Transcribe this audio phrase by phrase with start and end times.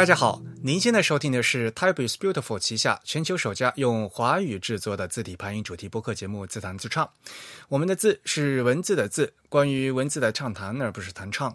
[0.00, 7.04] 大家好，您现在收听的是 Type is Beautiful 旗下全球首家用华语制作的字体排音主题播客节目《自弹自唱》。
[7.68, 11.54] 我们的字是文字的字，关于文字的畅谈，而不是弹唱。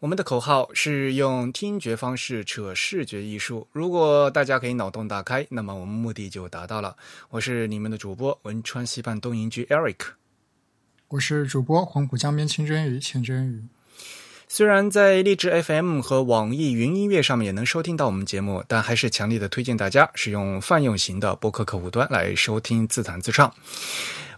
[0.00, 3.68] 我们的口号是用听觉方式扯视觉艺术。
[3.70, 6.96] 如果大家可以脑洞大开，那么我们目的就达到了。
[7.30, 9.98] 我是你们的主播汶川西畔东营居 Eric，
[11.06, 13.62] 我是主播黄浦江边清蒸鱼钱真鱼。
[14.48, 23.52] 虽然在荔枝 FM 和网易云音乐上面也能收听到我们节目，但还是强烈的推荐大家使用泛用型的播客客户端来收听自弹自唱。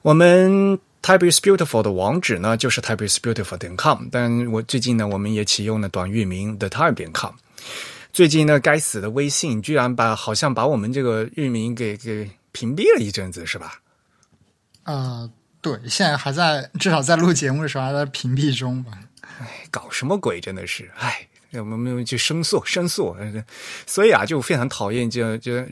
[0.01, 7.35] 我们 Type is Beautiful 的网址呢，就是 Type is Beautiful 点 com，但我最近呢，我们也启用了短域名 The Type 点 com。
[8.13, 13.81] 最近呢，该死的微信居然把好像把我们这个域名给给屏蔽了一阵子，是吧？
[14.85, 15.29] 啊，
[15.61, 18.93] 对，现在还在，至少在录节目的时候还在屏蔽中吧。
[19.39, 20.41] 哎，搞什么鬼？
[20.41, 23.17] 真的是，哎，我们去申诉，申诉。
[23.87, 25.65] 所以啊，就非常讨厌，就就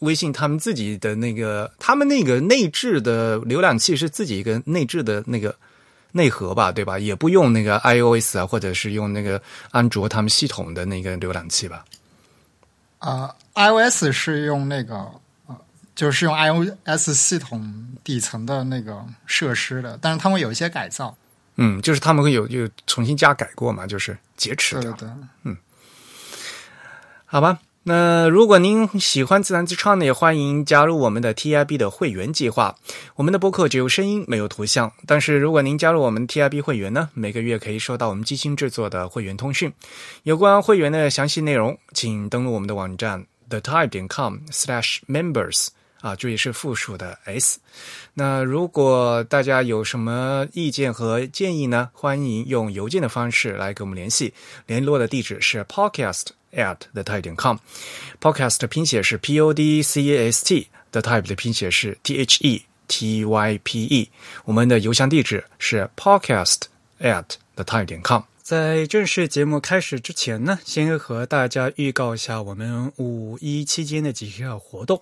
[0.00, 5.54] 微信他们自己的那个，他们那个内置的浏览器是自己一个内置的那个
[6.12, 6.98] 内核吧，对吧？
[6.98, 11.84] 也不用那个 iOS 啊，或者是用那个安卓他们系统的那个浏览器吧？
[12.98, 15.10] 啊，iOS 是用那个，
[15.94, 21.16] 就是用 iOS 系统底层的那个设施的，但是他们有一些改造。
[21.56, 24.96] 嗯，就是他们会有有重新加改过嘛，就是劫持掉。
[25.44, 25.56] 嗯，
[27.26, 27.58] 好吧。
[27.84, 32.76] 那如果您喜欢自弹自唱呢，也欢迎加入我们的 TIB 的会员计划。
[33.16, 39.72] 我们的播客只有声音没有图像，但是如果您加入我们 TIB 会员呢，每个月可以收到我们精心制作的会员通讯。
[40.22, 45.66] 有关会员的详细内容，请登录我们的网站 thetype 点 com/slash/members。
[46.02, 47.58] 啊，这也是复数的 s。
[48.12, 51.88] 那如果大家有什么意见和建议呢？
[51.94, 54.34] 欢迎用邮件的方式来跟我们联系。
[54.66, 57.56] 联络的地址是 podcast at the type 点 com。
[58.20, 63.58] podcast 的拼写是 p o d c a s t，the type 的拼写是 t h e t y
[63.62, 64.10] p e。
[64.44, 66.62] 我们的邮箱地址是 podcast
[67.00, 67.24] at
[67.54, 68.22] the type 点 com。
[68.42, 75.00] 在正式节目开始之前呢，先和大家预告一下我们五一期间的几个活动。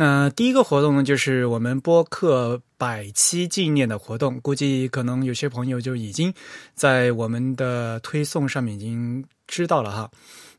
[0.00, 4.40] 那第一个活动呢，就是我们播客百期纪念的活动。
[4.40, 6.32] 估计可能有些朋友就已经
[6.72, 10.10] 在我们的推送上面已经知道了哈。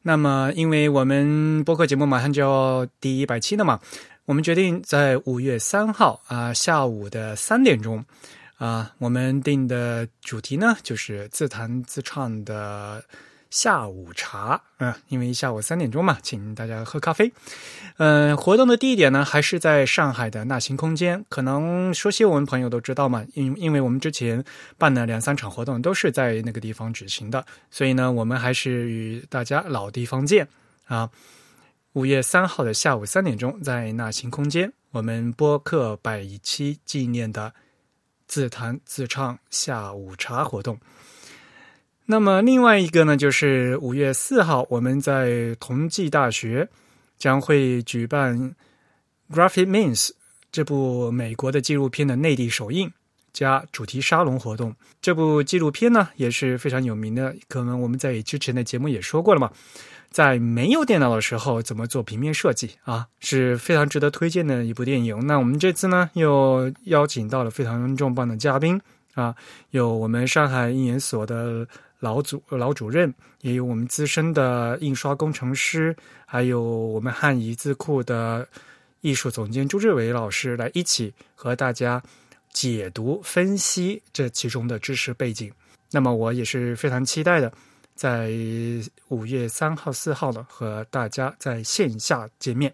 [0.03, 3.79] 那么，因为我们播客节目马上就要第一百期了嘛，
[4.25, 8.05] 我们决定在五月三号啊下午的三点钟。
[8.59, 13.03] 啊，我们定的主题呢，就是自弹自唱的
[13.51, 14.63] 下午茶。
[14.79, 17.31] 嗯，因为下午三点钟嘛，请大家喝咖啡。
[17.97, 21.23] 嗯，活动的地点呢，还是在上海的纳行空间。
[21.29, 24.43] 可能熟悉我们朋友都知道嘛，因因为我们之前
[24.79, 27.45] 办了两三场活动，都是在那个地方举行的。
[27.69, 30.47] 所以呢，我们还是与大家老地方见
[30.85, 31.11] 啊。
[31.93, 37.53] 五月三号的下午三点钟，在纳行空间，我们播客百期纪念的。
[38.27, 40.79] 自弹自唱下午茶活动。
[42.11, 46.67] 那么另外一个呢，就是五月四号，我们在同济大学
[47.17, 48.37] 将会举办
[49.33, 50.07] 《Graphic Means》
[50.51, 52.91] 这部美国的纪录片的内地首映
[53.31, 54.75] 加主题沙龙活动。
[55.01, 59.49] 这部纪录片呢也是非常有名的，可能我们在之前的节目也说过了嘛。
[60.09, 63.07] 在没有电脑的时候，怎么做平面设计啊？
[63.21, 65.17] 是非常值得推荐的一部电影。
[65.25, 68.81] 那我们这次呢，又邀请到了非常重磅的嘉宾
[69.13, 69.33] 啊，
[69.69, 71.65] 有我们上海印研所的
[72.01, 75.95] 老主老主任，也有我们资深的印刷工程师，
[76.25, 78.45] 还有我们汉仪字库的
[79.01, 82.01] 艺术总监朱志伟老师，来一起和大家
[82.51, 85.49] 解读分析这其中的知识背景。
[85.91, 87.53] 那么我也是非常期待的。
[87.93, 88.31] 在
[89.09, 92.73] 五月三号、四号呢，和大家在线下见面。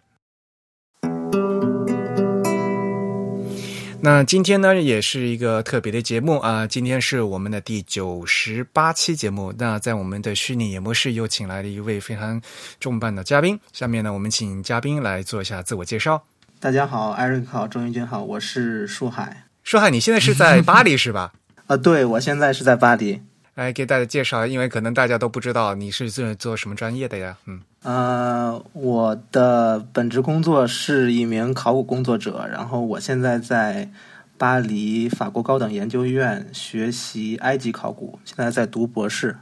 [4.08, 6.66] 那今天呢，也是一个特别的节目啊！
[6.66, 9.54] 今天是我们的第九十八期节目。
[9.58, 12.42] 那在我们的虚拟演播室又请来了一位非常
[12.80, 13.60] 重磅的嘉宾。
[13.74, 16.24] 下面呢，我们请嘉宾来做一下自我介绍。
[16.58, 19.44] 大家好，艾瑞克好，钟云军好，我是舒海。
[19.66, 21.34] 舒海，你现在是在巴黎是吧？
[21.66, 23.22] 啊， 对，我现在是在巴黎。
[23.58, 27.36] 来给大家介绍，因为可能大家都不知道你是做做什么专业的呀？
[27.48, 33.90] 嗯，呃，我的本职工作是一名考古工作者，然后我现在在
[34.38, 39.36] 巴黎法国高等研究院学习埃及考古，现在在读博士。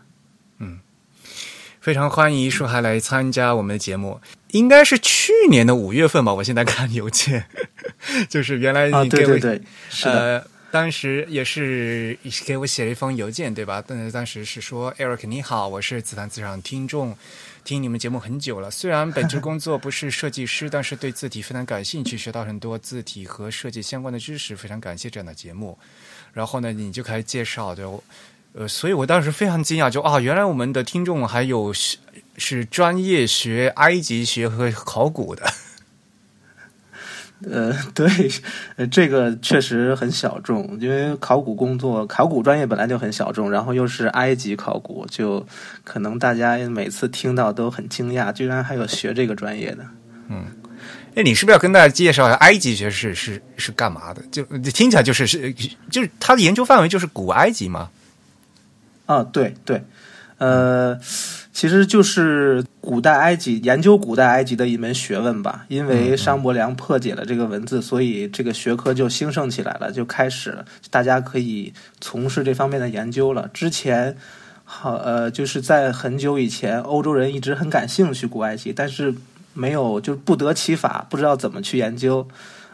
[0.59, 0.79] 嗯，
[1.81, 4.21] 非常欢迎舒海来参加我们的节目，
[4.51, 6.33] 应该是去年的五月份吧？
[6.35, 7.47] 我现在看邮件，
[8.29, 10.47] 就是原来你对对对，是的。
[10.75, 13.81] 当时也是给我写了一封邮件，对吧？
[13.87, 17.15] 但是当时是说，Eric 你好，我是子弹自唱听众，
[17.63, 18.69] 听你们节目很久了。
[18.69, 25.79] 虽然本职工作不是设计师，但是对字体非常感兴趣，学到很多字体和设计相关的知识，非常感谢这样的节目。
[26.33, 28.03] 然后呢，你就开始介绍，就
[28.51, 31.73] 呃，所以我当时非常惊讶，就啊，原来我们的听众还有
[32.35, 35.49] 是专业学埃及学和考古的。
[37.51, 38.07] 呃，对，
[38.87, 45.45] 这个确实很小众，因为考古工作、考古专业本来就很小众，然后又是埃及考古，就
[45.83, 49.85] 可能大家每次听到都很惊讶，居然还有学这个专业的。
[50.29, 50.45] 嗯，
[51.15, 54.23] 哎，你是不是要跟大家介绍一下埃及学是是是干嘛的？
[54.31, 55.53] 就听起来就是是
[55.91, 57.89] 就是他的研究范围就是古埃及吗？
[59.05, 59.83] 啊，对对，
[60.39, 60.99] 呃。
[61.55, 65.65] 其实就是古代埃及研究古代埃及的一门学问吧。
[65.69, 70.57] 因为商伯良破解了这个文字，所以这个学科就兴盛起来了，就开始
[70.91, 71.71] 大家可以
[72.01, 73.49] 从事这方面的研究了。
[73.53, 74.17] 之前，
[74.65, 79.15] 好呃，就是在很久以前，欧洲人一直很感兴趣古埃及，但是
[79.53, 82.27] 没有就是不得其法，不知道怎么去研究。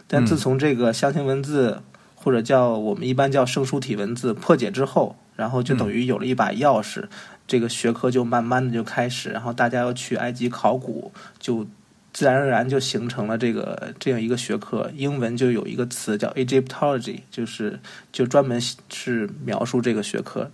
[0.08, 1.84] 但自从这个象形文字
[2.16, 7.04] 或者叫我们一般叫圣书体文字破解之后，然后就等于有了一把钥匙。
[7.52, 11.68] 这个学科就慢慢的就开始，然后大家要去埃及考古，就
[12.14, 14.90] 自然而然就形成了这个这样一个学科。
[14.96, 17.78] 英文就有一个词叫 Egyptology，就是
[18.14, 18.58] 就专门
[18.90, 20.50] 是描述这个学科。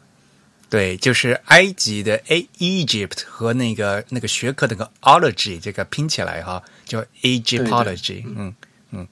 [0.71, 8.23] 对，就是埃及的 A Egypt 和那个那个学科那个 ology 这个拼起来哈，叫 Egyptology。
[8.25, 8.55] 嗯
[8.89, 9.07] 嗯。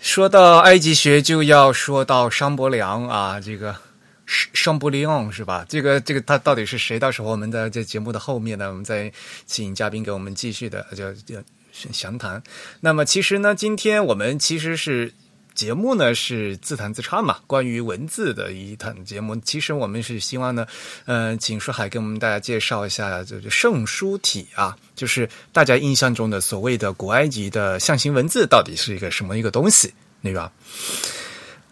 [0.00, 3.76] 说到埃及学，就要说到商伯良啊，这个。
[4.26, 5.66] 尚布利昂是吧？
[5.68, 6.98] 这个这个他到底是谁？
[6.98, 9.12] 到时候我们在这节目的后面呢，我们再
[9.46, 11.36] 请嘉宾给我们继续的就就
[11.72, 12.42] 详谈。
[12.80, 15.12] 那么其实呢，今天我们其实是
[15.54, 19.36] 节目呢是自弹自唱嘛，关于文字的一谈节目。
[19.36, 20.66] 其实我们是希望呢，
[21.04, 29.92] 呃，请书海给我们大家介绍一下，就是圣书体啊，就是大家印象中的所谓的古埃及的象形文字到底是一个什么一个东西，
[30.22, 30.50] 对吧？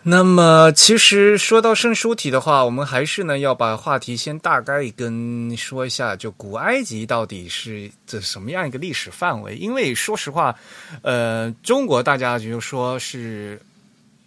[0.04, 9.54] 那么，其实说到圣书体的话，我们还是呢要把话题先大概跟说一下，就古埃及到底是这什么样一个历史范围？
[9.54, 10.54] 因为说实话，
[11.02, 13.62] 呃，中国大家就说是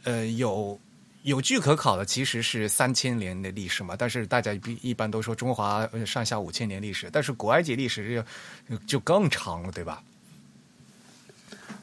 [0.05, 0.79] 呃有
[1.23, 3.95] 有据可考的，其实是三千年的历史嘛。
[3.97, 8.23] 但是大家一一般都说中华上下五千年历史，但是古埃及历史
[8.69, 10.01] 就就更长了，对吧？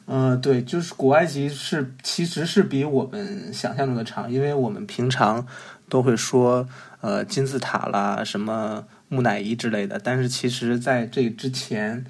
[0.05, 5.47] 嗯，对，就是古埃及是其实是比我们想象中的长，因为我们平常
[5.87, 6.67] 都会说
[6.99, 12.05] 呃金字塔啦、什么木乃伊之类的，但是其实在这之前，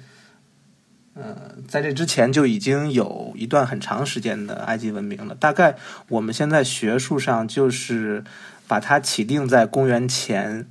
[1.14, 5.36] 呃，在这之前就已经有一段很长时间的埃及文明了。
[5.36, 5.76] 大概
[6.08, 8.24] 我们现在学术上就是
[8.66, 10.66] 把它起定在公元前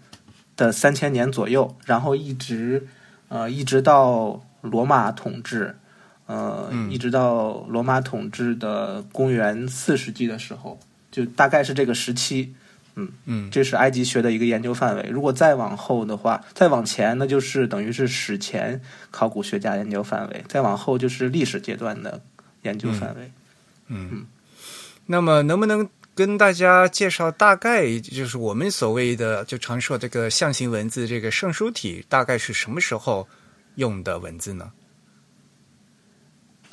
[0.58, 2.86] 的三千年左右，然后一直
[3.30, 5.78] 呃一直到罗马统治。
[6.26, 10.80] 呃，一直到罗马统治的公元四世纪的时候，
[11.12, 12.54] 就大概是这个时期。
[12.96, 15.10] 嗯嗯，这是埃及学的一个研究范围。
[15.10, 22.22] 如果再往后的话，再往前，那就是等于是史前考古学家研究范围；再往后就是历史阶段的
[22.62, 23.32] 研究范围。
[23.88, 24.28] 嗯，
[25.08, 33.28] 那么能不能跟大家介绍大概，就是我们所谓的就常说这个象形文字，这个圣书体大概是什么时候
[33.74, 34.72] 用的文字呢？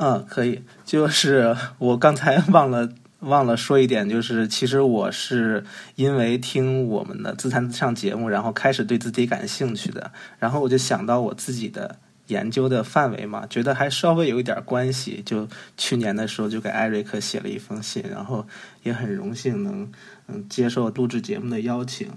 [0.03, 0.63] 嗯，可以。
[0.87, 2.89] 就是我刚才忘了
[3.19, 5.63] 忘了说一点，就是其实我是
[5.95, 10.11] 因为听我们的自弹自唱节目，然后开始对自己感兴趣的。
[10.39, 11.95] 然后我就想到我自己的
[12.29, 15.23] 研究的范围嘛，觉得还稍微有一点关系。
[15.27, 18.47] 就去年的时候，就给艾瑞克写了一封信，然后
[18.83, 19.87] 也很荣幸能
[20.29, 22.09] 嗯接受录制节目的邀请，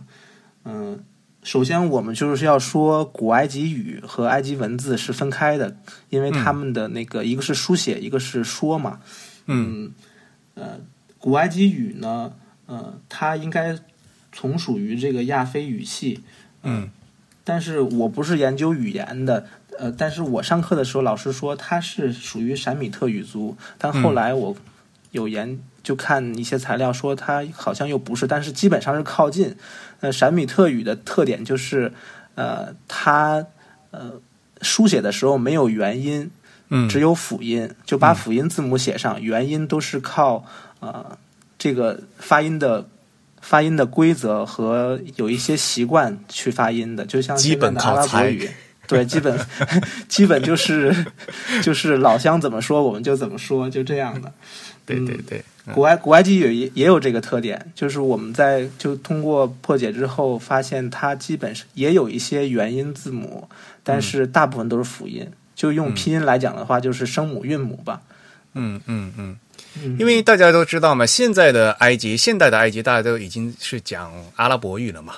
[0.64, 1.04] 嗯。
[1.44, 5.76] 首先，我们就是要说古埃及语和埃及文字是分开的，
[6.10, 9.02] 因为他们的那个一个是书写，一个是说嘛。
[9.46, 9.92] 嗯，
[10.56, 10.80] 呃，
[11.20, 12.34] 古埃及语呢，
[12.66, 13.78] 呃，它应该
[14.32, 16.24] 从属于这个亚非语系。
[16.64, 16.90] 嗯，
[17.44, 19.46] 但是我不是研究语言的，
[19.78, 24.56] 呃，但是我上课的时候老师说它是属于闪米特语族，但后来我
[25.12, 25.60] 有研。
[25.84, 29.56] 就看一些材料说它好像又不是，但是基本上是靠近。
[30.00, 31.94] 呃，闪米特语的特点就是，
[32.36, 33.46] 呃，它
[33.92, 34.12] 呃
[34.62, 36.30] 书写的时候没有元音，
[36.68, 40.46] 嗯，只有辅音，就把辅音字母写上，元音都是靠
[40.82, 41.18] 呃
[41.58, 42.86] 这个发音的
[43.40, 48.50] 发音的规则和有一些习惯去发音的，就像基本阿拉伯语，
[48.86, 49.40] 对，基本
[50.10, 50.94] 基本就是
[51.62, 54.30] 就是老乡怎么说我们就怎么说，就这样的。
[54.86, 55.42] 对对对，
[55.74, 63.48] 古埃古埃及语也也有这个特点，就是我们在就通过破解之后发现，它基本是也有一些元音字母，
[63.84, 65.26] 但是大部分都是辅音。
[65.56, 68.02] 就用拼音来讲的话，就是声母韵母吧。
[68.56, 69.38] 嗯嗯嗯，
[69.98, 75.16] 因为大家都知道嘛，现在的埃及，现代的埃及，大家都已经是讲阿拉伯语了嘛。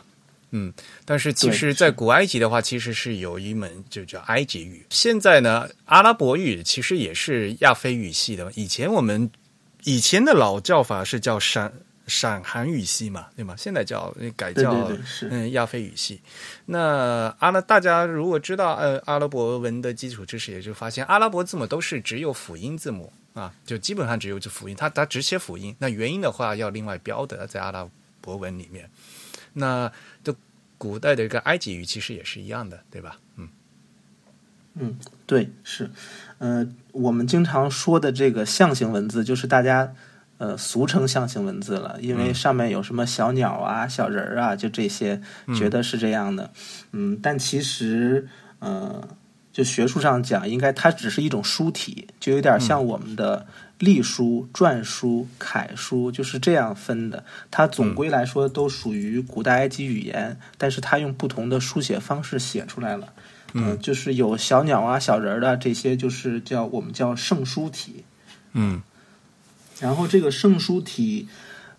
[0.51, 0.71] 嗯，
[1.05, 4.85] 但是其实，在古埃及的话，其实是有一门就叫埃及语。
[4.89, 8.51] 现在呢，阿拉伯语其实也是亚非语系的。
[8.55, 9.29] 以前我们
[9.85, 11.71] 以前的老叫法是叫闪
[12.07, 13.55] 闪韩语系嘛，对吗？
[13.57, 14.91] 现在叫改叫
[15.31, 16.21] 嗯亚非语系。
[16.65, 25.75] 那阿拉大家如果知道呃阿拉伯文的基础知识，也就发现阿拉伯字母都是只有辅音字母啊，就基本上只有这辅音，它它只写辅音。
[25.79, 27.87] 那元音的话要另外标的，在阿拉
[28.21, 28.89] 伯文里面。
[29.53, 29.91] 那
[30.23, 30.35] 的
[30.77, 33.17] 古代的一个埃及语其实也是一样的，对吧？
[34.75, 35.89] 嗯，嗯，对，是，
[36.37, 39.93] 呃，我们经常说的这个象形文字，就是大家
[40.37, 45.21] 呃俗称象形文字了，因为上面有什么小鸟啊、小人儿啊，就这些，
[45.57, 46.51] 觉得是这样的。
[46.91, 48.27] 嗯，但其实，
[48.59, 49.07] 呃，
[49.51, 53.47] 就学术上讲，应该它只是一种书体，就有点像我们的。
[53.79, 57.25] 隶书、篆书、楷书就是这样分的。
[57.51, 63.11] 它总归来说都属于古代埃及语言，但是它用不同的书写方式写出来了。
[63.57, 68.03] 嗯，就是有小鸟啊、小人儿的这些，就是叫我们叫圣书体。
[68.53, 68.81] 嗯，
[69.79, 71.27] 然后这个圣书体，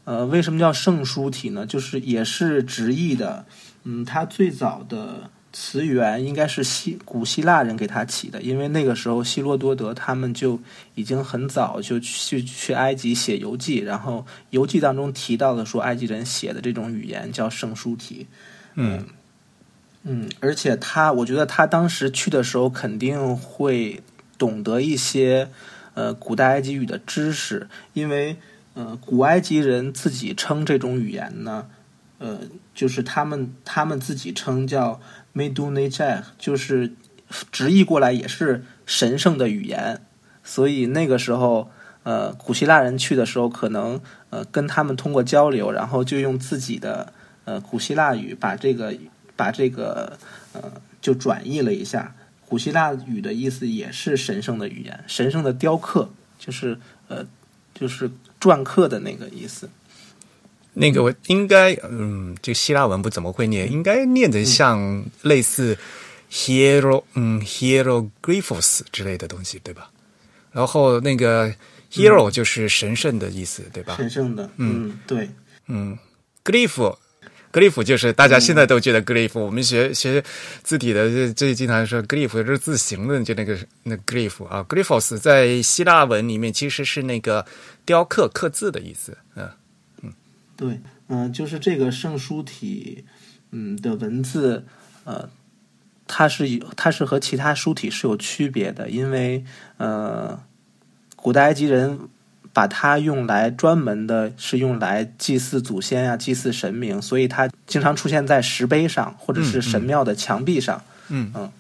[0.05, 1.67] 呃，为什么叫圣书体呢？
[1.67, 3.45] 就是也是直译的。
[3.85, 5.31] 嗯，它最早的。
[5.53, 10.61] 词源应该是希古希腊人给他起的，因为那个时候希罗多德他们就
[10.97, 18.27] 已经很早就去去埃及写游记，然后游记当中提到的说埃及人写的这种语言叫圣书体。
[18.75, 19.07] 嗯嗯，
[20.09, 24.01] 嗯而且他我觉得他当时去的时候肯定会
[24.39, 25.49] 懂得一些
[25.95, 28.37] 呃古代埃及语的知识，因为
[28.75, 31.67] 呃古埃及人自己称这种语言呢，
[32.19, 32.39] 呃
[32.75, 35.01] 就是他们他们自己称叫。
[35.37, 36.95] Medunajah 就是
[37.53, 40.01] 直译过来也是神圣的语言，
[40.43, 41.71] 所以那个时候，
[42.05, 47.13] 呃，古希腊人去的时候，可能呃跟他们通过交流，然后就用自己的
[47.45, 48.97] 呃古希腊语把这个
[49.37, 50.19] 把这个
[50.53, 52.15] 呃就转译了一下。
[52.49, 56.79] 古希腊语的意思也是神圣的语言，神圣的雕刻，就是
[57.09, 57.27] 呃
[57.75, 58.09] 就是
[58.41, 59.69] 篆刻的那个意思。
[60.75, 65.77] 那个我应该，嗯，这个希腊文不怎么会念，应该念的像类似
[66.31, 69.91] hero，嗯，hieroglyphs 之类的东西，对吧？
[70.53, 71.53] 然后那个
[71.91, 73.97] hero 就是神圣的意思，对吧？
[73.97, 75.29] 神圣的，嗯，对，
[75.67, 75.99] 嗯
[77.57, 80.23] ，glyph，glyph 就是大家现在都觉得 glyph，我们学学
[80.63, 87.45] 字体的这这经常说 glyph 是字形的，就那个那 glyph 啊，glyphs 在希腊文里面其实是那个
[87.85, 89.51] 雕刻刻字的意思，嗯。
[90.57, 93.05] 对，嗯，就是这个圣书体，
[93.51, 94.65] 嗯的文字，
[95.05, 95.29] 呃，
[96.07, 99.45] 它是有，它是和其他书体是有区别的，因为
[99.77, 100.41] 呃，
[101.15, 101.99] 古代埃及人
[102.57, 111.53] 把它用来专门的是用来祭祀祖先啊、祭祀神明，所以它经常出现在石碑上或者是神庙的墙壁上，嗯嗯，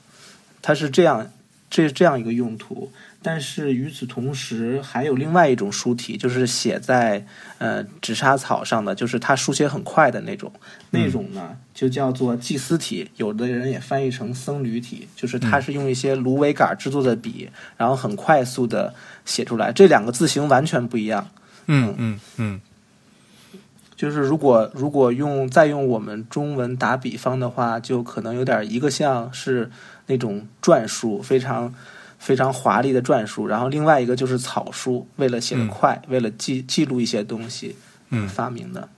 [0.63, 1.31] 它是这样，
[1.69, 2.91] 这这样一个用途。
[3.29, 7.27] 但是与此同时，还有另外一种书体，就是写在
[7.59, 10.53] 呃纸莎草上的，就是它书写很快的那种。
[10.93, 19.73] 那种呢，就叫做祭司体，有的人也翻译成僧侣体，就是它是用一些芦苇杆制作的笔，然后很快速的写出来。
[19.73, 21.29] 这两个字形完全不一样。
[21.67, 22.61] 嗯嗯嗯。
[23.97, 29.69] 就是如果如果用再用我们中文打比方的话，就可能有点一个像是
[30.07, 31.75] 那种篆书，非常。
[32.27, 37.77] 非常华丽的篆书，然后另外一个就是草书，为了写得快，为了记记录一些东西，
[38.11, 38.89] 嗯，发明的。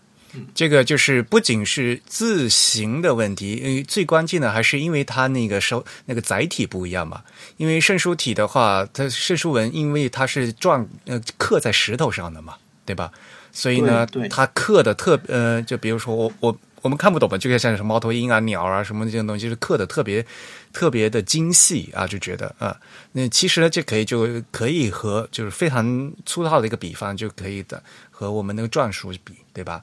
[0.55, 7.23] 这个就是不仅是字形的问题，因为最关键的还是因为它那个手那个载体不一样嘛。
[7.59, 12.55] 因为圣书体的话，它圣书文因为它是篆呃刻在石头上的嘛，
[12.87, 13.13] 对吧？
[13.53, 16.59] 所以呢，它刻的特呃，就比如说我我。
[16.81, 20.25] 我们看不懂嘛，就像什么猫头鹰啊、鸟啊什么这些东西，是刻的特别
[20.73, 22.79] 特别的精细啊，就觉得啊，
[23.13, 29.83] 那其实呢，这可以就可以和就是非常粗糙的一个比方就可以的和我们那个篆书比，对吧？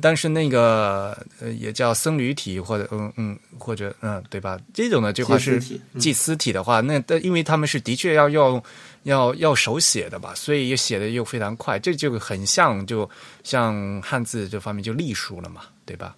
[0.00, 4.58] 但是那个呃也叫僧侣体或者嗯嗯或者嗯对吧？
[4.72, 5.62] 这种呢这块是
[5.98, 8.60] 祭司体的话，那因为他们是的确要用
[9.04, 13.08] 要要手写的吧，所以也写的又非常快，这就很像就
[13.44, 16.16] 像汉字这方面就隶书了嘛，对吧？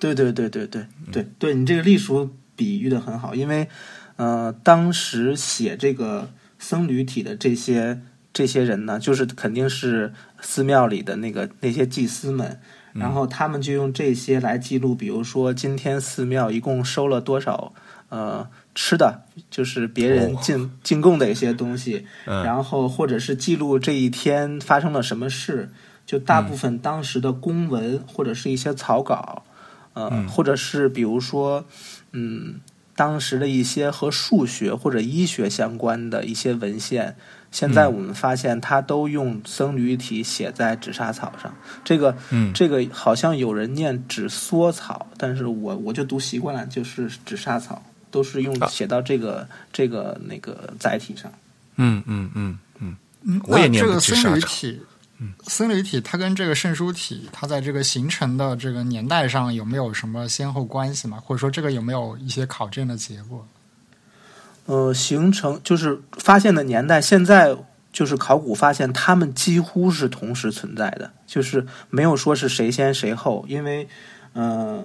[0.00, 3.68] 对对对对对对对，你这个隶书比喻的很好，因为
[4.16, 8.00] 呃，当时写这个僧侣体的这些
[8.32, 12.60] 这些人呢，就是肯定是寺庙里的那个那些祭司们，
[12.92, 17.72] 然后他们就用这些来记录，比如说今天寺庙一共收了多少
[18.08, 25.70] 呃吃的，就是别人进进贡的一些东西，然后或者是记录这一天发生了什么事，
[26.06, 29.44] 就大部分当时的公文或者是一些草稿，
[29.94, 31.64] 呃，或者是比如说
[32.14, 32.54] 嗯。
[32.96, 37.16] 当时的一些和数学或者医学相关的一些文献，
[37.50, 41.52] 现在我们发现它都用僧侣体写在纸莎草上。
[41.84, 42.16] 这个，
[42.54, 51.28] 这个好像有人念纸梭草，但是我我就读习惯了，就是纸莎草，都是用写到这个这个那个载体上。
[51.74, 54.46] 嗯嗯嗯嗯，我也念纸莎草。
[55.18, 61.22] 嗯僧侣体它跟这个圣书体，它在这个形成的这个年代上有没有什么先后关系吗？
[61.24, 63.46] 或者说这个有没有一些考证的结果？
[64.66, 67.56] 呃，形成就是发现的年代，现在
[67.92, 73.86] 就是考古发现，他们几乎是同时存在的，就是没有说是谁先谁后，因为
[74.32, 74.84] 呃，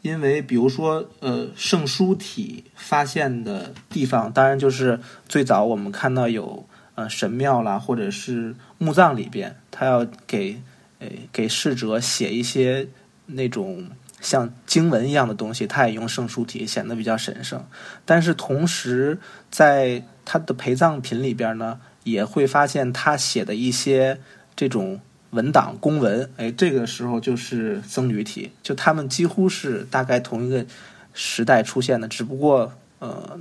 [0.00, 6.66] 因为比如说呃，圣书体发现的地方，当然就是最早我们看到有。
[6.94, 10.60] 呃，神庙啦，或者是墓葬里边，他要给
[10.98, 12.86] 呃给逝者写一些
[13.26, 13.86] 那种
[14.20, 17.64] 像经文一样的东西，他也用圣书体，显得比较神圣。
[18.04, 19.18] 但是同时，
[19.50, 24.20] 在他的陪葬品里边呢，也会发现他写的一些
[24.54, 30.66] 这种文档公文，哎，这个时候就是僧侣体，就他们几乎是大概同一个
[31.14, 33.40] 时代出现的，只不过呃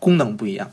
[0.00, 0.68] 功能不一样。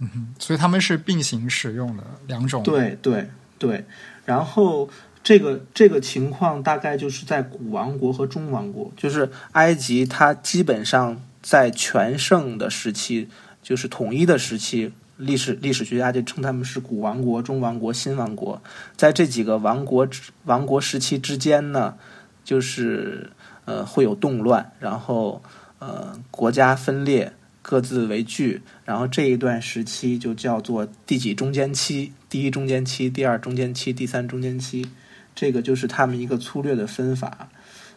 [0.00, 2.62] 嗯，所以他们是并行使用的两种。
[2.62, 3.84] 对对对，
[4.24, 4.88] 然后
[5.22, 13.28] 这个这个情况大概就是在古王国和中王国，就是埃及，它基本上在全盛的时期，
[13.62, 18.60] 就是统一的时期，历史历史学家就称他们是古王国、中王国、新王国。
[18.96, 20.08] 在这几个王国
[20.44, 21.94] 王国时期之间呢，
[22.42, 23.30] 就是
[23.66, 25.42] 呃会有动乱，然后
[25.78, 27.32] 呃国家分裂。
[27.62, 32.12] 各自为据，然后这一段时期就叫做第几中间期？
[32.28, 34.86] 第一中间期、第二中间期、第三中间期，
[35.34, 37.48] 这个就是他们一个粗略的分法。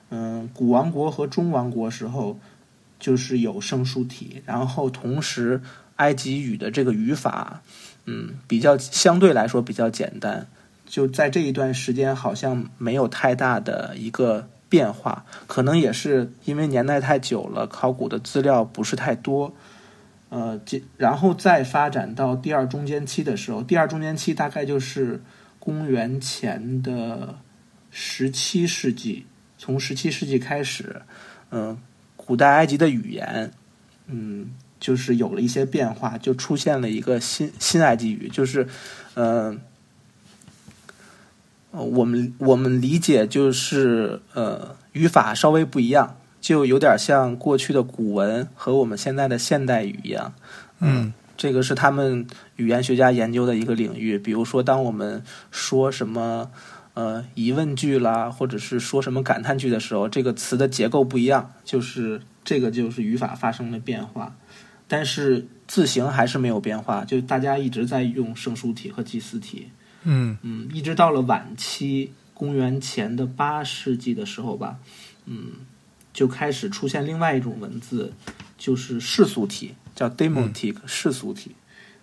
[0.09, 2.39] 嗯，古王国和中王国时候
[2.99, 5.61] 就是有圣书体，然后同时
[5.95, 7.61] 埃及语的这个语法，
[8.05, 10.47] 嗯，比较相对来说比较简单，
[10.85, 14.49] 就在这一段时间好像没有太大的一个。
[14.73, 19.53] 变化可能也是因为年代太久了，考古的资料不是太多，
[20.29, 20.59] 呃，
[20.97, 25.21] 然后再发展到第二中间期的时候，第二中间期大概就是
[25.59, 27.35] 公元前的
[27.91, 29.27] 十七世纪，
[29.59, 30.99] 从十七世纪开始，
[31.51, 31.77] 嗯，
[32.15, 33.51] 古代埃及的语言，
[34.07, 38.67] 嗯，就是有了一些变化，就出现了一个新新埃及语，就是，
[39.13, 39.61] 嗯。
[41.73, 50.33] 我们我们理解就是呃语法稍微不一样，就有点像过去的古文和我们现在的现代语一样。
[50.79, 54.19] 嗯，这个是他们语言学家研究的一个领域。
[54.19, 56.51] 比如说，当我们说什么
[56.93, 64.35] 呃疑问句啦，或者是说什么感叹句的时候，这个词的结构不一样，就是这个就是语法发生了变化。
[64.87, 69.69] 但是字形还是没有变化，就大家一直在用圣书体和祭祀体。
[70.03, 70.37] 嗯。
[70.41, 74.77] 嗯，一直到了晚期，公元前的八世纪的时候吧，
[75.25, 75.51] 嗯，
[76.13, 78.11] 就开始出现另外一种文字，
[78.57, 81.51] 就是世俗体，叫 demotic 世俗体。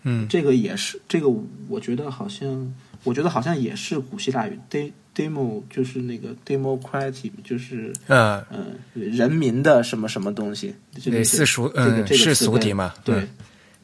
[0.03, 1.29] 嗯，这个也是，这个
[1.69, 13.29] 我觉得好像，我觉得好像也是古希腊语，de demo 就是那个 democratic，就是呃呃人民的什么什么东西，对世俗嗯世俗体嘛，对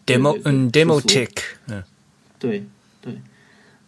[0.06, 1.28] ，demo 嗯 demotic
[1.66, 1.82] 嗯，
[2.38, 2.64] 对
[3.02, 3.12] 对。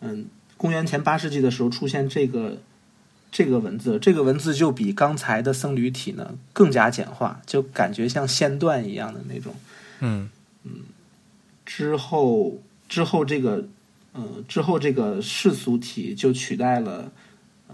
[0.00, 2.58] 嗯，公元前八世纪的时候出现这个
[3.32, 9.54] 这个文字，这个文字就比刚才的僧侣体呢更加简化，就感觉像线段一样的那种。
[9.98, 10.30] 嗯
[10.62, 10.82] 嗯，
[11.66, 13.66] 之后之后这个
[14.12, 17.10] 呃之后这个世俗体就取代了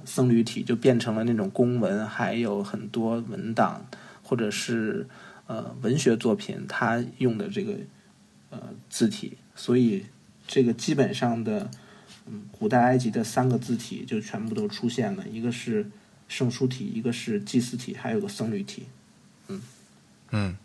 [0.06, 3.87] 僧侣体，就变成了那种公文，还有很多文档
[4.22, 5.06] 或者是
[5.46, 7.74] 呃文学作品，它用的这个
[8.48, 8.58] 呃
[8.88, 10.06] 字体，所以
[10.46, 11.70] 这个基本上的。
[12.26, 15.87] 嗯，古代埃及的三个字体就全部都出现了，一个是
[16.28, 18.87] 圣书体，一个是祭祀体，还有个僧侣体。
[19.48, 19.62] 嗯
[20.30, 20.56] 嗯，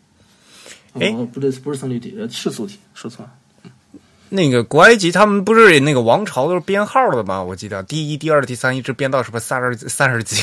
[0.94, 3.32] 哦，不对，不是僧侣体，呃，世俗体，说错了。
[4.30, 7.42] 那个古埃及他们不是那个王朝都是编号的吗？
[7.42, 10.42] 我记得第一、第二、第三一直编到什么三十三十几。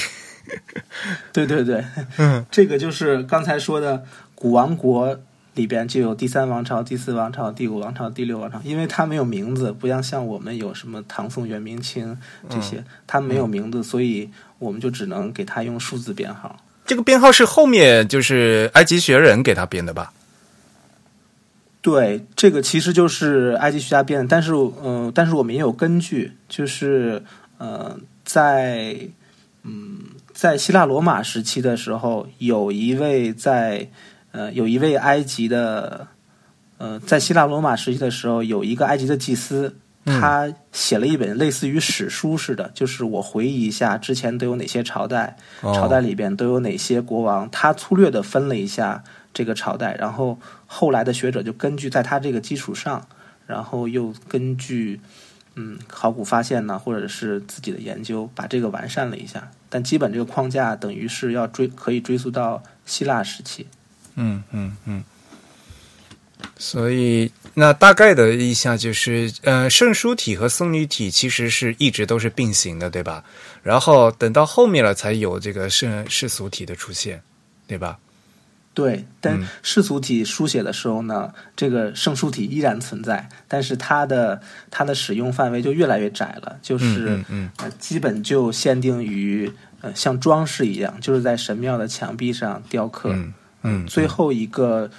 [1.34, 1.84] 对对对，
[2.18, 5.20] 嗯，这个就是刚才说的古王国
[5.58, 12.18] 里边就有第三王朝、第四王朝、第五王朝、第六王朝，因为它没有名字，不像像我们有什么唐宋元明清
[12.48, 16.56] 这些，它没有名字，所以我们就只能给它用数字编号。
[16.86, 20.14] 这个编号是后面就是埃及学人给他编的吧？
[21.82, 27.24] 对，这个其实就是埃及学家编的，但是嗯，但是我们也有根据，就是
[27.58, 28.98] 呃，在
[29.64, 30.00] 嗯，
[30.34, 33.90] 在希腊罗马时期的时候，有一位在
[34.38, 36.06] 呃，有一位埃及的
[36.78, 49.04] 呃，在希腊罗马时期的时候，有一个埃及的祭司，他写了一本类似于史书似的，就是我回忆一下之前都有哪些朝代，朝代里边都有哪些国王，他粗略的分了一下。
[49.34, 53.08] 这个朝代，然后后来的学者就根据在他这个基础上，
[53.46, 55.00] 然后又根据
[55.54, 59.52] 嗯考古发现呢，或者是自己的研究，把这个完善了一下。
[59.70, 63.68] 但基本这个框架等于是要追，可以追溯到希腊时期。
[64.18, 65.04] 嗯嗯嗯。
[66.60, 73.24] 所以那大概的意下就是，呃，圣书体和僧侣体其实是一直都是并行的，对吧？
[73.64, 77.22] 然后等到后面了才有这个圣世俗体的出现，
[77.68, 77.98] 对吧？
[78.76, 87.20] 对，但世俗体书写的时候呢，这个圣书体依然存在，但是它的它的使用范围就越来越窄了，就是
[87.58, 89.52] 呃，基本就限定于
[89.82, 93.10] 呃像装饰一样，就是在神庙的墙壁上雕刻。
[93.12, 93.34] 嗯，
[93.88, 94.90] 最后一个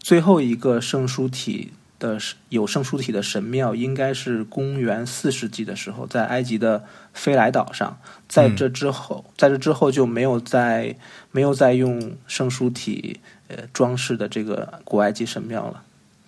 [0.00, 1.72] 最后一个圣书体。
[1.96, 7.96] 的有圣书体的神庙应该是公元四世纪的时候，在埃及的飞来岛上。
[8.28, 10.94] 在这之后，在这之后就没有再
[11.30, 15.82] 没有再用圣书体呃装饰的这个古埃及神庙了。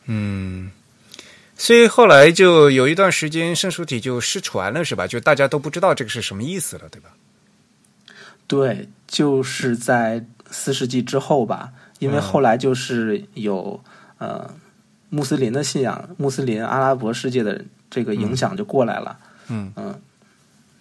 [0.07, 0.71] 嗯，
[1.59, 5.07] 所以后来就有一段时间圣书体就失传了，是吧？
[5.07, 7.11] 就大家都不知道这个是什么意思了，对吧？
[8.47, 10.25] 对，就是在
[10.57, 13.81] 四世纪之后吧，因为后来就是有
[14.19, 14.51] 呃。
[15.09, 19.17] 穆斯林的信仰，穆斯林阿拉伯世界的这个影响就过来了。
[19.47, 19.95] 嗯嗯，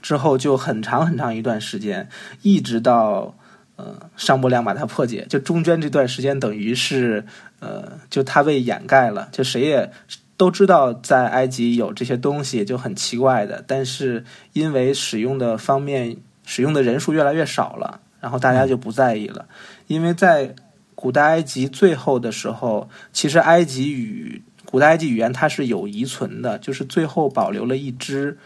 [0.01, 2.09] 之后就很长很长一段时间，
[2.41, 3.35] 一直到
[3.75, 7.23] 呃商伯良把它破解，就中间这段时间等于是
[7.59, 9.91] 呃，就它被掩盖了，就谁也
[10.35, 13.63] 都知道在埃及有这些东西，就很奇怪的。
[13.67, 19.45] 但是因为使用的方面，使用的人数越来越少了，然后大家就不在意了，
[19.85, 20.55] 因为在。
[20.97, 28.37] 古代埃及最后的时候，其实埃及语、古代埃及语言它是有遗存的，就是最后保留了一支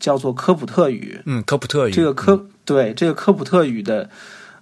[0.00, 1.20] 叫做科普特语。
[1.26, 1.92] 嗯，科普特语。
[1.92, 4.10] 这个科对这个科普特语的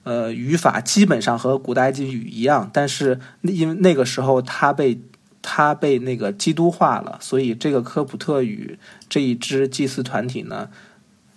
[0.04, 5.00] 呃语法基本上和古代埃及语一样，但是因为那个时候它被
[5.40, 8.78] 它被那个基督化了，所以这个科普特语
[9.08, 10.68] 这一支祭祀团体呢，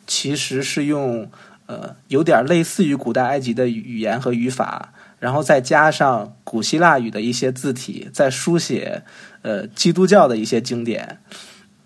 [0.06, 1.32] 其实是用
[1.66, 4.94] 呃有点类似于古代埃及的语言和语法。
[5.20, 9.04] 然后再加上古希腊语的一些字体，在书写
[9.42, 11.18] 呃基督教的一些经典，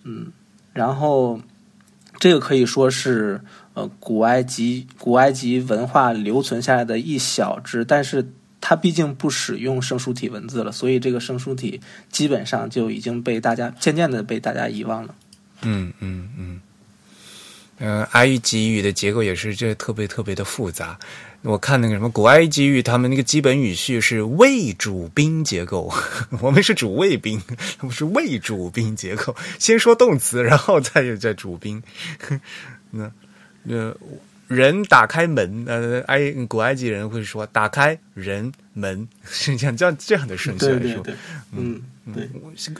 [0.01, 0.31] 嗯，
[0.73, 1.39] 然后
[2.17, 3.39] 这个可以说是
[3.75, 8.27] 呃古埃及古埃及文化留存下来的一小支，但是
[8.59, 15.13] 它毕竟不使用圣书体文字了，所以这个圣书体基本上就已经被大家渐渐的被大家遗忘了。
[15.61, 16.59] 嗯嗯嗯，
[17.79, 20.97] 嗯，埃及语的结构也是这特别特别的复杂。
[21.43, 25.93] 我看那个什么古埃及语，他们那个基本语序是谓主宾结构，
[26.41, 27.39] 我们是主谓宾，
[27.77, 31.81] 他们是谓主宾结构，先说动词，然后再再主宾。
[32.91, 33.11] 那
[33.63, 33.93] 那
[34.47, 41.05] 人打开门，呃，埃古埃及人会说打开人门， 是这样这样这样的顺序来说，
[41.51, 41.81] 嗯。
[42.15, 42.25] 对，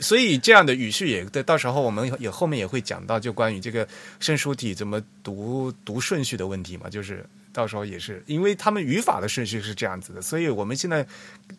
[0.00, 3.86] 所以这样的语序也，到时候我们也后面也会讲到，就关于这个
[4.20, 11.06] 圣书体怎么读读顺序的问题嘛，就是到时候也是，因为他们语法的顺序是这样子的，所以我们现在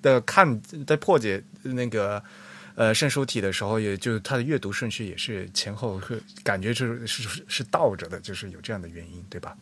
[0.02, 2.20] 的看在破解那个
[2.74, 9.56] 呃圣书体的时候，也就它的阅读顺序也是前后是感觉是是是倒着的，就是有这样的原因，对吧？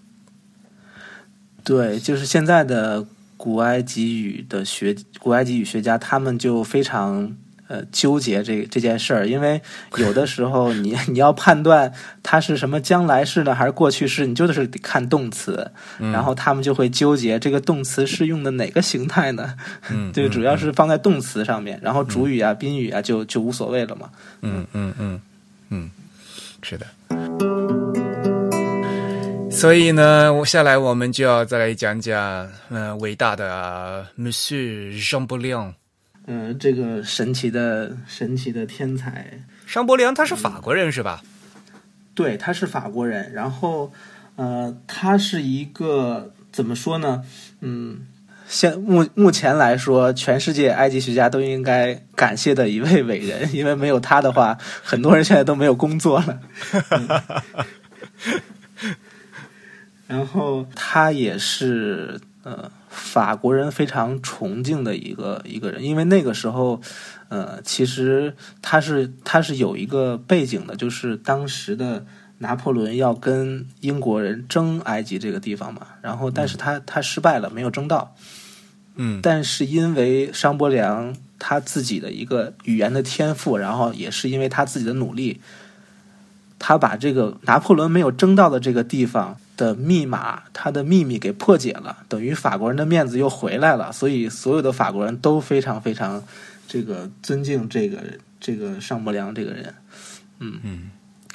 [1.68, 7.36] 对，就是现在的古埃及语的学古埃及语学家，他们就非常。
[7.70, 9.62] 呃，纠结这这件事儿，因为
[9.98, 11.92] 有的时候你 你要判断
[12.24, 19.54] 它是什么将来式的还是过去式，你就是得看动词，然后他们就会纠结这个动词是用的哪个形态呢？
[19.92, 24.10] 嗯，对，主要是放在动词上面，然后主语啊、宾语啊就就无所谓了嘛。
[24.44, 25.22] 嗯嗯嗯
[25.70, 25.92] 嗯，
[26.62, 26.88] 是的。
[29.58, 35.74] 所以呢，我下来我们就要再来讲讲，嗯，伟大的 Monsieur Jean Bouillon。
[36.28, 41.24] 嗯，这个神奇的神奇的天才商伯良，他是法国人是吧？
[42.14, 43.34] 对，他是法国人。
[43.34, 43.92] 然后，
[44.36, 47.24] 呃，他是一个怎么说呢？
[47.62, 48.02] 嗯，
[48.48, 56.40] 现目目前来说，全世界埃及学家都应该感谢的一位伟人， 因为没有他的话，很多人现在都没有工作了。
[60.08, 66.82] 然后他也是呃法国人非常崇敬的一个一个人，因为那个时候
[67.30, 72.06] 呃其实他是他是有一个背景的，就是当时的。
[72.40, 78.16] 拿破仑要跟英国人争埃及这个地方嘛，然后但是他他失败了，没有争到。
[78.94, 85.42] 嗯，但是因为商伯良他自己的一个语言的天赋，然后也是因为他自己的努力，
[86.60, 96.24] 他把这个拿破仑没有争到的这个地方的密码，他的秘密给破解了，等于法国人的面子又回来了，所以所有的法国人都非常非常
[96.68, 97.98] 这个尊敬这个
[98.40, 99.74] 这个尚伯良这个人。
[100.40, 100.92] 嗯嗯。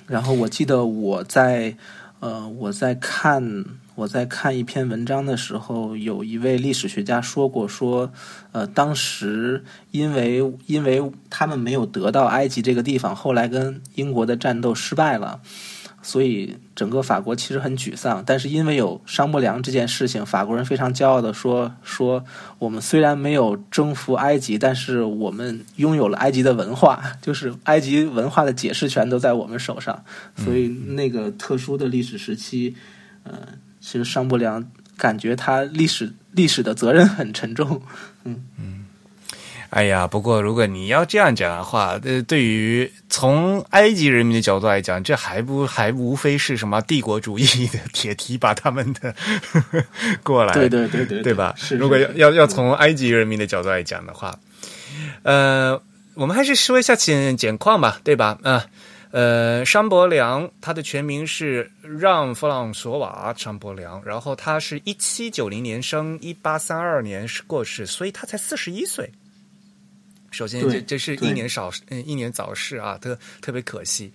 [0.06, 1.74] 然后我记得我在，
[2.20, 8.12] 呃，我在看我在看一篇文章的时候，有一位历史学家说过，说，
[8.52, 15.40] 呃，当时因为因为他们没有得到埃及这个地方，后来跟英国的战斗失败了。
[16.02, 22.24] 所以整个法国其实很沮丧，但是因为有商伯良这件事情，法国人非常骄傲的说：“说
[22.58, 30.04] 我们虽然没有征服埃及，但是我们拥有了埃及的文化， 就是埃及文化的解释权都在我们手上。”
[30.36, 32.74] 所以那个特殊的历史时期，
[33.22, 33.38] 呃，
[33.80, 37.80] 其实商伯良感觉他历史历史的责任很沉重，
[38.24, 38.81] 嗯嗯。
[39.72, 49.14] 哎呀，不过如果你要这样讲的话，呃，对于从埃及人民的角度来讲，这还不还无非是什么帝国主义的铁蹄把他们的
[50.22, 51.54] 过来，对对对对，对吧？
[51.56, 54.38] 是如果要要要从埃及人民的角度来讲的话，
[55.22, 55.80] 呃，
[56.12, 58.38] 我们还是说一下简简况吧，对吧？
[58.42, 58.66] 啊，
[59.10, 69.10] 呃，商伯良他的全名是让·弗朗索瓦·商伯良，然后他是一七九零年生，一八三二年是过世，所以他才四十一岁。
[70.32, 74.12] 首先，这这是一年少，嗯，一年早逝啊，特特别可惜。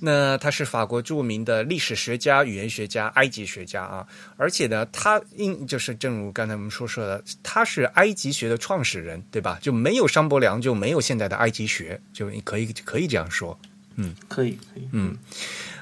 [0.00, 9.58] 那他是法国著名的历史学家、语言学家、埃及学家啊，而且呢，他应就是正如刚才我们说说的，他是埃及学的创始人，对吧？
[9.60, 13.58] 就没有商伯良，就没有现在的埃及学，就可以可以这样说。
[13.96, 15.16] 嗯，可以，可以，嗯。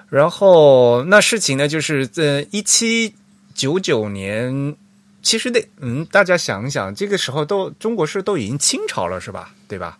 [0.09, 3.14] 然后那事情呢，就是在一七
[3.55, 4.77] 九九年。
[5.22, 9.53] 其实那，嗯，大家想一想，这个时候都中国是都已经清朝了，是吧？
[9.68, 9.98] 对吧？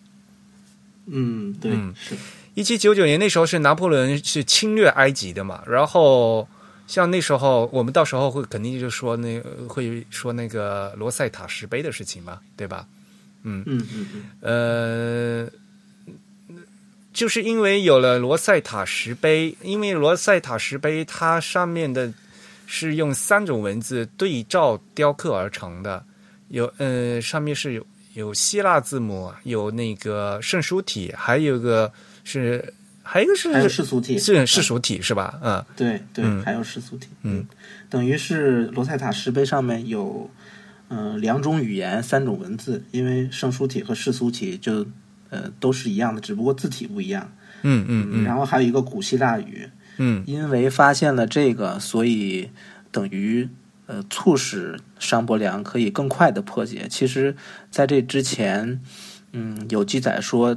[1.07, 2.17] 嗯，对，是。
[2.55, 6.49] 一七九九年那时候是拿破仑是侵略埃及的嘛，然后
[6.87, 12.87] 像那时候我们到时候会肯定就说那会说那个罗塞塔石碑的事情嘛，对吧？
[13.43, 14.07] 嗯嗯嗯
[14.41, 15.51] 嗯，
[16.49, 16.57] 呃，
[17.13, 22.13] 就是因为有了罗塞塔石碑，因为罗塞塔石碑它上面的。
[22.69, 26.05] 是用三种文字对照雕刻而成的，
[26.49, 31.93] 有呃上面是有有希腊字母，有那个圣书体，还有个
[32.25, 35.39] 是还有一个是世俗体，是世俗体是吧？
[35.43, 37.47] 嗯，对对，还有世俗体，嗯，
[37.91, 40.31] 等于是罗塞塔石碑上面有
[40.89, 44.87] 嗯两种语言，三种文字，因为圣书体和世俗体就
[45.29, 49.69] 呃都是一样的，只不过字体不一样，嗯嗯嗯，然后还有一个古希腊语。
[49.99, 52.49] 嗯，因为发现了这个，所以
[52.91, 53.47] 等于
[53.87, 56.87] 呃促使商伯良可以更快的破解。
[56.91, 57.37] 其实，
[57.71, 58.81] 在这之前，
[59.33, 60.57] 嗯，有记载说，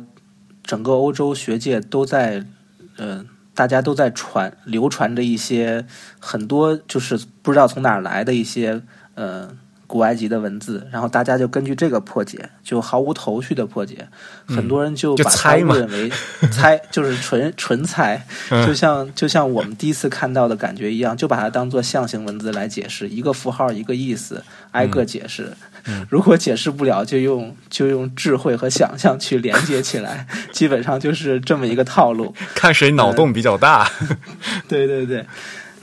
[0.64, 2.46] 整个欧洲学界都在
[2.98, 5.86] 呃，大家都在传流传着一些
[6.20, 8.82] 很多就是不知道从哪儿来的一些
[9.16, 9.56] 呃。
[9.90, 14.08] 古埃及的文字，然后大家就根据这个破解，就毫无头绪的破解，
[14.46, 16.12] 很多人就把它误认为
[16.54, 18.22] 猜，就是纯纯猜，
[18.68, 25.52] 就像就像我们第一次看到的感觉一样，就把它当做象形文字来解释，一个符号一个意思，挨个解释。
[26.08, 32.36] 如果解释不了，就用就用智慧和想象去连接起来，基本上就是这么一个套路。
[32.54, 33.90] 看谁脑洞比较大。
[34.68, 35.26] 对对对，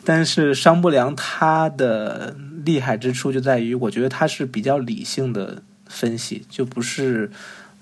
[0.04, 2.36] 但是商不良他的。
[2.66, 7.30] 厉害之处就在于，我觉得他是比较理性的分析，就不是，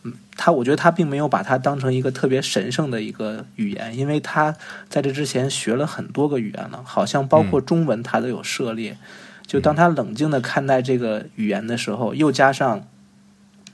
[0.03, 4.55] 嗯，他我觉得他并没有把它当成一个特别神圣的一个语言，因为他
[4.91, 8.99] 在这之前学了很多个语言了，好像包括中文他都有涉猎。
[9.47, 12.87] 就当他冷静的看待这个语言的时候，又加上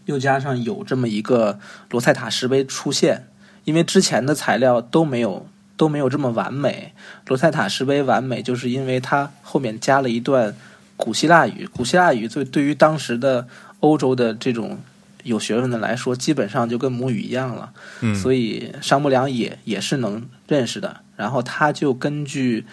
[0.05, 1.59] 又加上有这么一个
[1.91, 3.27] 罗塞塔石碑出现，
[3.65, 5.47] 因为之前的材料都没有
[5.77, 6.93] 都没有这么完美，
[7.27, 10.55] 罗塞塔石碑完美，就是因为它后面加了一段。
[11.01, 13.49] 古希腊语，古希腊语对对于当时的
[13.81, 14.79] 欧洲的这种
[15.25, 17.73] 有学问的来说，基本上就跟母语一样了。
[18.03, 21.01] 嗯，所以商伯良也也是能认识的。
[21.17, 22.67] 然后他就根据，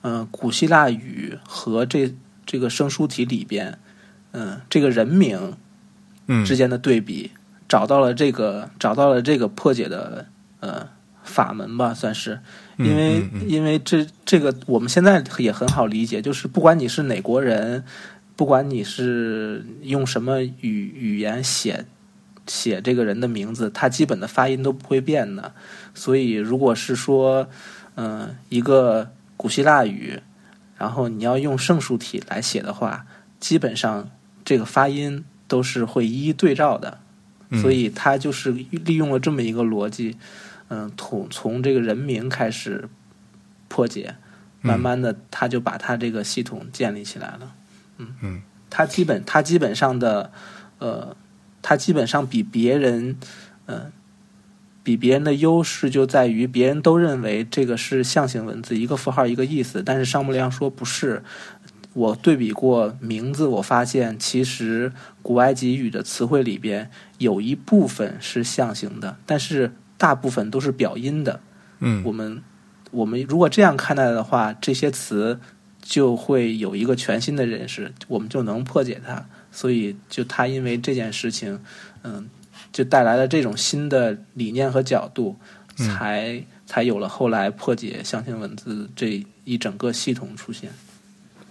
[0.00, 2.14] 呃，古希腊语和这
[2.46, 3.78] 这个生疏体里边，
[4.32, 5.54] 嗯，这个人名
[6.26, 7.32] 嗯之间的对比，
[7.68, 10.26] 找到了这个找到了这个破解的
[10.60, 10.88] 呃
[11.28, 12.40] 法门吧，算是。
[12.78, 17.84] 因为因为这这个我们现在也很好理解，就是不管你是哪国人，
[18.36, 21.84] 不管你是用什么语语言写
[22.46, 25.52] 写这个人的名字，他基本的发音都不会变的。
[25.92, 27.48] 所以如果是说，
[27.96, 30.20] 嗯，一个古希腊语，
[30.76, 33.04] 然后你要用圣书体来写的话，
[33.40, 34.08] 基本上
[34.44, 36.98] 这个发音都是会一一对照的。
[37.62, 40.16] 所以他就是利用了这么一个逻辑。
[40.68, 42.88] 嗯，从从这个人名开始
[43.68, 44.16] 破解，
[44.60, 47.54] 慢慢的他就把他这个系统建立起来了。
[47.96, 50.30] 嗯嗯，他基本他基本上的
[50.78, 51.16] 呃，
[51.62, 53.16] 他基本上比别人
[53.66, 53.90] 嗯，
[54.82, 61.22] 比别人的优势就在于别人都认为这个是象形文字，一个符号一个意思，但是商木良说不是。
[61.94, 69.72] 我对比过名字，我发现其实古埃及语的词汇里边有一部分是象形的，但是。
[69.98, 71.40] 大部分都是表音的，
[71.80, 72.42] 嗯，我们
[72.90, 75.38] 我们如果这样看待的话，这些词
[75.82, 79.26] 就会有一个全新的认识，我们就能破解它。
[79.50, 81.58] 所以，就他因为这件事情，
[82.02, 82.28] 嗯，
[82.70, 85.36] 就带来了这种新的理念和角度，
[85.74, 90.70] 才才有了后来破解象形文字这一整个系统出现。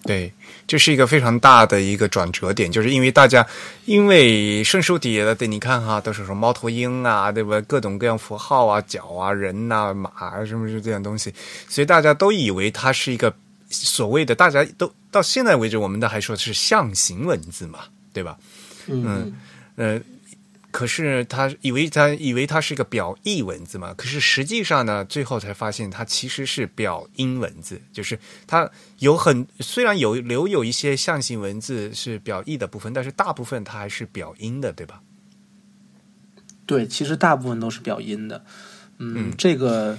[0.04, 0.32] 对，
[0.66, 3.46] 这是一个非常大的一个转折点，就是因为大家
[3.86, 7.60] 因为圣书底下的，对，你看哈，都是说猫头鹰啊，对吧？
[7.62, 11.34] 各种各样符号啊，脚啊，人呐，马啊，什么是这样东西，
[11.68, 13.34] 所以大家都以为它是一个
[13.70, 17.80] 所谓的，大家都到现在为止，我们都还说是象形文字嘛，
[18.14, 18.38] 对吧？
[18.88, 19.34] 嗯，
[19.76, 20.00] 呃。
[20.78, 23.96] 可是他以为他以为它是一个表意文字嘛？
[23.96, 35.02] 可是实际上呢，最后才发现它其实是表音文字，就是它有很虽然有留有一些象形文字是表意的部分，但是大部分它还是表音的，对吧？
[36.68, 38.46] 对，其实大部分都是表音的。
[39.00, 39.98] 嗯，这个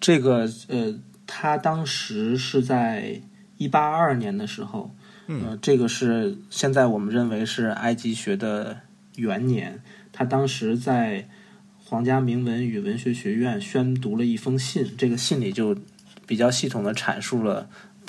[0.00, 3.22] 这个呃，他当时是在
[3.58, 4.92] 一八二二年的时候，
[5.28, 8.80] 嗯，这个是现在我们认为是埃及学的。
[9.16, 11.28] 元年，他当时在
[11.84, 15.76] 皇家铭文与文学学院宣读了一封信，这个信里就
[16.26, 17.68] 比较系统的阐述了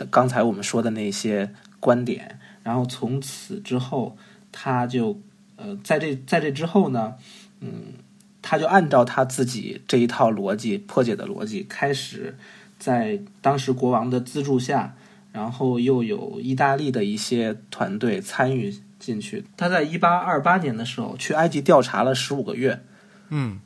[0.09, 2.39] 刚才我们说的那些观点。
[2.63, 4.17] 然后从此之后，
[4.51, 5.21] 他就
[5.55, 7.13] 呃，在这在这之后呢，
[7.59, 7.93] 嗯，
[8.41, 12.35] 他就按照他自己这一套逻辑破解的逻辑，开始
[12.79, 14.95] 在当时国王的资助下，
[15.31, 18.73] 然后又有意大利的一些团队参与。
[19.05, 22.81] 进去，他在一八二八年的时候去埃及调查了十五个月，
[23.29, 23.59] 嗯，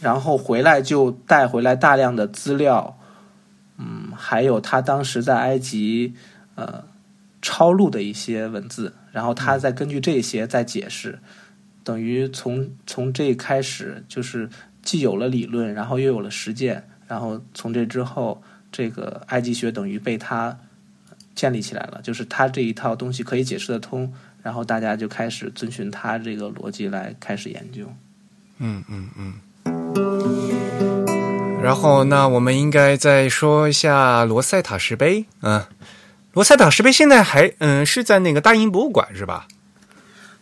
[0.00, 2.98] 然后回来就带回来大量的资料，
[3.78, 6.14] 嗯，还有他当时在埃及
[6.56, 6.84] 呃
[7.40, 11.20] 抄录的一些文字，然后他再根据这些再解释，
[11.84, 14.50] 等于从从这开始就是
[14.82, 20.58] 既有了理论，然后又有了实践，然后从这之后，这个埃及学等于被他
[21.36, 24.12] 建立起来了，就是他这一套东西可以解释得通。
[24.46, 27.92] 然后大家就开始遵循他这个逻辑来开始研究。
[28.58, 29.34] 嗯嗯嗯。
[31.60, 35.24] 然后那我们应该再说一下罗塞塔石碑。
[35.42, 35.64] 嗯，
[36.32, 39.48] 罗塞塔石碑现在还嗯是在那个大英博物馆是吧？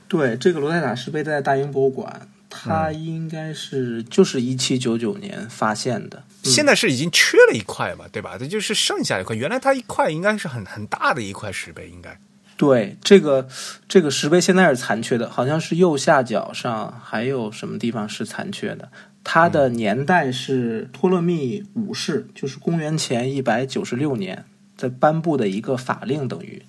[0.06, 6.22] 对，这个罗塞塔石碑在大英博物馆，它应该是就是一七九九年发现的。
[6.42, 8.04] 现在是已经缺了一块吧？
[8.12, 8.36] 对吧？
[8.38, 9.34] 它就是剩下一块。
[9.34, 12.18] 原来它一块应该是很很大的一块石碑，应该。
[12.56, 13.48] 对这个
[13.88, 18.88] 这个石碑现在是残缺的，好像是右下角上还有什么地方是残缺的。
[19.24, 24.44] 它的年代是托勒密五世，就是公元前一百九十六年
[24.76, 26.62] 在颁布的一个法令，等于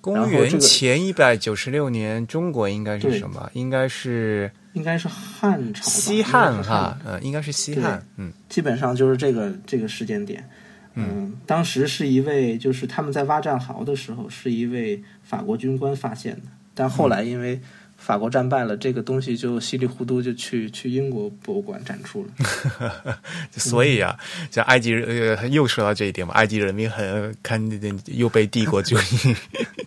[0.00, 3.50] 公元前一百九十六年，中国应该是什么？
[3.54, 10.46] 应该是应该是汉朝，西汉哈，嗯，应该是西汉，嗯，基本上就是这个这个时间点。
[10.94, 16.42] 嗯，当时是一位，就是他们在挖战壕的时候，是一位法国军官发现的。
[16.74, 17.60] 但后来因为
[17.96, 23.16] 法国战败了，这个东西就稀里糊涂就去去英国博物馆展出了。
[23.56, 24.16] 所以啊，
[24.50, 27.60] 像埃及人呃，又说到这一点嘛，埃及人民很看
[28.06, 29.36] 又被帝国主义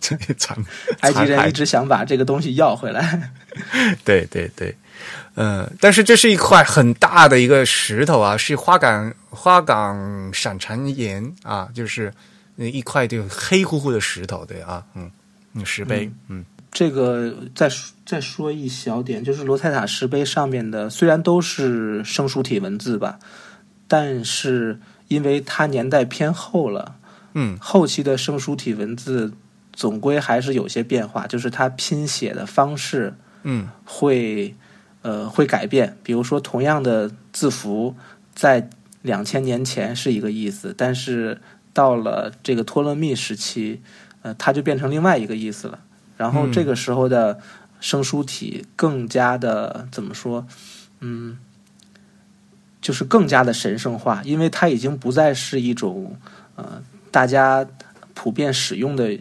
[0.36, 0.56] 残，
[1.00, 3.30] 埃及人一直想把这个东西要回来。
[4.04, 4.74] 对对对。
[5.34, 12.12] 嗯，但是这是一块很大的一个石头啊，是花岗花岗闪长岩啊，就是
[12.56, 15.10] 那一块就黑乎乎的石头，对啊，嗯，
[15.64, 17.70] 石碑，嗯，这个再
[18.04, 23.18] 再说一小点，就是罗塞塔石碑上面的虽然都是生疏体文字吧，
[23.86, 26.96] 但是因为它年代偏后了，
[27.34, 29.32] 嗯，后期的生疏体文字
[29.72, 34.54] 总归还是有些变化，就是它拼写的方式，嗯，会
[35.08, 35.96] 呃会改变。
[36.02, 37.94] 比如说，同样的字符
[38.34, 38.68] 在
[39.00, 41.40] 两千年前是一个意思，但是
[41.72, 43.80] 到了这个托勒密时期，
[44.20, 45.78] 呃，它就变成另外一个意思了。
[46.18, 47.38] 然后这个时候的
[47.80, 50.46] 生疏体更加的怎么说？
[51.00, 51.38] 嗯，
[52.82, 56.16] 就是更加的神圣化，因为它已经不再是一种
[56.56, 57.66] 呃大家
[58.14, 59.16] 普遍使用的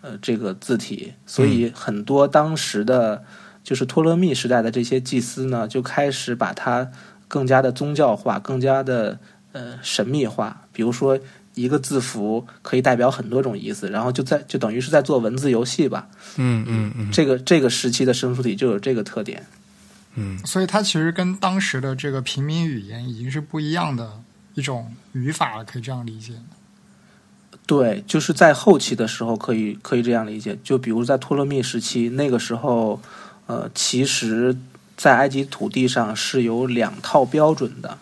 [0.00, 3.24] 呃这个字体，所以很多当时的
[3.66, 6.88] 就是托勒密时代的这些祭司呢，就开始把它
[7.26, 9.18] 更加的宗教化，更加的
[9.50, 11.18] 呃神秘化，比如说。
[11.56, 16.06] 一个字符可以代表很多种意思，然后就在就等于是在做文字游戏吧。
[16.36, 19.42] 嗯嗯嗯，这个这个时期的生疏体就有这个特点。
[20.16, 24.20] 嗯，所以它其实跟当时的这个平民语言已经是不一样的
[24.52, 26.34] 一种语法了，可以这样理解。
[27.64, 30.58] 对，就是在后期的时候可以可以这样理解。
[30.62, 33.00] 就比如在托勒密时期，那个时候，
[33.46, 34.56] 呃，其实，
[34.96, 37.98] 在埃及土地上是有两套标准的，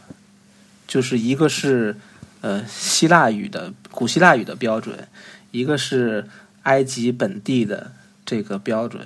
[0.87, 1.97] 就是一个是。
[2.45, 5.09] 呃，希腊语的古希腊语的标准，
[5.51, 6.29] 一个是
[6.65, 7.93] 埃及本地的
[8.27, 9.03] 这个标准，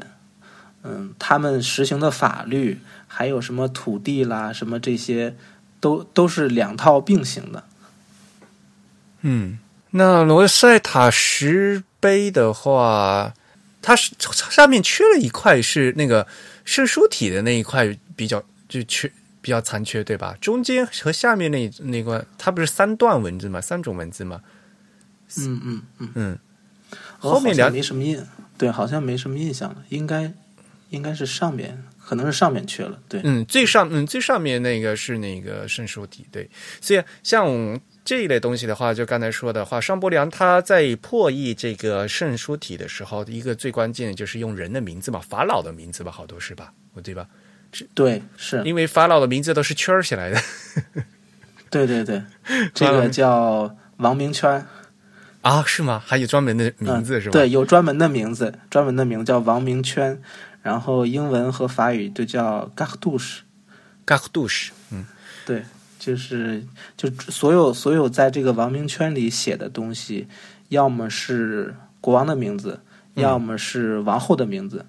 [0.82, 5.36] 嗯，他们实行的法律，还有什么土地啦，什么这些，
[5.78, 7.62] 都都是两套并行的。
[9.20, 9.61] 嗯，
[9.91, 13.34] 那罗塞塔石碑的话，
[13.89, 14.12] 它是
[14.51, 16.26] 上面缺了一块，是那个
[16.66, 19.11] 圣书体的那一块比较就缺。
[19.41, 20.36] 比较残缺，对吧？
[20.43, 23.61] 中间和下面那那块，它不是三段文字嘛？
[23.61, 24.43] 三种文字嘛？
[25.39, 26.39] 嗯嗯嗯嗯。
[27.18, 28.20] 后面两没什么印，
[28.59, 29.76] 对，好像没什么印象了。
[29.89, 30.30] 应该
[30.91, 33.01] 应该是上面，可能是上面缺了。
[33.09, 36.51] 对，嗯，最上嗯最上面那个是那个圣书体，对。
[36.80, 46.73] 所以像这一类东西的话，就刚才说的话，商伯良他在破译这个圣书体的时候，一个最关键的就是用人的名字嘛，法老的名字吧，好多是吧？
[47.05, 47.27] 对吧？
[47.71, 50.41] 是对，是因为法老的名字都是圈起来的。
[51.69, 52.23] 对 对对，
[52.73, 54.67] 这个叫王明圈
[55.43, 55.63] 啊？
[55.67, 56.03] 是吗？
[56.03, 57.33] 还有专门的名字是吧？
[57.33, 60.19] 对，有专门的名字，专门的名字叫王明圈。
[60.63, 63.43] 然后英文和法语都叫 g a r d o u c h
[64.07, 65.05] g a r d o u c h 嗯，
[65.45, 65.63] 对，
[65.99, 66.64] 就是
[66.96, 70.26] 就所有所有在这个王明圈里写的东西，
[70.68, 72.80] 要么是国王的名字，
[73.14, 74.84] 要么是王后的名字，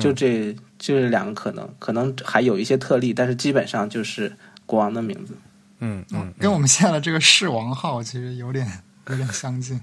[0.00, 0.54] 就这。
[0.80, 4.34] 就是两个可能，可能还有一些特例，但是基本上就是
[4.64, 5.34] 国王的名字。
[5.80, 8.66] 嗯嗯，跟我们现在的这个世王号其实有点
[9.10, 9.78] 有点相近。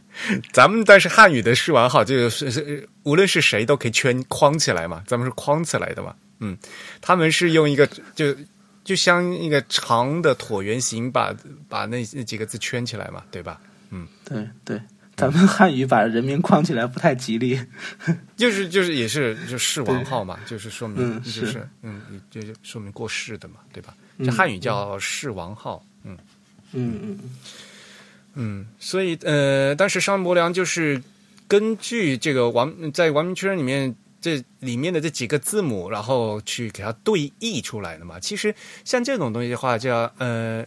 [0.52, 6.14] 咱们但是汉语的世王号就是是无论是谁都可以圈框起来嘛，咱们是框起来的嘛。
[6.40, 6.54] 嗯，
[7.00, 8.36] 他们是用一个就
[8.84, 11.34] 就像一个长的椭圆形把
[11.68, 13.60] 把那那几个字圈起来嘛，对吧？
[13.90, 14.80] 嗯，对对。
[15.14, 17.60] 咱们汉语把人名框起来不太吉利，
[18.34, 21.68] 就是就是也是就是王号嘛，就是说明就是。
[21.82, 23.94] 嗯，就是说明过世的嘛，对吧？
[24.18, 26.16] 这汉语叫世王号，嗯
[26.72, 27.18] 嗯嗯。
[28.34, 31.00] 嗯，所以呃，当时商伯良就是
[31.46, 38.18] 根据这个王在王明圈里面这里面的这几个字母，然后去给它对译出来的嘛。
[38.18, 38.54] 其实
[38.86, 40.64] 像这种东西的话，叫呃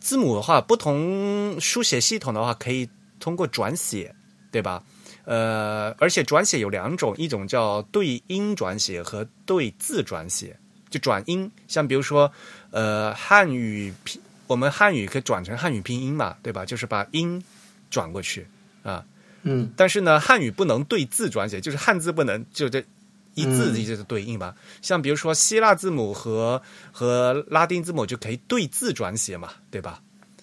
[0.00, 2.88] 字母的话，不同书写系统的话可以。
[3.18, 4.14] 通过转写，
[4.52, 4.84] 对吧？
[5.24, 10.56] 呃，而且转写有两种，一种叫对音转写和对字转写。
[10.90, 12.30] 就转音，像比如说，
[12.70, 16.64] 呃，汉语拼，我们汉语可以转成汉语拼音嘛，对吧？
[16.66, 17.42] 就是把音
[17.90, 18.46] 转过去
[18.82, 19.02] 啊。
[19.46, 19.72] 嗯。
[19.74, 22.84] 但是呢，汉语不能对字转写，就是汉字不能就这
[23.32, 24.54] 一字一字的对应吧。
[24.82, 26.60] 像比如说希腊字母和
[26.92, 30.02] 和拉丁字母就可以对字转写嘛，对吧？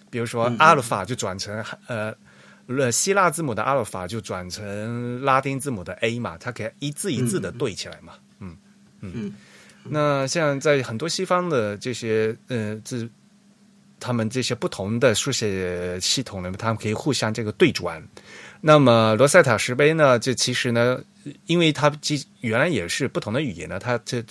[0.10, 2.16] 比如说阿尔法就转成呃。
[2.66, 8.56] 呃，希腊字母的阿尔法就转成拉丁字母的 A 嘛，它可以一字一字的对起来嘛，嗯
[9.02, 9.34] 嗯。
[9.84, 13.10] 那像在很多西方的这些呃字，
[14.00, 18.02] 他们这些不同的书写系统呢，他们可以互相这个对转。
[18.66, 20.98] 那么罗塞塔石碑呢，这其实呢，
[21.48, 24.24] 因为它基原来也是不同的语言呢，它这。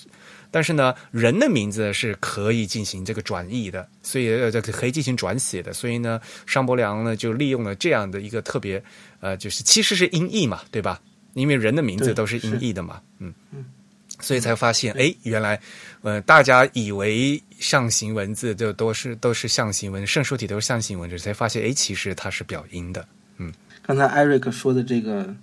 [0.50, 5.72] 但是呢，人的名字是可以进行这个转译的，所以呃，这可以进行转写的。
[5.72, 8.82] 所以呢，商伯良呢就利用了这样的一个特别，
[9.20, 11.00] 呃，就是其实是音译嘛，对吧？
[11.34, 13.64] 因为人的名字都是音译的嘛，嗯嗯，
[14.20, 15.58] 所以才发现，哎，原来，
[16.02, 23.06] 呃，大家以为象形文字就都是都是象形文，圣书体都是象形文字，才发现，哎，其实它是表音的。
[23.82, 25.34] 嗯，刚才艾瑞克说的这个。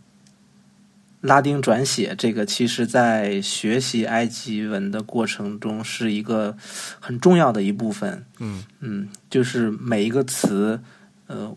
[1.22, 6.56] 拉丁转写这个，其实在学习埃及文的过程中是一个
[7.02, 8.24] 很重要的一部分。
[8.40, 10.80] 嗯嗯，就是每一个词，
[11.28, 11.54] 呃，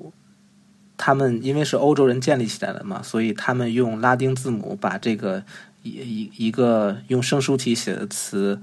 [0.96, 5.44] 他们因为是欧洲人建立起来的嘛，所以他们用拉丁字母把这个
[5.84, 8.60] 一一一个用生疏体写的词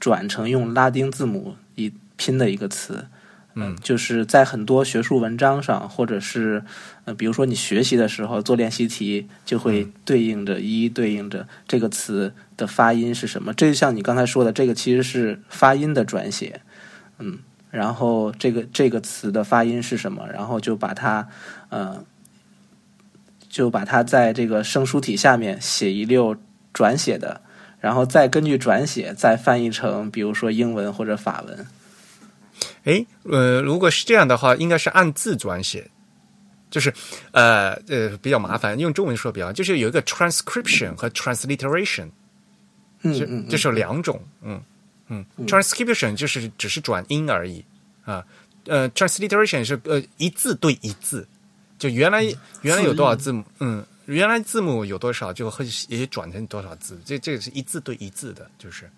[0.00, 3.06] 转成用拉丁字母一拼的一个词。
[3.60, 6.62] 嗯，就是在很多学术文章上，或者是
[7.04, 13.52] 呃，比如说你学习的时候做练习题，就会对应着一对应着这个词的发音是什么。
[13.52, 16.60] 这就像你刚才说的，这个其实是发音的转写，
[17.18, 17.40] 嗯，
[17.72, 21.26] 然后这个这个词的发音是什么，然后就把它
[21.70, 22.04] 呃，
[23.48, 26.36] 就把它在这个生疏体下面写一溜
[26.72, 27.40] 转写的，
[27.80, 31.66] 然后再根据转写再翻译成，比如说英文或者法文。
[32.88, 35.86] 哎，呃，如果是这样的话，应该是按字转写，
[36.70, 36.90] 就是
[37.32, 42.08] 呃呃比较麻烦，用中文说比较，就是有一个 transcription 和 transliteration，
[43.02, 44.62] 嗯嗯，这是两种，嗯
[45.08, 47.62] 嗯，transcription 就是只是转音而已
[48.06, 48.24] 啊，
[48.64, 51.28] 呃，transliteration 是呃一字对一字，
[51.78, 52.24] 就原来
[52.62, 58.90] 原来有多少字母，嗯，原来字母有多少，就会也转成多少字，这这个是一字对一字的，就是。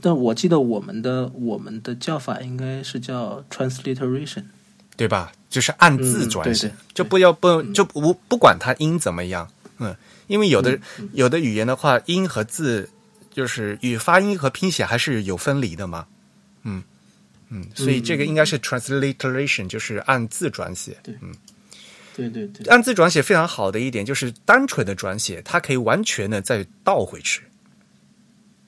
[0.00, 4.44] 但我记得我们的我们的叫法应该是叫 transliteration，
[4.96, 5.32] 对吧？
[5.48, 9.94] 就是按字转写，就不要不就不不管它音怎么样，嗯，
[10.28, 10.78] 因为有的
[11.12, 12.88] 有的语言的话，音和字
[13.34, 16.06] 就是与发音和拼写还是有分离的嘛，
[16.62, 16.82] 嗯
[17.48, 21.34] 嗯，所以这个应该是 transliteration，就是按字转写，嗯，
[22.14, 27.42] 对对对，按字转写非常好的一点就是单纯的转写，它可以完全的再倒回去。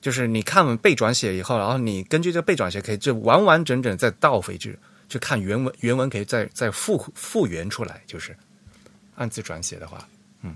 [0.03, 4.77] 就是你看完被转写以后，然后你根据这个被转写，可以就完完整整再倒回去，
[5.07, 8.01] 去看原文，原文可以再再复复原出来。
[8.05, 8.35] 就是
[9.15, 10.05] 按字转写的话，
[10.41, 10.53] 嗯，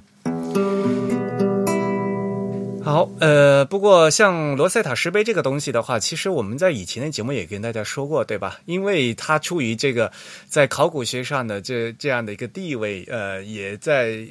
[2.84, 8.60] 好，呃，不过像罗塞塔石碑这个东西的话，其实我们在以前的节目也跟大家说过，对吧？
[8.66, 10.12] 因为它出于这个
[10.50, 14.28] 在考古学上的这这样的一个地位，呃，也在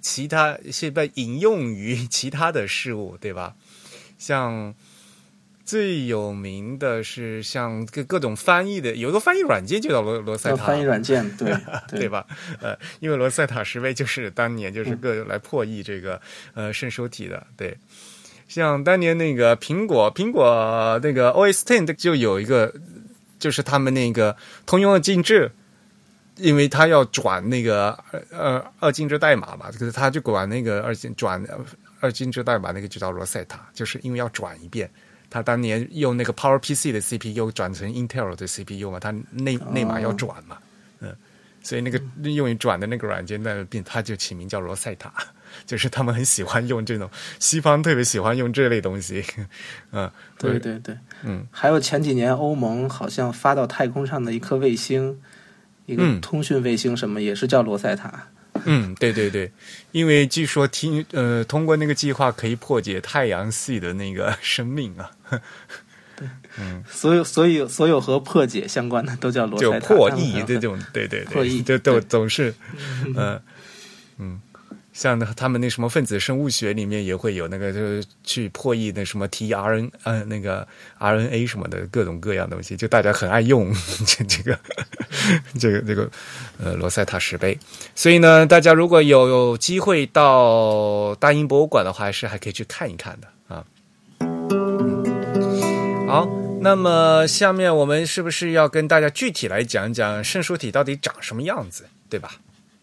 [0.00, 3.52] 其他是被引用于其他的事物，对吧？
[4.18, 4.74] 像
[5.64, 11.52] 最有名的是像各各种翻译的，有个翻译软件就叫罗罗塞塔翻译软件，对
[11.90, 12.24] 对吧？
[12.60, 16.20] 呃，因为罗塞塔石碑就是当年就是各来破译这个
[16.54, 17.76] 呃圣书体的，对。
[18.46, 22.72] 像当年那个苹果苹果那个 OS Ten 就有一个，
[23.40, 25.50] 就是他们那个通用的进制，
[26.36, 27.98] 因为他要转那个
[28.30, 31.44] 二二进制代码嘛，可是他就管那个二进转。
[32.00, 34.90] 二进制代码那个就叫罗塞塔，就是因为要转一遍。
[35.28, 40.56] 他当年用那个 Power PC 的 CPU 转成 Intel 的 CPU 嘛，他内内码要转嘛，
[41.00, 41.14] 嗯，
[41.62, 45.12] 所以那个用于转的那个软件，那变他就起名叫罗塞塔，
[45.66, 49.22] 就是他们很喜欢用这种西方特别喜欢用这类东西，
[49.90, 55.20] 嗯，对对对，嗯，还有前几年欧盟好像发到太空上的一颗卫星，
[55.86, 58.28] 一个通讯卫星什么也是叫罗塞塔。
[58.64, 59.50] 嗯，对对对，
[59.92, 65.10] 因为据说听呃，通过那个计划可以破解太阳系的那个生命啊。
[66.16, 66.28] 对，
[66.58, 69.88] 嗯，所有所有所有和破解相关的都叫罗塞塔。
[69.88, 72.54] 就破译这种，对对对，破译就都总是，
[73.14, 73.40] 嗯
[74.18, 74.40] 嗯。
[74.96, 80.66] 像他们那什么分子生物学里面也会有那个，就是去破译那什么 tRNA 呃那个
[80.98, 83.70] RNA 什么的各种各样东西，就大家很爱用
[84.06, 84.58] 这这个
[85.60, 86.10] 这个这个
[86.58, 87.58] 呃罗塞塔石碑。
[87.94, 93.62] 所以呢，大家如果有机会到大英博物馆的话，还是还可以去看一看的啊。
[96.08, 96.26] 好，
[96.62, 102.36] 那么下面我们是不是要跟大家具体来讲讲圣书体到底长什么样子，对吧？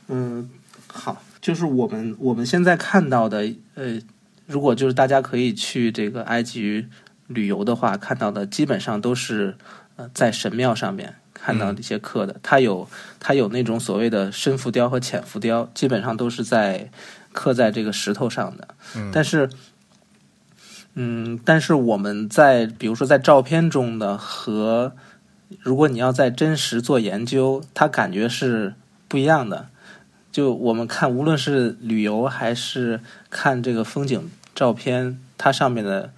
[0.10, 0.48] 嗯，
[0.86, 1.20] 好。
[1.44, 4.00] 就是我们我们现在看到的，呃，
[4.48, 6.88] 如果就是大家可以去这个埃及
[7.28, 9.58] 旅游的话，看到的基本上都是
[9.98, 12.38] 呃在神庙上面看到一些刻的。
[12.42, 12.88] 它有
[13.20, 16.90] 它有那种所谓的深浮雕和浅浮雕，基本上都是在
[17.34, 18.70] 刻在这个石头上的。
[19.12, 19.50] 但是，
[20.94, 24.94] 嗯，但是我们在比如说在照片中的和
[25.60, 28.76] 如果你要在真实做研究，它感觉是
[29.10, 29.68] 不一样的。
[30.34, 36.12] 就我们看，无论是旅游还是看这个风景照片，它上面的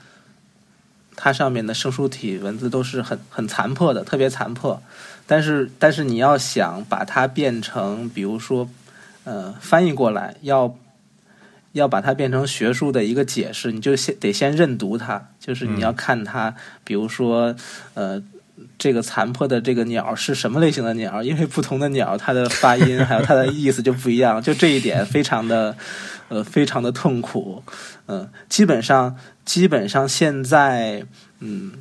[1.17, 4.81] 它上面的生疏体文字都是很很残破的，特别残破。
[5.27, 8.69] 但是，但是你要想把它变成，比如说，
[9.25, 10.77] 呃，翻译过来，要
[11.73, 16.55] 要把它变成学术的一个解释，你就先得先认读它，就是你要看它，
[16.85, 17.53] 比如说，
[17.95, 18.23] 呃。
[18.77, 21.21] 这个残破的这个鸟是什么类型的鸟？
[21.21, 24.41] 因为不同的鸟，它的发音 还有它的意思就不一样。
[24.41, 25.75] 就这一点，非常的
[26.29, 27.63] 呃，非常的痛苦。
[28.07, 31.05] 嗯，基本上，基本上现在，
[31.39, 31.73] 嗯，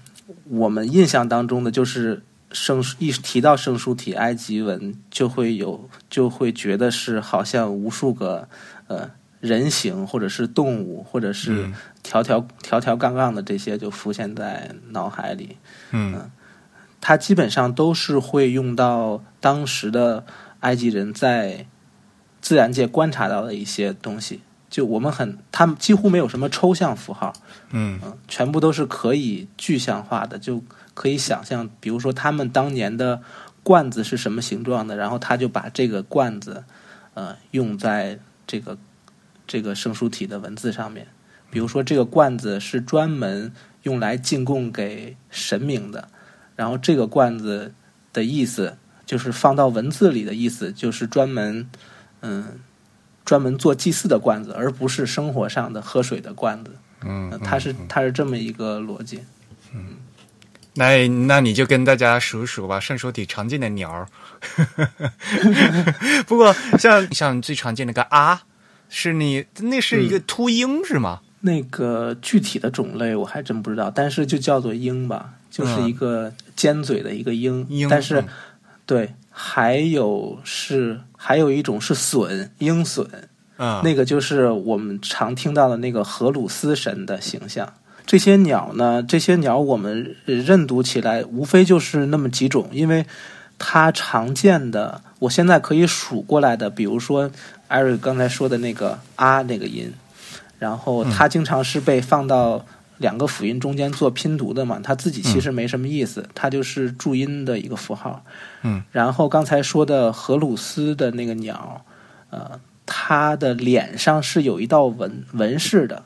[0.48, 2.22] 我们印象当中的就是
[2.52, 8.48] 圣一提到圣书体埃及文，就会有就会觉得是好像无数个
[8.86, 9.10] 呃
[9.40, 11.68] 人形或者是动物或者是
[12.02, 15.56] 条条条条杠杠的这些就浮现在脑海里。
[15.90, 16.30] 嗯，
[17.06, 20.24] 它基本上都是会用到当时的
[20.60, 21.66] 埃及人在
[22.40, 24.40] 自然界观察到的一些东西。
[24.70, 27.34] 就我们很，他们几乎没有什么抽象符号，
[27.72, 33.20] 嗯嗯，全部都是可以具象化的，就可以想象，比如说他们当年的
[33.62, 36.64] 罐子是什么形状的，然后他就把这个罐子，
[37.12, 38.78] 呃，用在这个
[39.46, 41.08] 这个圣书体的文字上面。
[41.50, 43.52] 比如说这个罐子是专门
[43.82, 46.08] 用来进贡给神明的，
[46.56, 47.74] 然后这个罐子
[48.12, 48.76] 的意思
[49.06, 51.68] 就是放到文字里的意思，就是专门，
[52.20, 52.60] 嗯。
[53.24, 56.72] 专门做祭祀的罐子，而不是生活上的喝水的罐子。
[57.02, 59.18] 嗯，它是它是这么一个逻辑。
[59.72, 59.96] 嗯，
[60.74, 64.06] 那那你就跟大家数数吧，圣手体常见的鸟儿。
[66.28, 68.42] 不过像像最常见的个啊，
[68.90, 71.22] 是你那是一个秃鹰是吗？
[71.40, 77.64] 那个具体的种类我还真不知道，但是就叫做鹰吧，就是一个尖嘴的一个鹰。
[77.68, 78.24] 鹰，但是
[78.84, 79.14] 对。
[79.36, 83.04] 还有是还有一种是隼鹰隼
[83.56, 87.68] 啊，那个就是我们常听到的那个荷鲁斯神的形象。
[88.06, 93.04] 这些鸟呢，这些鸟我们认读起来无非就是那么几种，因为
[93.58, 97.28] 它常见的，我现在可以数过来的，比如说
[97.66, 99.92] 艾瑞刚才说的那个啊那个音，
[100.60, 102.64] 然后它经常是被放到。
[102.98, 108.24] 两个辅音中间做拼读的嘛，它自己其实没什么意思，它就是注音的一个符号。
[108.62, 111.84] 嗯，然后刚才说的荷鲁斯的那个鸟，
[112.30, 116.04] 呃，它的脸上是有一道纹纹饰的，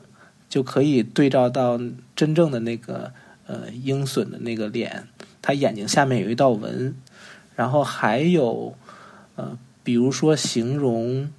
[0.49, 1.79] 就可以对照到
[2.15, 3.11] 真正的那个
[3.45, 5.07] 呃鹰隼的那个脸，
[5.41, 6.95] 它眼睛下面有一道纹。
[7.55, 8.73] 然后还有
[9.35, 11.29] 呃，比如说形容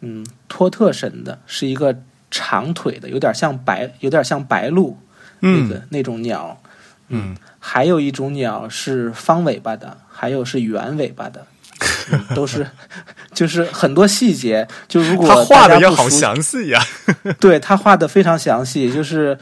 [0.00, 2.02] 嗯托特神的是一个。
[2.30, 4.96] 长腿的，有点像白，有点像白鹭，
[5.40, 6.60] 那个那种鸟。
[7.10, 11.46] 嗯，还有一种鸟是方尾巴的，还有是圆尾巴的，
[12.34, 12.68] 都是
[13.32, 14.68] 就是很多细节。
[14.86, 16.78] 就如果他画的要好详细呀，
[17.40, 19.38] 对他画的非常详细，就是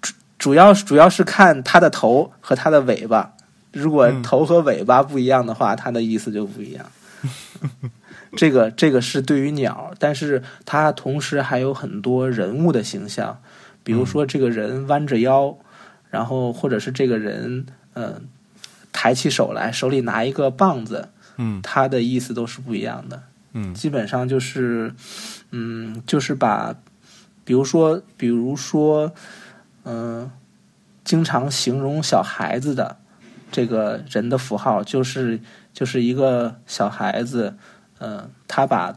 [0.00, 3.30] 主主要主要是看它的头和它的尾巴。
[3.72, 6.84] 如果头和尾巴不一样的话，它的意思就不一样。
[8.36, 13.40] 这个这个是对于鸟，但是它同时还有很多人物的形象，
[13.82, 15.56] 比如说这个人弯着腰，
[16.10, 18.28] 然后或者是这个人嗯
[18.92, 23.22] 抬起手来，手里拿一个棒子，嗯，他的意思都是不一样的，
[23.52, 24.92] 嗯，基本上就是
[25.50, 26.74] 嗯就是把，
[27.44, 29.12] 比如说比如说
[29.84, 30.30] 嗯，
[31.04, 32.96] 经常形容小孩子的
[33.52, 35.40] 这个人的符号，就是
[35.72, 37.54] 就是一个小孩子。
[38.00, 38.94] 嗯，他把，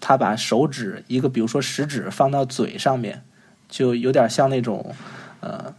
[0.00, 3.24] 他把手指一个，比如说食指放到嘴上面，
[3.68, 4.94] 就有点像那种
[5.40, 5.74] 呃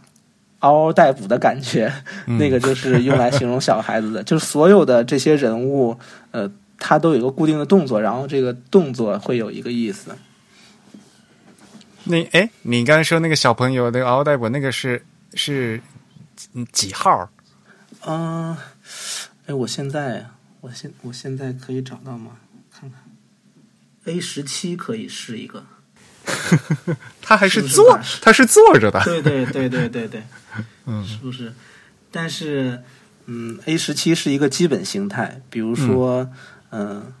[0.58, 1.92] 嗷嗷待哺的感觉。
[2.38, 4.22] 那个就是用来形容小孩子的。
[4.22, 5.96] 就是所有的这些人物，
[6.32, 10.10] 呃，他都有一个固定的动作，然后这个动作会有一个意思。
[12.04, 15.04] 那哎，你刚才说那个小朋友那个嗷嗷待哺，那个是
[15.34, 15.80] 是
[16.72, 17.30] 几号？
[18.04, 18.56] 嗯，
[19.46, 20.26] 哎，我现在。
[20.66, 22.32] 我现我现在可以找到吗？
[22.72, 23.00] 看看
[24.06, 25.64] ，A 十七可以是一个，
[27.22, 29.00] 他还是坐，他是坐着的。
[29.04, 30.22] 对对对对对对，
[30.86, 31.54] 嗯，是不是？
[32.10, 32.82] 但是，
[33.26, 35.40] 嗯，A 十七是一个基本形态。
[35.48, 36.28] 比如说，
[36.70, 37.12] 嗯，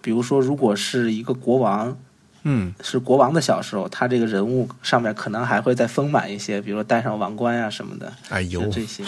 [0.00, 1.98] 比如说，如果是一个国王，
[2.44, 8.10] 嗯，是国王的小时候，他这个人物上面可能还会再丰满一些，比如说戴上王冠呀什么的。
[8.30, 9.04] 哎呦，这些，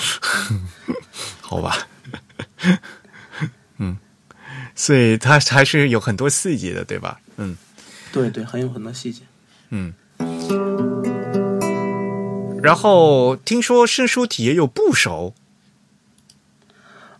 [1.40, 1.74] 好吧。
[4.80, 7.20] 嗯，所以它还是有很多细节的，对吧？
[7.36, 7.54] 嗯，
[8.10, 9.22] 对对，很有很多细节。
[9.68, 9.92] 嗯，
[12.62, 15.34] 然后听说圣书体也有部首。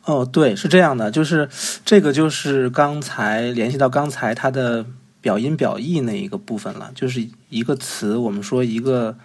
[0.04, 1.48] 哦，对，是这样的，就是
[1.84, 4.84] 这个就是刚才联系到刚才它的
[5.20, 9.16] 表音表意那一个部分了，就是一个词，我们说一个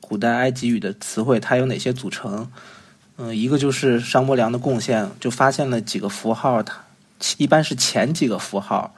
[0.00, 2.50] 古代埃及语的词汇，它有哪些组成？
[3.18, 6.82] 嗯，一个就是商伯良的贡献，就发现了几个符号，它
[7.38, 8.94] 一般是前几个符号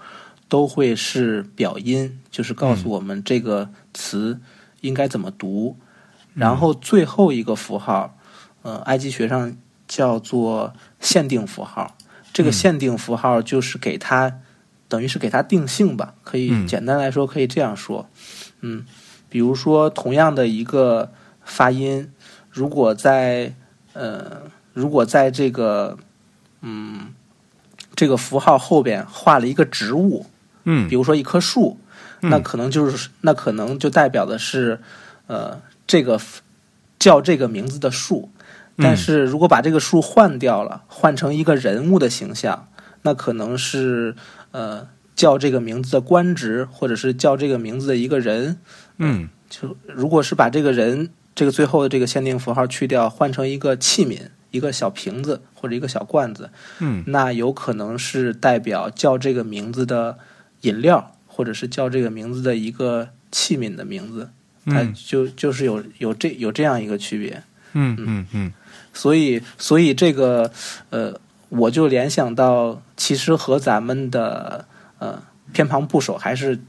[0.49, 4.41] 都会是表音，就是告诉我们这个词
[4.81, 5.77] 应该怎么读。
[6.35, 8.17] 然后最后一个符号，
[8.63, 9.57] 呃，埃及学上
[9.87, 11.97] 叫做限定符号。
[12.33, 14.41] 这个限定符号就是给它，
[14.89, 18.09] 等于是给它定性吧，可以简单来说可以这样说。
[18.61, 18.85] 嗯，
[19.29, 21.13] 比如说同样的一个
[21.45, 22.11] 发音，
[22.51, 23.55] 如果在
[23.93, 25.97] 呃，如果在这个
[26.63, 27.14] 嗯
[27.95, 30.27] 这个符号后边画了一个植物，
[30.65, 31.79] 嗯，比如说一棵树，
[32.21, 34.81] 那可能就是那可能就代表的是
[35.27, 36.21] 呃这个
[36.99, 38.31] 叫这个名字的树。
[38.77, 42.67] 但是如果把这个树换掉了，换成一个人物的形象，
[43.03, 44.17] 那可能是
[44.51, 48.59] 呃叫这个名字的官职，或者是叫这个名字的一个人。
[48.99, 56.49] 嗯，就如果是把这个人这个最后的这个限定符号去掉，换成一个器皿，一个小瓶子或者一个小罐子，
[56.79, 60.17] 嗯，那有可能是代表叫这个名字的
[60.61, 64.31] 饮料，或者是叫这个名字的一个器皿的名字，
[64.67, 67.43] 它就就是有有这有这样一个区别。
[67.73, 68.53] 嗯嗯嗯。
[68.93, 70.53] 所以，所以这个，
[70.91, 74.67] 呃，我就联想到，其实和咱们的
[75.01, 75.21] 呃
[75.53, 76.61] 偏旁部首还是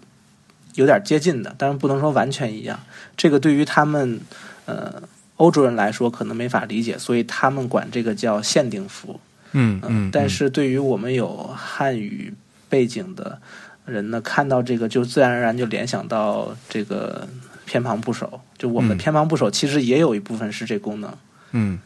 [0.73, 2.79] 有点接近的，但是不能说完全一样。
[3.15, 4.19] 这个对于他们
[4.65, 5.03] 呃
[5.37, 9.19] 欧洲人来说，可能没法理解，所以他们管这个叫限定符。
[9.51, 10.09] 嗯嗯。
[10.11, 12.33] 但是对于我们有汉语
[12.69, 13.39] 背景的
[13.85, 17.27] 人呢，看到这个就自然而然就联想到这个
[17.65, 18.39] 偏旁部首。
[18.57, 21.13] 就我们的偏旁部首其实也有一部分是这功能。
[21.51, 21.79] 嗯。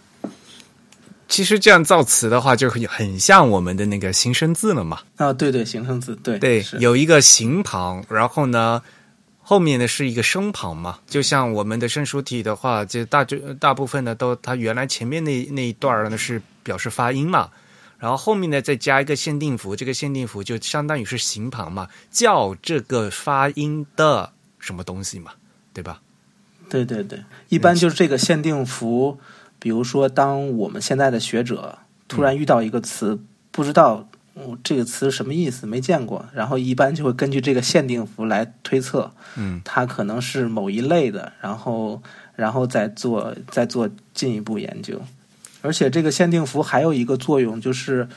[1.27, 5.01] 其实这样造词的话，就很很像我们的那个形声字了嘛。
[5.17, 8.81] 啊，对对，形声字，对对，有一个形旁，然后呢，
[9.49, 10.99] 后面呢是一个声旁嘛。
[11.07, 13.25] 就像我们的声书体的话，就大
[13.59, 17.49] 大部分呢都，它原来前面那那一段呢是表示发音嘛，
[17.97, 25.31] 然后后面呢再加一个限定符，这个限定符就相当于是形旁嘛，叫这个发音的什么东西嘛，
[25.73, 25.99] 对吧？
[26.69, 29.19] 对对对，一般就是这个限定符。
[29.57, 33.19] 比如说，当我们现在的学者突然遇到一个词，
[33.49, 34.07] 不知道
[34.63, 42.01] 这个词什么意思，没见过，然后一般就会根据这个限定符来推测，嗯，它可能是某一类的，然后，
[42.35, 45.01] 然后再做再做进一步研究。
[45.61, 48.07] 而且，这个限定符还有一个作用，就是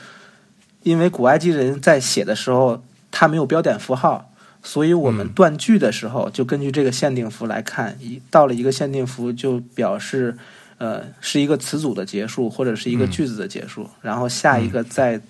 [0.83, 4.31] 因为古埃及人在写的时候，他没有标点符号，
[4.63, 10.37] 所以我们断句的时候就根据这个限定符来看，一到了一个限定符就表示。
[10.79, 15.21] 呃，是一个词组的结束，或者是一个句子的结束，然后下一个再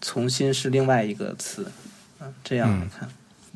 [0.00, 1.70] 重新是另外一个词，
[2.20, 3.08] 嗯，这样来看。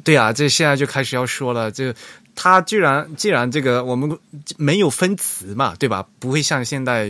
[0.03, 1.95] 对啊，这现在就开始要说了，就
[2.35, 4.19] 它居然既然这个我们
[4.57, 6.07] 没有分词嘛，对吧？
[6.19, 7.07] 不会像现代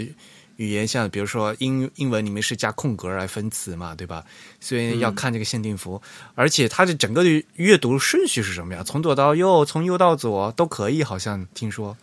[0.56, 4.24] 语言像比如说英英文里面是加空格来分词嘛，对吧？
[4.60, 6.00] 所以要看这个限定符，
[6.34, 8.82] 而且它的整个的阅读顺序是什么呀？
[8.84, 11.96] 从左到右，从右到左都可以，好像听说。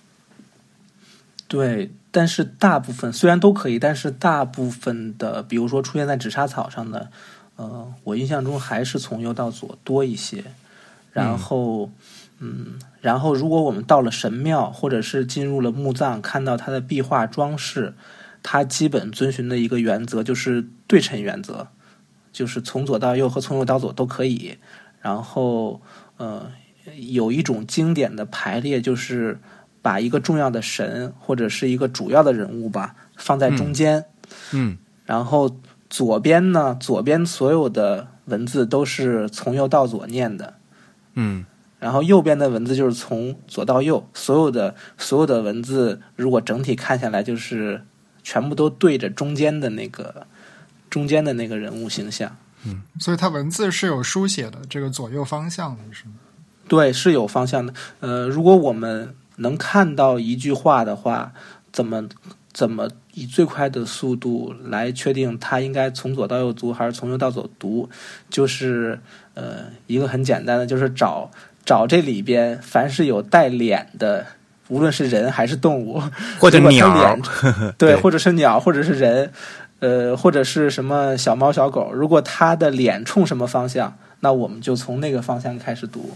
[1.52, 7.10] 对，但是大部分虽然都可以，但是大部分的，比如说出现在纸莎草上的，
[7.58, 10.45] 呃，我印象中还是从右到左多一些。
[11.12, 11.91] 然后，
[12.39, 17.95] 嗯，然后如果我们到了神庙，或者是进入了墓葬，看到它的壁画装饰，
[18.41, 21.68] 它基本遵循的一个原则就是对称原则，
[22.32, 24.58] 就是从左到右和从右到左都可以。
[25.02, 25.82] 然后，
[26.16, 26.49] 呃，
[26.95, 29.38] 有一种经典的排列就是。
[29.82, 34.05] 把一个重要的神或者是一个主要的人物吧放在中间，
[34.51, 35.57] 嗯，然后
[35.89, 40.53] 左边呢，左边所有的文字都是从右到左念的，
[41.15, 41.45] 嗯，
[41.79, 47.84] 然后右边的文字就是从左到右，所有的所有的文字如果整体看下来就是
[48.23, 50.27] 全部都对着中间的那个
[50.89, 56.13] 中间的那个人物形象，嗯，所以它文字是有书写的这个左右方向的是吗？
[56.67, 57.73] 对，是有方向的。
[57.99, 61.33] 呃，如果我们能看到一句话的话，
[61.71, 62.07] 怎么
[62.53, 67.89] 怎么以最快的速度来确定它应该从左到右读还是从右到左读？
[68.29, 68.99] 就是
[69.33, 71.29] 呃一个很简单的，就是找
[71.65, 74.25] 找这里边凡是有带脸的，
[74.67, 76.01] 无论是人还是动物，
[76.39, 77.17] 或者鸟，
[77.77, 79.31] 对，或者是鸟，或者是人，
[79.79, 86.11] 呃，或者是什么小猫小狗，如果它的脸冲什么方向，那我们就从那个方向开始读，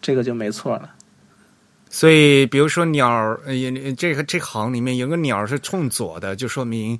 [0.00, 0.90] 这个就没错了。
[1.94, 3.40] 所以，比如说鸟儿，
[3.96, 6.98] 这个这行里面有个鸟是冲左的，就说明，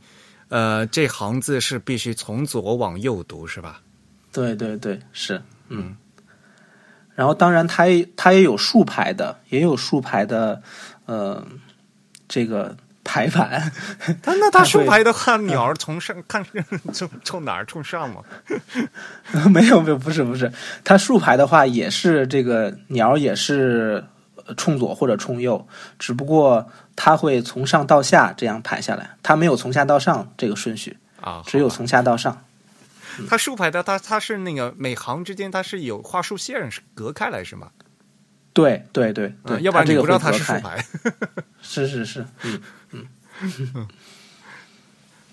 [0.50, 3.80] 呃，这行字是必须从左往右读，是吧？
[4.32, 5.96] 对对对，是，嗯。
[7.16, 10.62] 然后，当然，它也它也有竖排的，也有竖排的，
[11.06, 11.44] 呃，
[12.28, 13.72] 这个排版。
[14.22, 16.46] 它那它竖排的话，鸟儿从上看
[16.92, 17.64] 冲冲哪儿？
[17.64, 18.22] 冲上吗？
[19.50, 20.52] 没有没有，不是不是，
[20.84, 24.04] 它竖排的话也是这个鸟也是。
[24.56, 25.66] 冲左或者冲右，
[25.98, 32.44] 只不过它会从上到下这样排下来，它没有从下到上这个顺序啊，只有从下到上。
[33.28, 37.70] 它竖排的，它它是那个每行之间它是有画竖线是隔开来是吗？
[38.52, 40.84] 对对对对，要不然这个不知道它是竖排。
[41.62, 42.60] 是是是，嗯
[43.74, 43.88] 嗯。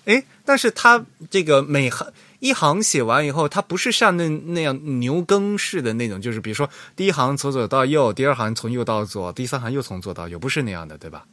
[0.05, 2.12] 哎，但是它这个每行
[2.42, 11.28] 一行写完以后，它不是像那那样牛耕式的那种，就是比如说第一行从左到右，第二行从右到左，第三行又从左到右，不是那样的，对吧？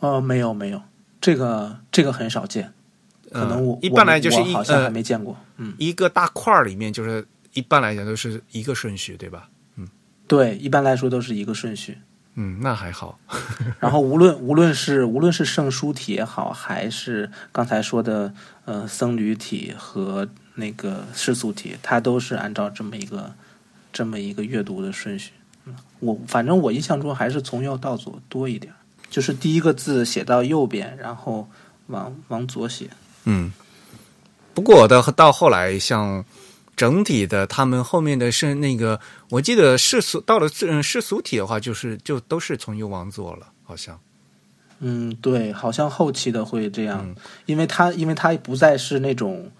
[0.00, 0.82] 呃，没有没有，
[1.18, 2.74] 这个这个很少见，
[3.32, 5.34] 可能我一般来就是好像还没见过。
[5.56, 9.48] 嗯，一个大块儿里面就是一般来讲都是一个顺序，对吧？
[9.76, 9.88] 嗯，
[10.28, 11.96] 对，一般来说都是一个顺序。
[12.36, 13.18] 嗯，那还好。
[13.78, 23.32] 然后无论无论是无论是圣书体也好，还是刚才说的呃僧侣体和那个世俗体，它都是按照这么一个
[23.92, 25.32] 这么一个阅读的顺序。
[26.00, 28.72] 我反正我印象中还是从右到左多一点，
[29.08, 31.48] 就是第一个字写到右边，然后
[31.86, 32.90] 往往左写。
[33.24, 33.52] 嗯，
[34.52, 36.24] 不过的到后来像。
[36.76, 38.98] 整体的，他们后面的是那个，
[39.30, 43.98] 我记得世俗到了嗯世俗体的话，就是就都是从右往左了，好像。
[44.80, 47.14] 嗯，对，好像后期的会这样，
[47.46, 49.50] 因为它因为它不再是那种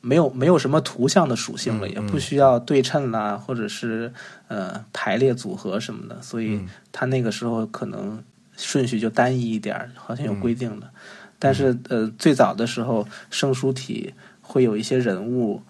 [0.00, 4.12] 没有没有什么图像的属性了，也不需要对称啦，或者是
[4.48, 6.60] 呃排列组合什么的，所以
[6.90, 8.22] 它那个时候可能
[8.56, 10.90] 顺序就单一一点，好像有规定的。
[11.38, 14.12] 但是呃，最早的时候圣书体
[14.42, 15.62] 会有一些人物。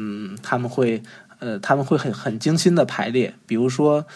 [0.00, 1.02] 嗯，他们会，
[1.40, 4.06] 呃，他们会很很精心的排列，比如说，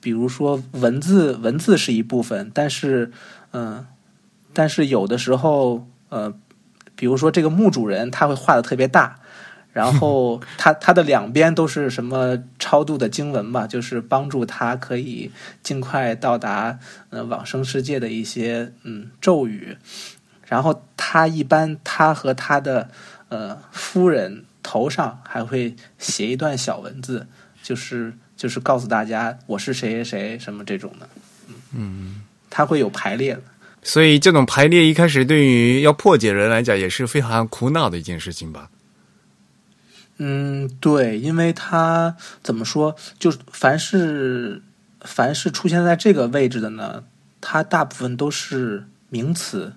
[0.00, 3.12] 比如说文字，文字是一部分，但是，
[3.52, 3.86] 嗯，
[4.52, 6.34] 但是有的时候，呃，
[6.96, 9.20] 比如说这个墓主人他会画的特别大，
[9.72, 15.30] 然后 他他的两边都是什么超度的经文吧，就是帮助他可以
[15.62, 16.80] 尽快到达
[17.10, 19.76] 呃往生世界的一些嗯咒语，
[20.48, 22.90] 然后他一般他和他的
[23.28, 24.44] 呃夫人。
[24.70, 27.26] 头上还会写一段小文字，
[27.62, 31.08] 就是就是告诉大家我是谁谁谁什么这种的，
[31.74, 33.42] 嗯，它会有排列的，
[33.82, 38.68] 所以这种排列一开始对于要破解人来讲也是非常苦恼的一件事情吧。
[40.18, 44.60] 嗯，对，因为它怎么说，就凡是
[45.00, 47.04] 凡是出现在这个位置的呢，
[47.40, 49.72] 它大部分都是名词，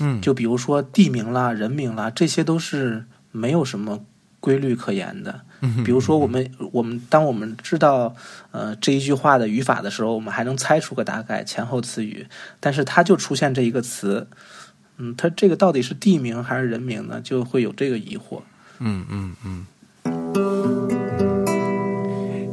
[0.00, 4.04] 嗯，就比如说地名啦、人名啦，这些都是没有什么。
[4.42, 5.40] 规律可言的，
[5.84, 8.12] 比如说我们我们当我们知道
[8.50, 12.26] 呃这一句话的语法的时候，我们还能猜出个大概前后词语，
[12.58, 14.26] 但是它就出现这一个词，
[14.96, 17.20] 嗯，它这个到底是地名还是人名呢？
[17.22, 18.42] 就会有这个疑惑。
[18.80, 19.66] 嗯嗯嗯。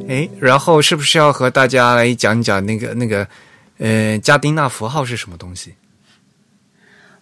[0.08, 3.28] 哎，然后是不是要和大家来讲讲那个那个
[3.80, 5.74] 呃加丁纳符号是什么东西？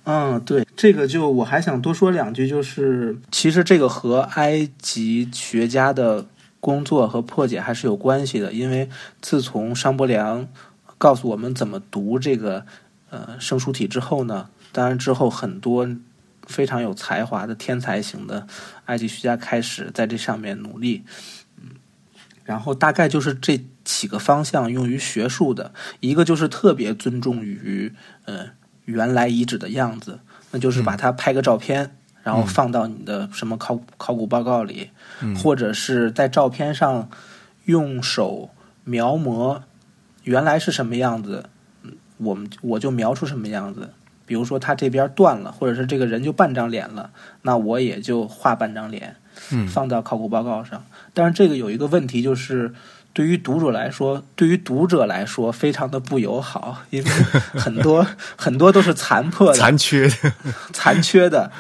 [0.10, 6.26] 嗯，对，这个就我还想多说两句，就是其实这个和埃及学家的
[6.62, 8.90] 工作和破解还是有关系的，因为
[9.22, 10.48] 自从商伯良
[10.98, 12.66] 告诉我们怎么读这个
[13.10, 15.86] 呃圣书体之后呢，当然之后很多
[16.46, 18.48] 非常有才华的天才型的
[18.86, 21.04] 埃及学家开始在这上面努力，
[21.58, 21.72] 嗯，
[22.46, 27.92] 然后大概就是这几个方向用于学术的，一个就是特别尊重于
[28.24, 28.52] 呃。
[28.88, 30.20] 原来遗址的样子，
[30.52, 34.92] 那就是把它拍个照片，然后放到你的什么考考古报告里，
[35.36, 37.10] 或者是在照片上
[37.66, 38.50] 用手
[38.86, 39.60] 描摹
[40.24, 41.50] 原来是什么样子，
[42.16, 43.90] 我们我就描出什么样子。
[44.26, 47.12] 比如说他这边断了，或者是这个人就半张脸了，
[47.42, 49.18] 那我也就画半张脸，
[49.68, 50.86] 放到考古报告上。
[51.14, 52.74] 但是这个有一个问题就是。
[53.18, 58.06] 对于读者来说，对于读者来说，非常的不友好，因为很多
[58.36, 60.34] 很多都是残破的、残缺的、
[60.72, 61.52] 残缺的。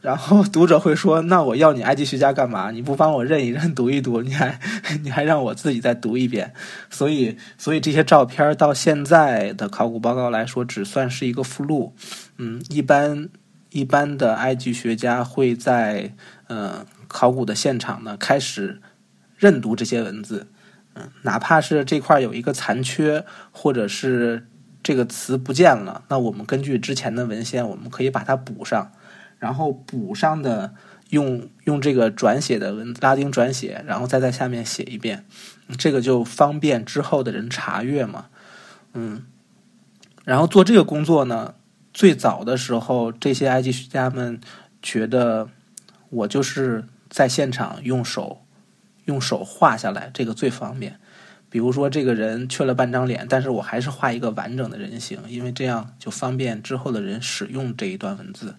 [0.00, 2.72] 然后读者会说：“那我要你埃及学家干嘛？
[2.72, 4.58] 你不帮我认一认、读一读，你还
[5.04, 6.52] 你还让我自己再读一遍。”
[6.90, 11.94] 所以，所以这些照片到现在的考古报告来说，只算是一个附录。
[12.38, 13.28] 嗯，一般
[13.70, 16.12] 一般的埃及学家会在
[16.48, 18.82] 呃考古的现场呢开始
[19.38, 20.48] 认读这些文字。
[21.22, 24.46] 哪怕是这块有一个残缺，或者是
[24.82, 28.92] 这个词不见了，那我们根据之前的文献，我们可以把它补上，
[29.38, 30.74] 然后补上的
[31.10, 35.24] 用用这个转写的文拉丁转写，然后再在下面写一遍，
[35.76, 38.26] 这个就方便之后的人查阅嘛。
[38.92, 39.24] 嗯，
[40.24, 41.54] 然后做这个工作呢，
[41.92, 44.40] 最早的时候，这些埃及学家们
[44.80, 45.48] 觉得
[46.10, 48.42] 我就是在现场用手。
[49.04, 50.98] 用手画下来，这个最方便。
[51.50, 58.56] 比如说，这个人缺了半张脸，但是我还是画一个完整的人形，因为这样就方便之后的人使用这一段文字。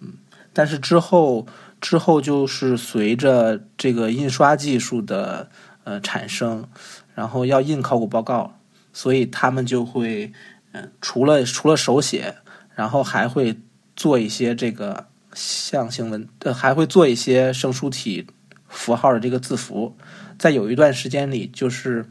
[0.00, 0.14] 嗯，
[0.54, 1.46] 但是之后
[1.78, 5.50] 之后就是随着这个印刷技术的
[5.84, 6.66] 呃产生，
[7.14, 8.58] 然后要印考古报告，
[8.94, 10.32] 所以他们就会
[10.72, 12.34] 嗯，除了除了手写，
[12.74, 13.60] 然后还会
[13.94, 18.26] 做一些这个象形文，呃，还会做一些圣书体
[18.72, 19.94] 符号的这个字符。
[20.36, 22.04] 在有一段时间里，就是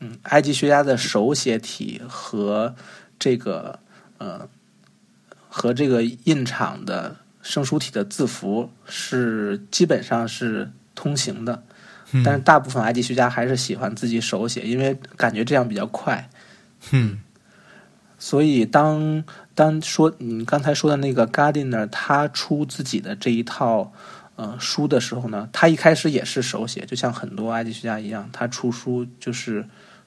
[0.00, 2.74] 嗯，埃及学家的手写体和
[3.20, 3.78] 这个
[4.18, 4.48] 呃
[5.48, 11.62] 和这个印厂的生书体的字符是基本上是通行的。
[12.24, 16.26] 但是大部分埃及学家还是喜欢自己手写，因为感觉这样比较快。
[16.90, 17.20] 嗯，
[18.18, 19.22] 所以当
[19.54, 23.92] 当说你刚才说的那个 Gardiner，他出自己的这一套
[24.38, 29.66] 呃书的时候呢，他一开始也是手写，就像很多埃及学家一样，他出书就是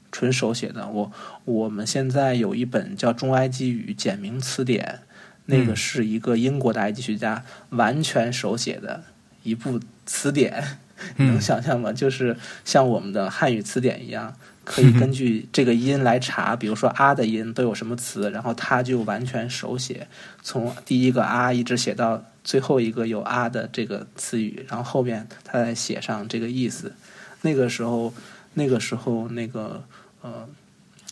[0.09, 0.88] 纯手写的。
[0.88, 1.11] 我
[1.43, 5.01] 我们现在有一本叫《中埃及语简明词典》，
[5.47, 9.03] 那个是一个英国的埃及学家完全手写的
[9.43, 10.79] 一部词典。
[11.17, 11.91] 你能想象吗？
[11.91, 14.34] 就是像我们的汉语词典一样，
[14.64, 20.07] 可以根据这个音来查，比如说“啊”的音都有什么词，然后他就完全手写，
[20.43, 26.93] 从第一个“啊”一直写到最后一个有“啊”的这个词语，然后后面他再写上这个意思。
[27.41, 28.14] 那个时候，
[28.53, 29.84] 那个时候，那个
[30.22, 30.47] 呃，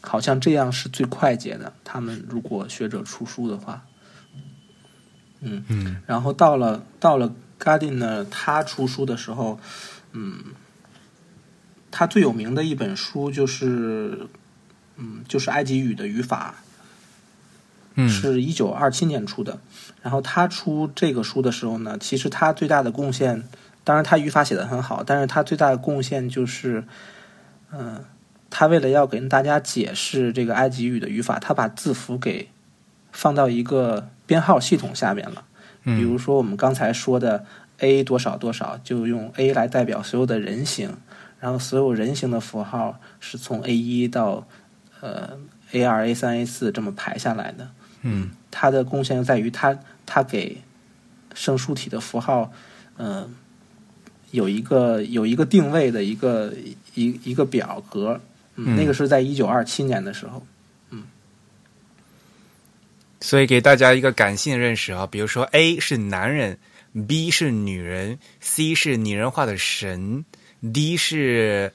[0.02, 1.74] 好像这样是最快捷的。
[1.84, 3.84] 他们如果学者出书的话，
[5.41, 7.34] 嗯嗯，然后到了到了。
[7.62, 9.60] Gardiner 他出书的时候，
[10.14, 10.38] 嗯，
[11.92, 14.28] 他最有名的一本书就是，
[14.98, 16.56] 嗯，就是埃及语的语法，
[17.96, 19.60] 嗯，是一九二七年出的。
[20.02, 23.44] 然后他出这个书的时候呢，其实他最大的贡献，
[23.84, 26.84] 当然他语法写的很好，但是他最大的贡献就是，
[27.72, 28.06] 嗯，
[28.50, 32.50] 他为了要给大家解释这个埃及语的语法，他把字符给
[33.12, 35.44] 放到一个编号系统下面了。
[35.84, 37.46] 比如说，我们刚才说的
[37.80, 40.96] a 多少多少，就用 a 来代表所有的人形，
[41.40, 44.48] 然后所有人形的符号是从 a 一到
[45.02, 45.38] 呃
[45.72, 47.70] a 二 a 三 a 四这么排下来的。
[48.02, 50.58] 嗯，它的贡献在于它它给
[51.34, 52.52] 圣书体的符号，
[52.98, 53.36] 嗯，
[54.32, 56.54] 有一个有一个定位的一个
[56.96, 58.20] 一一个表格。
[58.56, 60.46] 嗯，那个是在一九二七年的时候。
[63.22, 66.58] 所以给大家一个感性认识啊，比如说 A 是男人
[67.06, 70.24] ，B 是女人，C 是拟人化的神
[70.74, 71.72] ，D 是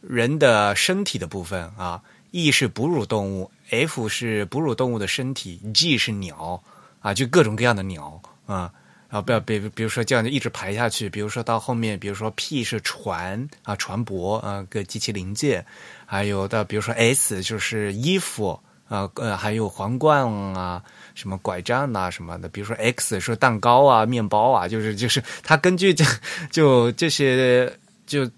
[0.00, 6.62] 人的身体的部分啊，E 是哺乳动物，F 是哺乳动物的身体，G 是鸟
[7.00, 8.72] 啊，就各种各样的鸟啊，
[9.08, 15.64] 然后不要比比如说这样就一直排下去，比如说到后面，比如说 P 是船啊，船舶啊，个机器零件，
[16.06, 18.58] 还有的比如说 S 就是衣服。
[18.86, 20.80] 啊呃，还有皇冠啊，
[21.14, 26.04] 什么拐杖啊什么的，比如说 X 说蛋糕啊、面包啊，就是就是它根据这
[26.50, 27.72] 就这些
[28.06, 28.30] 就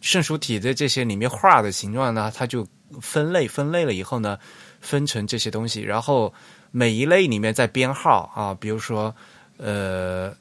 [0.00, 2.66] 圣书体的这些里面画的形状呢，它就
[3.00, 4.38] 分类分类了以后呢，
[4.80, 6.32] 分成这些东西，然后
[6.70, 9.14] 每一类里面再编号啊，比如说
[9.56, 10.34] 呃，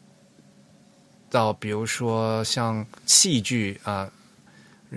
[1.29, 4.09] 到比如说像器具啊。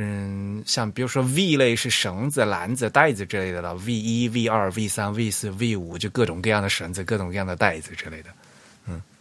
[0.01, 8.31] 嗯，像比如说 V 类是绳子、篮子、袋子之类的了，V 一、V 二、V 三、V 四、V 五就各种各样的绳子、各种各样的袋子之类的。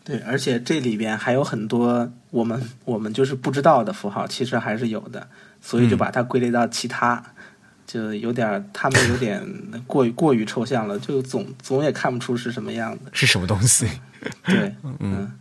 [0.08, 5.28] 嗯，对，而且这里边还有很多我们我们就是不知道的符号，其实还是有的，
[5.62, 7.22] 所以就把它归类到其他，
[7.86, 9.46] 就有点他们有点
[9.86, 13.88] 过于过于抽象了，就总总也看不出是什么样的，是什么东西？
[14.46, 15.32] 对， 嗯，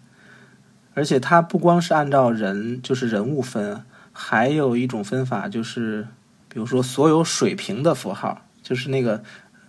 [0.95, 3.83] 而且它不光是按照人，就是人物分。
[4.19, 6.09] 还有一种分法就是，
[6.49, 9.23] 比如说所有水平的符号，就是那个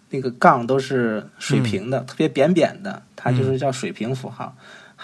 [0.10, 4.56] 那个杠都是水平的，特别扁扁的，它就是叫水平符号。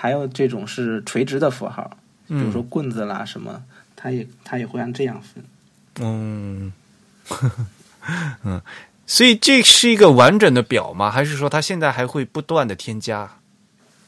[0.04, 1.96] 还有这种是垂直的符号，
[2.28, 3.64] 比如说棍子啦什么，
[3.96, 5.46] 它也它也会按这样分。
[6.02, 6.74] 嗯，
[8.44, 8.62] 嗯，
[9.08, 11.10] 所以这是一个完整的表吗？
[11.10, 13.38] 还是说它现在还会不断的添加？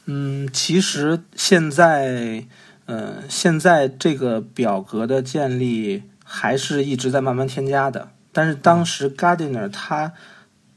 [0.04, 2.44] 嗯，其实现在。
[2.84, 8.10] 呃，现在这个表格的建立还是一直在慢慢添加的。
[8.32, 10.12] 但是当时 Gardiner 他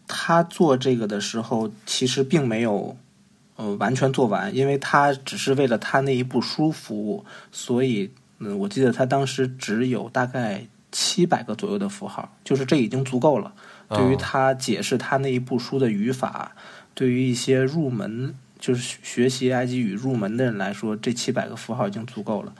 [0.07, 2.97] 他做这个的时候，其实并没有
[3.59, 13.53] 呃完全做完，因为他只是为了他那一部书服务，所以嗯，我记得他当时只有大概七百个左右的符号，就是这已经足够了。
[13.89, 16.53] 对于他解释他那一部书的语法，
[16.93, 18.33] 对于一些入门。
[18.61, 22.53] 就是学习埃及语入门的人来说，这七百个符号已经足够了。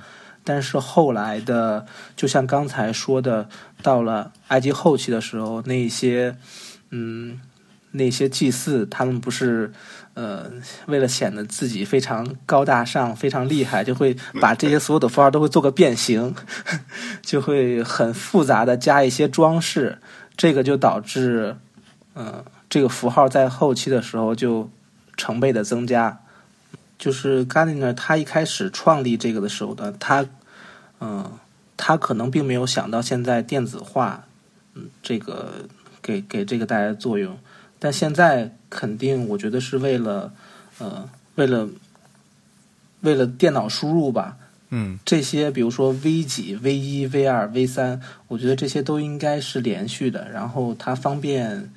[0.45, 1.85] 但是后来的，
[2.15, 3.49] 就像刚才说的，
[3.83, 6.37] 到了埃及后期的时候，那些
[6.91, 7.41] 嗯，
[7.91, 9.73] 那些祭祀，他们不是
[10.19, 10.51] 呃，
[10.87, 16.35] 为了显得自己非常高大上、非常厉害，就会把这些所有的符号都会做个变形，
[17.23, 19.97] 就会很复杂的加一些装饰。
[20.35, 21.55] 这个就导致，
[22.15, 24.69] 嗯，这个符号在后期的时候就。
[25.19, 26.17] 成倍的增加，
[26.97, 30.25] 就是 Gardner 他一开始创立这个的时候呢，他
[31.01, 31.29] 嗯，
[31.75, 34.23] 他可能并没有想到现在电子化，
[34.75, 35.65] 嗯，这个
[36.01, 37.37] 给给这个带来的作用，
[37.79, 40.31] 但现在肯定我觉得是为了
[40.77, 41.67] 呃，为了
[43.01, 44.37] 为了电脑输入吧。
[44.71, 51.71] 嗯，这些比如说 V 几、V 一、V 二、V 三，我觉得这些都应该是连续的，然后它方便，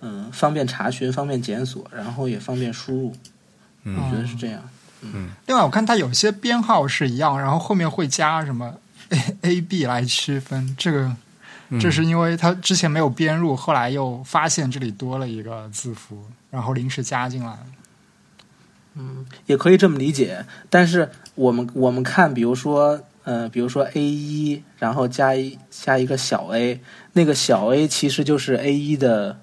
[0.00, 3.16] 嗯，方便查询、方便检索，然后也方便输入。
[3.84, 4.62] 嗯，我觉得是这样。
[5.02, 8.74] 嗯，另外我看它有些编号是一样，然后后面会加什么
[9.10, 11.14] A A B 来区分，这个
[11.80, 17.58] 这是因为它之前没有编入，后来又发现这里多了一个字符，然后临时加进来。
[18.94, 26.80] 嗯，也可以这么理解，但是我们我们看，比如说，呃，比如说 A 一，然后加一加一个小 a，
[27.12, 29.38] 那个小 a 其实就是 A 一的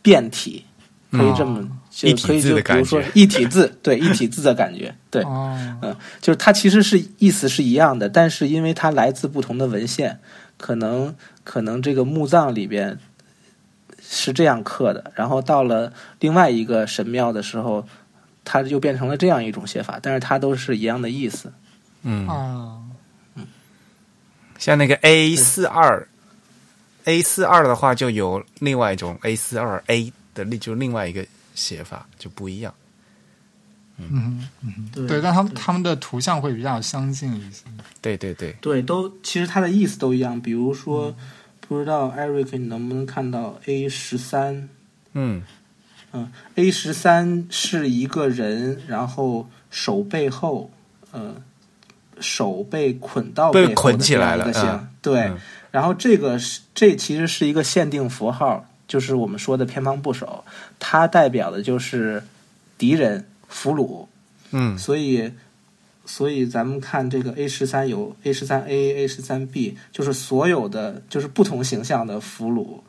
[0.00, 0.64] 变体，
[1.10, 5.22] 可以这么就可以就比如说一体字， 对一体字的感觉， 对，
[5.82, 10.18] 嗯，就是它其实是意思是一样的，但是因为它来自不同的文献，
[10.56, 11.14] 可能
[11.48, 12.98] 可能这个墓葬里边
[14.02, 17.88] 是这样刻的，然后到了另外一个神庙的时候。
[18.50, 21.52] 它就变成了这样一种写法，但是它都是一样的意思。
[22.02, 22.80] 嗯啊，
[23.34, 23.46] 嗯，
[24.58, 26.08] 像那个 A 四二
[27.04, 32.72] ，A 四二的话就有另外一种 A 四二 A 的，就另外一个写法就不一样。
[33.98, 37.64] 嗯嗯，对，但他们他们的图像会比较相近一些。
[38.00, 40.40] 对对对对，都其实它的意思都一样。
[40.40, 41.14] 比如说，
[41.60, 44.68] 不知道 Eric 你能不能看到 A 十三？
[45.14, 45.42] 嗯。
[46.12, 50.70] 嗯，A 十三是一个人，然后手背后，
[51.10, 51.36] 呃，
[52.18, 55.30] 手被捆到被捆起来了，嗯，对。
[55.70, 60.46] 然后这个是这其实是一个限定符号，就是我们说的偏旁部首，
[60.78, 62.24] 它代表的就是
[62.78, 64.06] 敌人俘虏。
[64.50, 65.32] 嗯，所以
[66.04, 72.80] 所以咱们看这个 A 十三有 A 十三 A、A 十三 B，就是所有的就是不同形象的俘虏。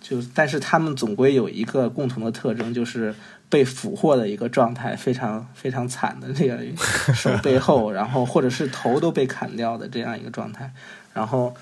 [0.00, 3.12] 就但是他们总归有一个共同的特征，就是
[3.48, 6.60] 被俘获的一个状态，非常非常惨的这个
[7.12, 10.72] 手背后，然后或者是头都被砍掉的这样一个状态。
[11.12, 11.52] 然后，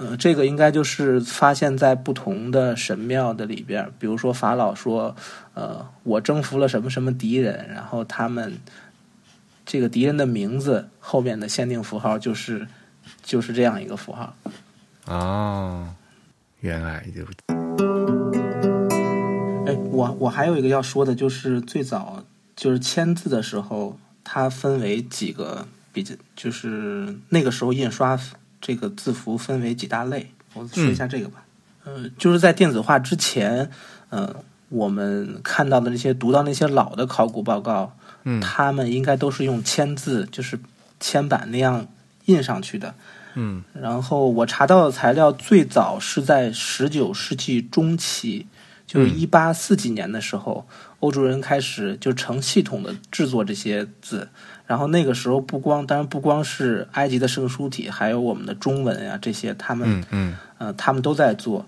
[0.00, 5.14] 呃，这个应该就是发现在不同的神庙的里边，比如说法老说，
[5.52, 8.58] 呃，我征服了什么什么敌人，然后他们
[9.66, 12.66] 这个敌人的名字后面的限定符号就是
[13.22, 14.34] 就是这样一个符号。
[15.04, 15.86] 哦，
[16.60, 17.22] 原来就。
[19.66, 22.24] 哎，我我还有一个要说的，就是最早
[22.56, 28.18] 就是签字的时候，它分为几个比较，就是那个时候印刷
[28.60, 30.30] 这个字符分为几大类。
[30.54, 31.44] 我说一下这个吧。
[31.86, 33.70] 嗯，就是在电子化之前，
[34.10, 34.34] 嗯，
[34.68, 40.58] 我们看到的那些读到那些老的考古报告，嗯，他们应该都是用签字，就是
[40.98, 41.86] 铅板那样
[42.26, 42.94] 印上去的。
[43.34, 48.46] 嗯，然后我查到的材料最早是在十九世纪中期，
[48.86, 50.66] 就是一八四几年的时候，
[51.00, 54.28] 欧洲人开始就成系统的制作这些字。
[54.66, 61.66] 然后那个时候不光，当然不光是埃及的圣书体，还有我们的中文呀这些，他们嗯嗯呃他们都在做，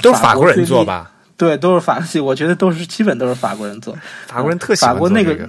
[0.00, 1.10] 都是法国人做吧？
[1.36, 3.98] 对，都是法系， 我觉得都是基本都是法国人做。
[4.28, 5.48] 法国人特喜欢法国那个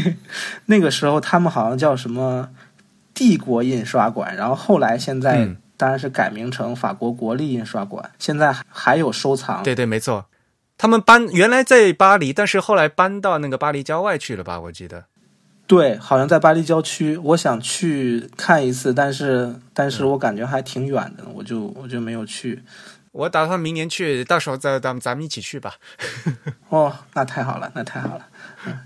[0.64, 2.48] 那个时候他们好像叫什么？
[3.14, 9.60] 帝国印刷馆，然后后来现在当然是改名成法国国立印刷馆，现在还有收藏。
[9.64, 10.24] 对对，没错，
[10.78, 14.58] 他们搬原来在巴黎，但是后来搬到那个巴黎郊外去了吧？
[14.60, 15.04] 我记得。
[15.66, 22.62] 对，好像在巴黎郊区，我想去看一次，但是但是我感觉还挺远的，我就我就没有去。
[23.12, 25.74] 我打算明年去，到时候再咱们咱们一起去吧。
[26.70, 28.26] 哦，那太好了，那太好了。
[28.64, 28.78] 嗯。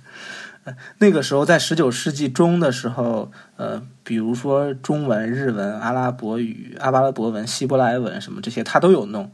[0.98, 9.28] 那个时候，在十九世纪中的时候，呃，比如说中文、日文、阿拉伯语、阿巴拉伯文、希伯来文什么这些，他都有弄。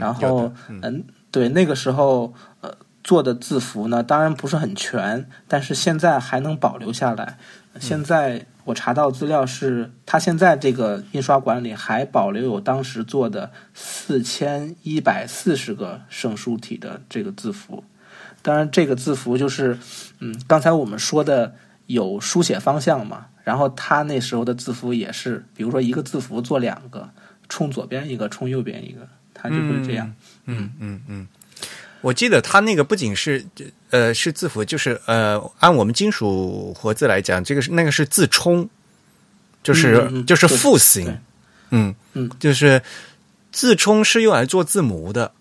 [0.00, 2.72] 然后，嗯，对，那个时候，呃，
[3.02, 7.38] 做的字符呢，当然不是很全，但是现在还能保留下来。
[7.80, 17.82] 现在我查到资料是，他现在这个印刷馆里还保留有当时做的四千一百四十个圣书体的这个字符。
[18.42, 19.78] 当然，这个字符就是，
[20.18, 21.54] 嗯，刚才我们说的
[21.86, 23.28] 有书写方向嘛。
[23.42, 27.08] 然后他那时候的字符也是，比如说一个字符做两个，
[27.48, 30.06] 冲左边一个，冲右边一个，他就会这样。
[30.06, 30.14] 嗯
[30.46, 31.26] 嗯嗯嗯。
[32.00, 33.44] 我记得他那个不仅是
[33.90, 38.68] 呃是字符，就是呃按我们金属活字来讲，这个是那个是字冲，
[39.62, 41.16] 就是就是复形。
[41.70, 42.82] 嗯嗯，就是
[43.52, 45.32] 字冲是用来做字母的。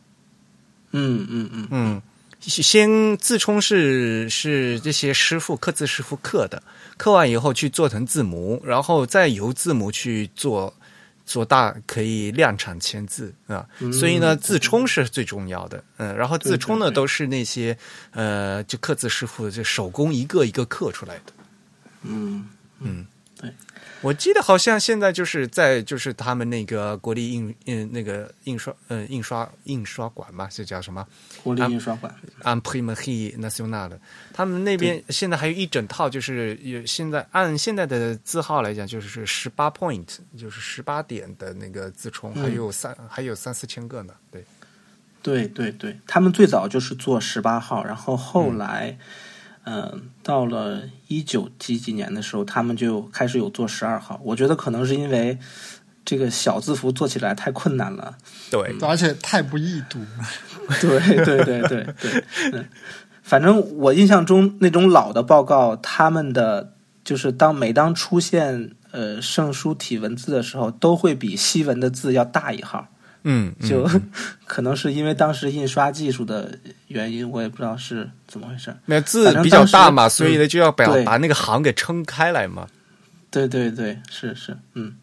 [0.92, 2.02] 嗯嗯嗯嗯。
[2.40, 6.62] 先字冲是是这些师傅刻字师傅刻的，
[6.98, 10.74] 刻完以后去做成字母，然后再由字母去做
[11.26, 13.68] 做大，可以量产签字啊。
[13.94, 15.84] 所以呢，自冲是最重要的。
[15.98, 17.78] 嗯，然后自冲呢都是那些
[18.12, 21.34] 呃，就刻字师傅就手工一个一个刻出来的。
[22.04, 22.50] 嗯
[22.80, 23.06] 嗯。
[24.02, 31.06] 我记得好像现在就是在就是他们那个国立印嗯那个印刷呃印刷印刷馆嘛，是叫什么？
[31.44, 32.14] 国立印刷馆。
[32.42, 34.00] a m p r i m e r i National 的，
[34.34, 40.08] 他们那边现在还有一整套，就是有现在按现在的字号来讲，就是十八 point，
[40.38, 44.14] 就是十八点的那个字冲，还有三还有三四千个呢。
[44.32, 44.44] 对，
[45.22, 48.90] 对对对，他们最早就是做十八号，然后后来。
[48.90, 48.98] 嗯，
[50.24, 54.20] 到了一九几几年的时候，他们就开始有做十二号。
[54.24, 55.38] 我觉得可能是因为
[56.04, 58.18] 这个小字符做起来太困难了，
[58.50, 60.00] 对，而且太不易读。
[60.82, 62.24] 对对对对对，
[62.54, 62.66] 嗯，
[63.22, 66.74] 反正我印象中那种老的报告，他们的
[67.04, 72.88] 就是当每当出现呃圣书体文字的时候，都会比西文的字要大一号。
[73.24, 73.90] 嗯，就
[74.46, 76.58] 可能是因为当时印刷技术的
[76.88, 78.76] 原因，我也不知道是怎么回事。
[78.86, 82.68] 那字比较大嘛，所以呢就要把把那个行给撑开来嘛。
[83.30, 84.96] 对对对，是是，嗯，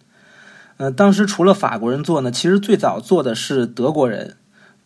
[0.77, 4.37] 呃，当时除了法国人做呢，其实最早做的是德国人。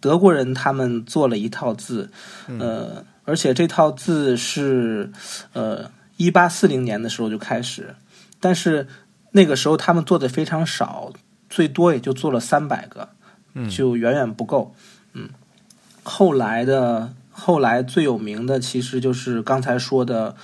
[0.01, 2.11] 德国人他们做了一套字，
[2.59, 5.13] 呃，而且这套字是
[5.53, 7.95] 呃一八四零年的时候就开始，
[8.41, 8.89] 但是
[9.31, 11.13] 那个时候他们做的非常少，
[11.49, 13.11] 最多也就做了三百个。
[13.71, 14.75] 就远远不够，
[15.13, 15.29] 嗯，
[16.03, 20.35] 后来的后来最有名的其实就是刚才说的，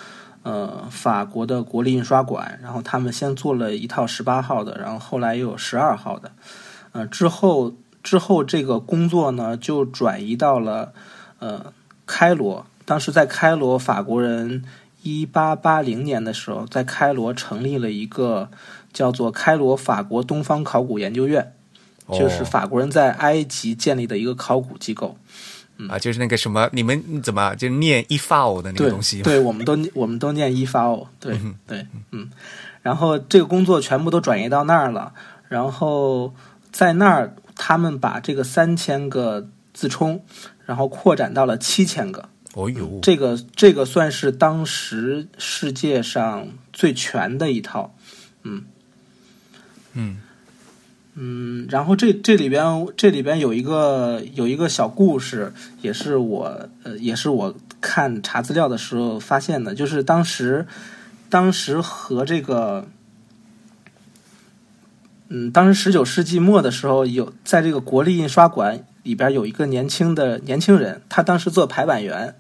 [0.43, 6.33] 呃，法国的国立印刷馆，然后他们先做了一套十八号的，然后后来又有十二号的，
[6.93, 10.93] 呃，之后之后这个工作呢就转移到了
[11.39, 11.73] 呃
[12.07, 14.65] 开罗，当时在开罗，法国人
[15.03, 18.51] 一八八零年的时候在开罗成立了一个
[18.93, 21.55] 叫做开罗法国东方考古研究院。
[22.13, 25.17] 就是法国人在埃及建立的一个考古机构，
[25.89, 29.23] 啊，就是那个什么，你们怎么就念 “efao” 的那个东西？
[29.23, 32.31] 对，我们都我们都念 “efao”，对对，嗯。
[32.83, 35.13] 然后这个工作全部都转移到那儿了，
[35.49, 36.35] 然后
[36.73, 40.25] 在那儿，他们把这个三千个自冲，
[40.65, 42.29] 然后扩展到了七千个。
[42.55, 47.95] 哦呦，这个这个算是当时世界上最全的一套，
[48.45, 48.65] 嗯
[49.93, 50.23] 嗯。
[51.21, 60.65] 嗯，然后这这里边这里边有一个有一个小故事，也是我呃也是我看查资料的时候发现的，就是当时
[61.29, 62.87] 当时和这个
[65.29, 72.37] 嗯，当时十九世纪末的时候，有在这个国立印刷馆里边有一个年轻的年轻人，他当时做排版员，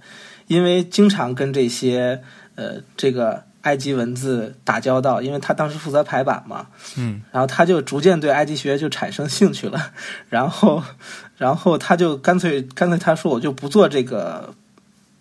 [0.46, 2.22] 因为经常跟这些
[2.54, 3.47] 呃这个。
[3.62, 6.66] 埃及文字打交道，因为他当时负责排版嘛，
[6.96, 9.92] 嗯，然后他就逐渐对埃及学就产生兴趣了，
[10.30, 10.82] 然后，
[11.36, 14.54] 然后他就干脆干脆他说我就不做这个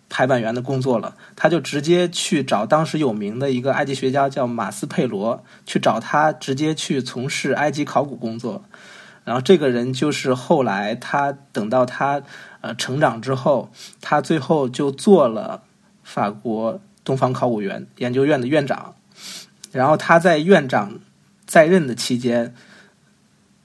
[0.08, 8.62] 排版员的工作了，他就直接去找当时有名的一个埃及学家叫马斯佩罗，去找他直接去从事埃及考古工作，
[9.24, 12.22] 然后这个人就是后来他等到他
[12.60, 13.70] 呃成长之后，
[14.00, 15.62] 他最后就做了
[16.04, 16.80] 法国。
[17.08, 18.94] 东方考古园研究院的院长，
[19.72, 20.98] 然后他在院长
[21.46, 22.54] 在任的期间，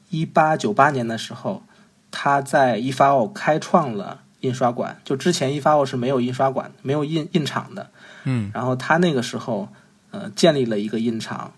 [0.10, 1.62] 一八九八年的时候，
[2.10, 5.02] 他在伊法奥开创了印刷馆。
[5.04, 7.90] 就之前伊法奥是没有印刷馆、没有印印厂的。
[8.24, 9.68] 嗯，然后他那个时候，
[10.12, 11.52] 呃，建立了一个印厂。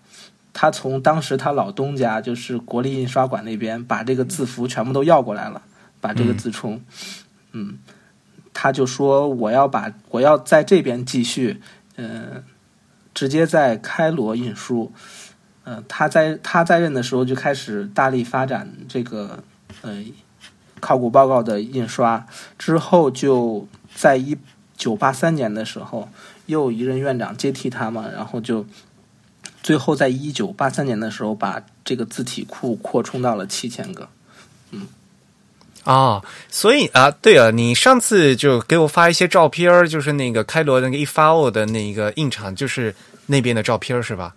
[0.52, 5.62] 他从当时他老东家，就是国立印刷馆那边，把这个字符全部都要过来了，
[6.00, 6.82] 把这个字冲，
[7.52, 7.78] 嗯。
[8.58, 11.60] 他就说：“我要把我要在这边继续，
[11.96, 12.44] 嗯，
[13.12, 14.92] 直接在开罗印书。
[15.64, 19.42] 呃，他在他在任的时候就开始大力发展这个
[19.82, 20.04] 呃
[20.78, 22.26] 考古报告的印刷。
[22.56, 24.36] 之后就在一
[24.76, 26.08] 九八三年的时候，
[26.46, 28.64] 又一任院长接替他嘛，然后就
[29.62, 34.08] 最后在一九八三年的时候，把这个字体库扩充到了七千个。
[35.86, 42.94] 嗯。”啊，所以啊，对啊，你上次就给我发一些照片就是那个开罗那个一发欧的那个印厂，就是
[43.26, 44.34] 那边的照片是吧？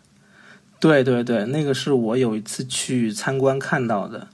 [0.80, 4.28] 对对对，那个是我有一次去参观看到的。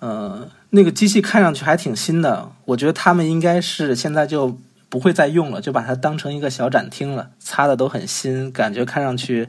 [0.00, 4.58] 呃，那个机器看上去还挺新的，我觉得他们应该是现在就
[4.88, 9.48] 不会再用了，就把它当成一个小展厅了，擦的都很新，感觉看上去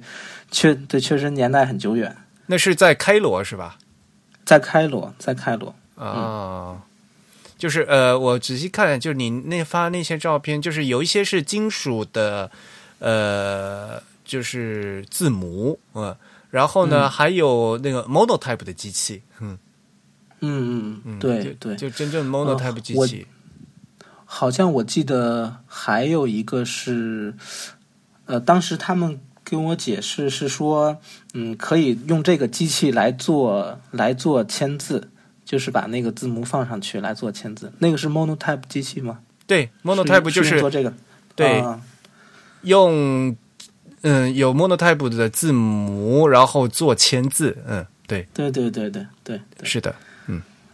[0.50, 2.16] 确对确实年代很久远。
[2.48, 3.78] 那是在开罗是吧？
[4.46, 6.78] 在开罗，在开罗啊。
[7.60, 12.50] 就是呃，我仔细看，就是你那发那些照片，就是有一些是金属的，
[12.98, 16.16] 呃，就是字母，嗯，
[16.50, 19.60] 然后呢，还有那个 monotype 的机器，嗯。
[20.42, 21.90] 嗯嗯，对对，就。
[21.90, 23.28] 真正 monotype 机器。
[24.24, 27.34] 好像我记得还有一个是，
[28.26, 30.98] 呃，当时他们跟我解释是说，
[31.34, 35.10] 嗯，可以用这个机器来做来做签字，
[35.50, 37.74] 就是把那个字母放上去来做签字。
[37.80, 39.18] 那个是 monotype 机器吗？
[39.48, 40.94] 对，monotype 就是做这个。
[41.36, 41.64] 对，
[42.62, 43.36] 用
[44.02, 47.58] 嗯有 monotype 的字母，然后做签字。
[47.66, 49.96] 嗯，对，对对对对对，是的。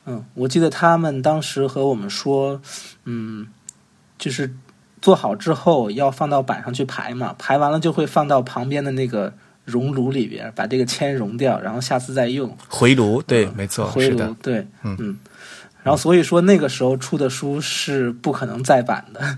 [0.08, 2.62] 嗯，我记得他们当时和我们说，
[3.06, 3.48] 嗯，
[4.20, 4.54] 就是
[5.02, 9.34] 做好之后要放到板上去排嘛，排完了就会放到旁边的那个
[9.66, 13.22] 熔炉里边，把这个铅熔掉，然后下次再用回炉。
[13.22, 14.34] 对，没错，回炉。
[14.42, 15.18] 对，嗯嗯。
[15.84, 19.38] 然后所以说那个时候出的书是不可能再版的，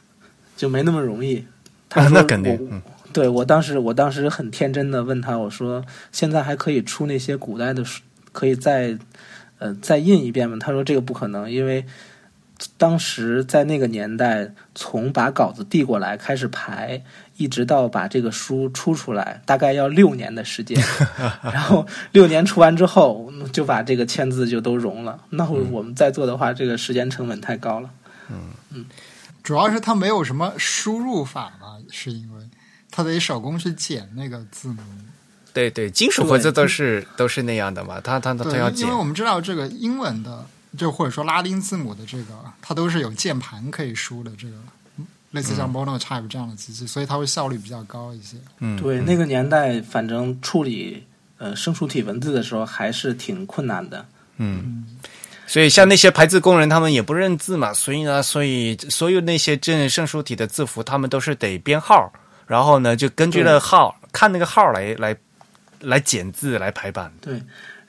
[0.56, 1.46] 就没那么容易。
[1.88, 2.82] 他说：“那肯定。”
[3.14, 8.02] 对我当时，我当时很天真的问他，我说：“现在还可以出那些古代的书，
[8.32, 8.98] 可以再。”
[9.60, 10.56] 呃，再印一遍吗？
[10.60, 11.84] 他说这个不可能，因为
[12.76, 17.02] 当时在那个年代，从把稿子递过来开始排，
[17.38, 20.78] 一直到把这个书出出来，大概要六年的时间。
[21.42, 25.18] 然后六年出完之后，就把这个签字就都融了。
[25.30, 27.88] 那我们再做的话，这个时间成本太高了。
[28.28, 28.84] 嗯嗯，
[29.42, 32.42] 主要是它没有什么输入法嘛，是因为
[32.90, 34.82] 他得手工去剪那个字母。
[35.54, 40.44] 对对，金属盒子都是都是那样的嘛，它它它要剪因为我们知道这个英文的，
[40.76, 44.56] 就或者说拉丁字母的这个，它都是有键盘可以输的，这个
[45.30, 48.36] 类似像 Monotype 这样的机器，所以它会效率比较高一些。
[48.58, 51.04] 嗯，对，那个年代反正处理
[51.38, 54.06] 呃生熟体文字的时候还是挺困难的。
[54.36, 54.86] 嗯，
[55.46, 62.12] 所以像那些排字工人，他们也不认字嘛，所以呢，所以所有那些正生书体的字符，他们都是得编号，
[62.46, 65.16] 然后呢，就根据那号看那个号来来。
[65.80, 67.40] 来剪字来排版，对，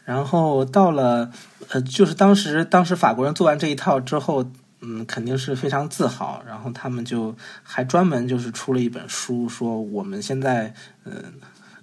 [0.06, 1.32] 然后到了
[1.70, 4.46] 呃，就是当时当时法国人做完这一套之后，
[4.82, 10.74] 嗯，肯定是非常自豪，然后他们就还专门就是出了一本书，说我们现在
[11.04, 11.12] 呃，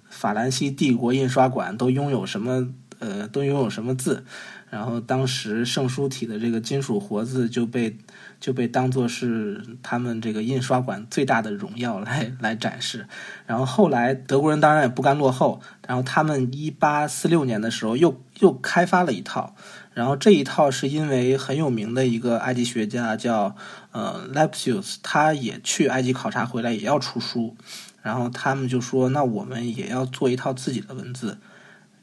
[0.09, 2.67] 法兰西帝国印刷馆都拥有什么
[2.99, 4.23] 呃，都拥有什么字，
[4.69, 7.97] 然后当时圣书体的这个金属活字就被。
[8.39, 13.07] 就被当作是他们这个印刷馆最大的荣耀来来展示，
[13.47, 19.55] 然后后来德国人当然也不甘落后，然后他们一八四六年的时候又又开发了一套，
[19.97, 23.55] 然后这一套是因为很有名的一个埃及学家叫
[23.91, 27.57] 呃 Lepsius，他也去埃及考察回来也要出书，
[28.03, 31.39] 然后他们就说那我们也要做一套自己的文字。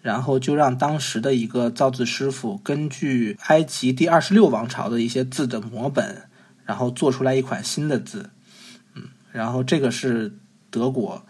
[0.03, 6.29] 然后就让当时的一个造字师傅根据埃及第二十六王朝的一些字的摹本，
[6.65, 8.29] 然后做出来一款新的字，
[8.95, 10.37] 嗯，然后这个是
[10.69, 11.25] 德国，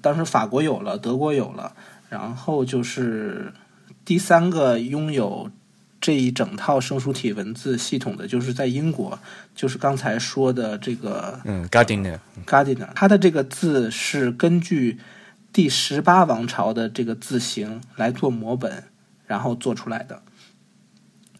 [0.00, 1.76] 当时法国有了，德国有了，
[2.08, 3.52] 然后就是
[4.06, 5.50] 第三个拥有
[6.00, 9.18] 这一整套生疏体文字系统的，就是在英国，
[9.54, 14.98] 就是刚才说的这个，嗯，Gardiner，Gardiner，他的这个字是根据。
[15.52, 18.84] 第十八王朝的这个字形来做摹本，
[19.26, 20.20] 然后做出来的。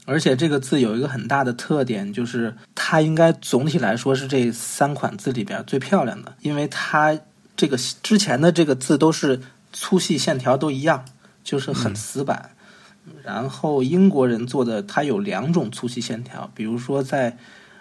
[0.07, 7.19] 而且这个字有一个很大的特点，就是它应该总体来说是这三款字里边最漂亮的，因为它
[7.55, 9.39] 这个之前的这个字都是
[9.75, 11.05] 粗细线条都一样，
[11.45, 12.53] 就是很死板。
[13.23, 17.37] 然后英国人做的，它有两种粗细线条，比如说在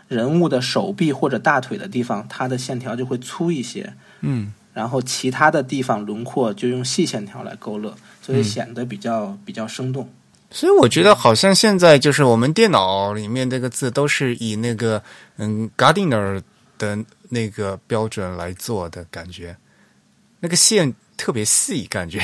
[0.07, 3.93] 人物的手臂或者大腿的地方，它的线条就会粗一些。
[4.21, 4.53] 嗯。
[4.73, 10.09] 然后其他的地方轮廓就用细线条来勾勒，所以显得比较比较生动。
[10.51, 15.01] 所以我觉得好像现在就是我们电脑里面这个字都是以那个
[15.37, 16.41] 嗯 Gardiner
[16.77, 16.99] 的
[17.29, 19.55] 那个标准来做的感觉，
[20.41, 22.21] 那个线特别细，感觉。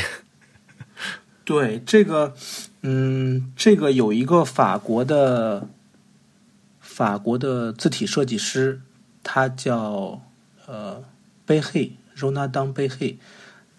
[1.46, 2.36] 对这个，
[2.82, 5.68] 嗯，这个有一个法国的
[6.80, 8.82] 法国的字体设计师，
[9.24, 10.22] 他叫
[10.66, 11.04] 呃
[11.46, 11.94] 贝黑。
[12.14, 13.18] 周纳当贝黑，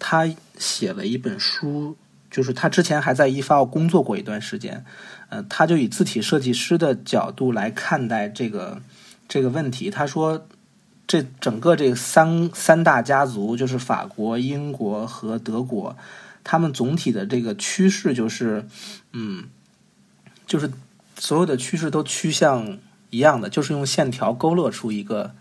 [0.00, 1.96] 他写了一本书，
[2.28, 4.84] 就是他之前还在伊法工作过一段时间，
[5.28, 8.82] 呃，他就以字体设计师的角度来看待这个
[9.28, 9.92] 这个问题。
[9.92, 10.44] 他说，
[11.06, 15.96] 这整个这三三大家族，就是法国、英国和德国，
[16.44, 18.66] 他们总体的这个趋势就是，
[19.12, 19.44] 嗯，
[20.46, 20.70] 就是
[21.18, 22.78] 所有的趋势都趋向
[23.10, 25.34] 一样的，就是用线条勾勒出一个。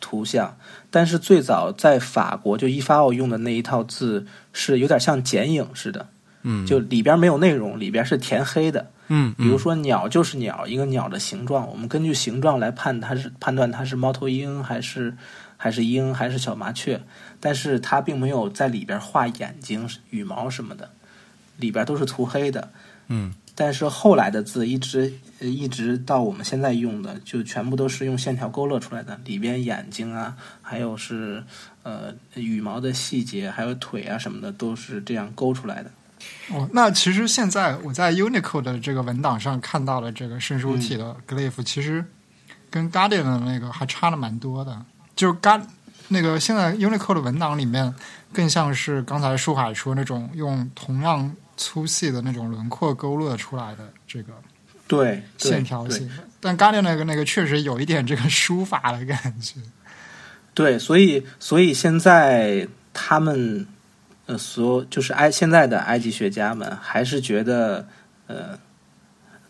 [0.00, 0.56] 图像，
[0.92, 6.08] 但是最早在法国就伊法奥用的那一套字是有点像剪影似的，
[6.44, 8.92] 嗯，就里边没有内容，里边是填黑的。
[9.08, 15.16] 嗯，比如说鸟就是鸟，一个鸟的形状，我们根据形状来判它是判断它是猫头鹰还是
[15.56, 17.02] 还是鹰还是小麻雀，
[17.40, 20.90] 但是它并没有在里边画眼睛、羽毛什么的，
[21.56, 22.70] 里边都是涂黑的。
[23.08, 31.42] 嗯，但是后来的字一直一直到我们现在用的，就全部都是用线条勾勒出来的，里边眼睛啊，还有是
[31.84, 35.90] 呃羽毛的细节，还有腿啊什么的，都是这样勾出来的。
[36.50, 42.04] 哦，那其实现在我在 Unicode 的这个文档上看到了这个渗书体的 glyph，、其实
[42.68, 44.84] 跟 Guardian 的那个还差了蛮多的。
[45.16, 45.62] 就 Guard
[46.08, 47.94] 那个现在 Unicode 的文档里面，
[48.32, 54.32] 更像是刚才舒海说那种用同样粗细的那种轮廓勾勒出来的这个
[54.86, 56.14] 对线条性的。
[56.40, 59.60] 但 Guardian 那个那个确实有一点这个书法的感觉。
[60.54, 63.66] 对，所以所以现在他们。
[64.28, 67.88] 呃，所就是埃现在的埃及学家们还是觉得，
[68.26, 68.58] 呃，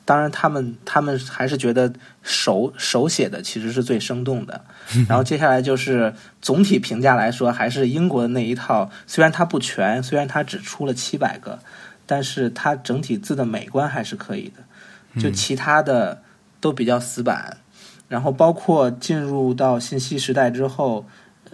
[0.09, 4.65] 当然他们他们还是觉得手手写的其实是最生动的。
[5.07, 11.59] 然后接下来就是总体评价来说，还是英国的那一套，虽然它不全，虽然它只出了七百个，
[12.07, 15.21] 但是它整体字的美观还是可以的。
[15.21, 16.23] 就其他的
[16.59, 17.59] 都比较死板，
[18.09, 21.05] 然后包括进入到信息时代之后。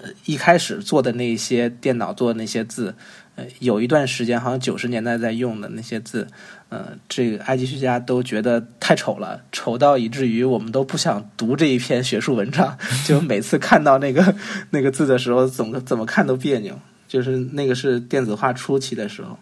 [0.03, 2.97] 呃，一开始做的那些电脑做的那些字，
[3.37, 6.27] 呃，有一段时间好像九十年代在用的那些字，
[6.69, 14.35] 呃，这个埃及学家都觉得太丑了，丑到以至于我们都不想读这一篇学术文章， 就每次看到那个
[14.71, 16.79] 那个字的时候，怎么怎么看都别扭。
[17.09, 19.39] 就是那个是电子化初期的时候。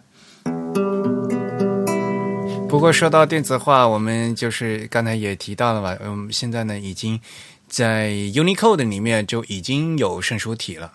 [2.67, 7.19] 不过说到电子化，我们就是刚才也提到了嘛，嗯，现在呢已经。
[7.65, 10.91] 在 Unicode 里面就已经有渗书体了。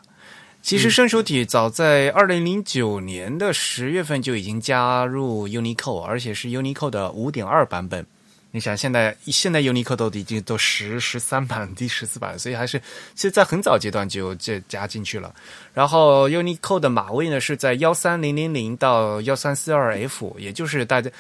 [0.69, 8.05] 其实生手体早在二零零九年的十月份就已经加入 Unicode，而且是 Unicode 的五点二版本。
[8.51, 12.79] 你想，现在现在 Unicode 都已经都十十三版、第十四版，所以还是
[13.15, 15.35] 其实，在很早阶段就就加进去了。
[15.73, 21.11] 然后 Unicode 的码位呢是在幺三零零零到幺三四二 F，也就是大家。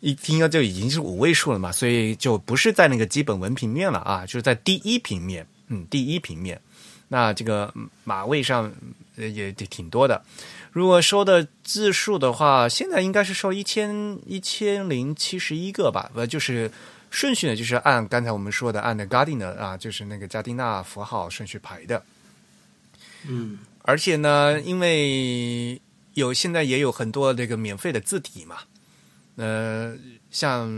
[0.00, 6.60] 一听到就已经是五位数了嘛，所以就不是在那个基本文平面了啊，就是在第一平面，嗯，第一平面。
[7.08, 7.72] 那这个
[8.04, 8.72] 码位上
[9.16, 10.22] 也挺多的。
[10.70, 16.70] 如果说的字数的话，现在应该是收一千一千零七十一个吧，呃，就是
[17.10, 22.02] 顺序呢，就是按刚才我们说的按的 Gardiner 啊，就是那个加丁纳符号顺序排的。
[23.26, 25.80] 嗯，而且呢，因为
[26.14, 28.58] 有现在也有很多这个免费的字体嘛。
[29.36, 29.94] 呃，
[30.30, 30.68] 像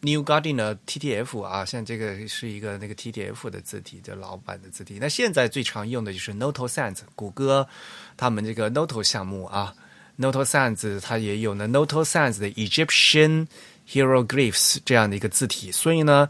[0.00, 4.98] New Guardian 的 TTF 啊，像这个是一个那个 TTF 的字体的老版的字体。
[5.00, 7.68] 那现在最常用的就是 Noto Sans，谷歌
[8.16, 9.72] 他们这个 Noto 项目啊
[10.18, 13.46] ，Noto Sans 它也有呢 Noto Sans 的 Egyptian
[13.88, 15.70] Hieroglyphs 这样的一个字体。
[15.70, 16.28] 所以呢，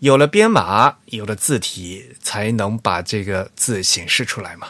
[0.00, 4.68] 有了编码，有了字体，才能把这个字显示出来嘛。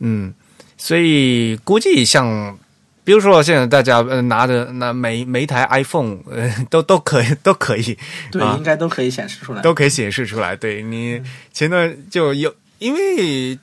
[0.00, 0.34] 嗯，
[0.76, 2.58] 所以估计像。
[3.04, 7.98] 比如说，现在大家呃拿着那每每一台 iPhone 呃 都都可以 都可以，
[8.32, 10.56] 对，应该都可以显示出来，都可以显示出来。
[10.56, 11.22] 对你
[11.52, 13.58] 前段就有，因为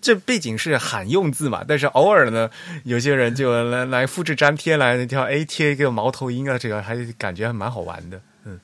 [0.00, 2.50] 这背景是罕用字嘛，但是偶尔呢，
[2.82, 8.20] 有些人就来来复制粘贴来条 A 贴一个猫头鹰啊，这个还感觉还蛮好玩的。
[8.44, 8.58] 嗯，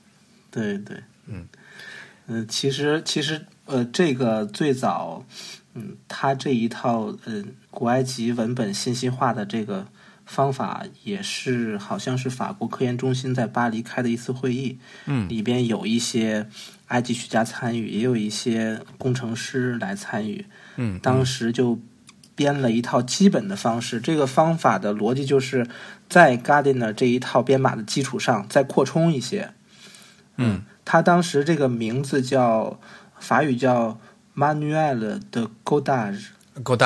[0.51, 0.97] 对对，
[1.27, 1.47] 嗯
[2.27, 5.25] 嗯，其实其实呃，这个最早。
[5.79, 7.45] 嗯，他这一套嗯
[7.77, 9.87] 古埃及文本信息化的这个
[10.25, 16.49] 方法，也是好像是法国科研中心在巴黎开的一次会议，嗯，里边有一些
[16.87, 20.47] 埃及学家参与，也有一些工程师来参与，
[20.77, 21.79] 嗯，当时就
[22.35, 24.01] 编了一套基本的方式。
[24.01, 25.69] 这个方法的逻辑就是
[26.09, 29.53] 在 Gardiner 这一套编码的基础上再扩充一些，
[30.39, 32.81] 嗯，他当时这个名字叫
[33.21, 34.01] 法语叫。
[34.39, 36.27] Manuel 的 Godage，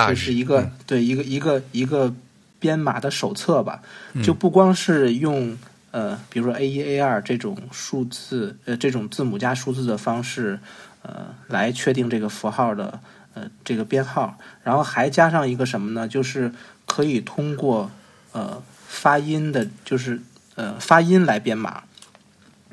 [0.08, 2.12] 这是一个对一个一个一个
[2.58, 3.80] 编码的手册吧？
[4.22, 5.56] 就不光是用
[5.92, 10.58] 呃，比如说 A 一 A 二这种数字呃这种字母加数字的方式
[11.02, 13.00] 呃来确定这个符号的
[13.34, 16.06] 呃这个编号，然后还加上一个什么呢？
[16.06, 16.52] 就是
[16.86, 17.90] 可以通过
[18.32, 20.20] 呃发音的，就是
[20.56, 21.84] 呃发音来编码。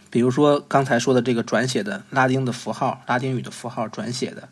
[0.09, 4.49] 比如说刚才说的这个转写的拉丁的符号，拉丁语的符号转写的。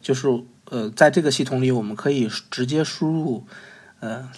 [0.00, 0.28] 就是
[0.66, 3.44] 呃，在这个系统里，我们可以直接输入
[4.00, 4.28] 呃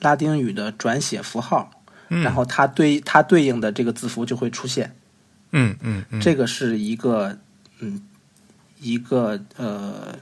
[0.00, 1.70] 拉丁语的转写符号，
[2.08, 4.94] 然后它对它对应的这个字符就会出现。
[5.52, 7.38] 嗯嗯，这个是一个
[7.78, 8.02] 嗯
[8.80, 10.16] 一个呃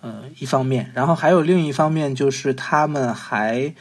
[0.00, 3.74] 呃一方面，然后还有另一方面就是他们还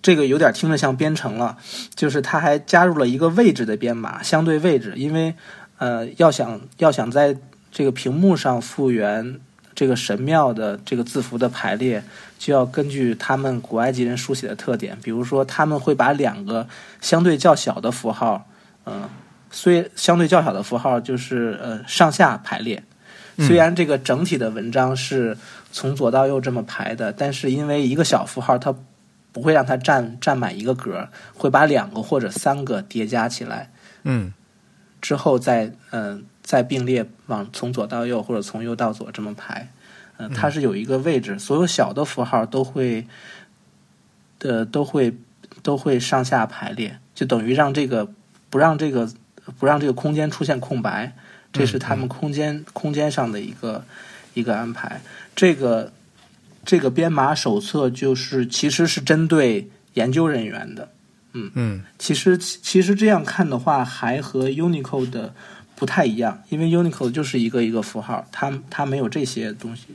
[0.00, 1.58] 这个有点听着像编程了，
[1.94, 5.34] 就是它还加入了一个位置的编码，相对位置，因为
[5.78, 7.36] 呃，要想要想在
[7.70, 9.40] 这个屏幕上复原
[9.80, 12.04] 这个神庙的这个字符的排列，
[12.38, 16.68] 就要根据他们古埃及人书写的特点，比如说他们会把两个
[17.00, 18.46] 相对较小的符号，
[18.84, 19.08] 嗯，
[19.50, 22.82] 虽相对较小的符号就是呃上下排列，
[23.38, 25.34] 虽然这个整体的文章是
[25.72, 28.74] 从左到右这么排的，但是因为一个小符号它
[29.32, 33.70] 不会让它占占满一个格，会把两个或者三个叠加起来，
[34.02, 34.34] 嗯，
[35.00, 36.26] 之后再嗯。
[36.50, 39.70] 再并列往从左到右或者从右到左这么排，
[40.16, 43.06] 嗯，它是有一个位置，所有小的符号都会
[44.40, 45.16] 的都会
[45.62, 48.12] 都会上下排列，就等于让这个
[48.48, 49.08] 不让这个
[49.60, 51.12] 不让这个空间出现空白，
[51.52, 53.84] 这是他们空间空间上的一个
[54.34, 55.00] 一个安排。
[55.36, 55.92] 这个
[56.64, 60.88] 这个编码手册就是其实是针对研究人员的，
[61.32, 65.32] 嗯嗯，其实其实这样看的话，还和 Unicode 的。
[65.80, 69.86] 不太一样，因为 Unicode 就是一个一个符号，它它没有这些东西。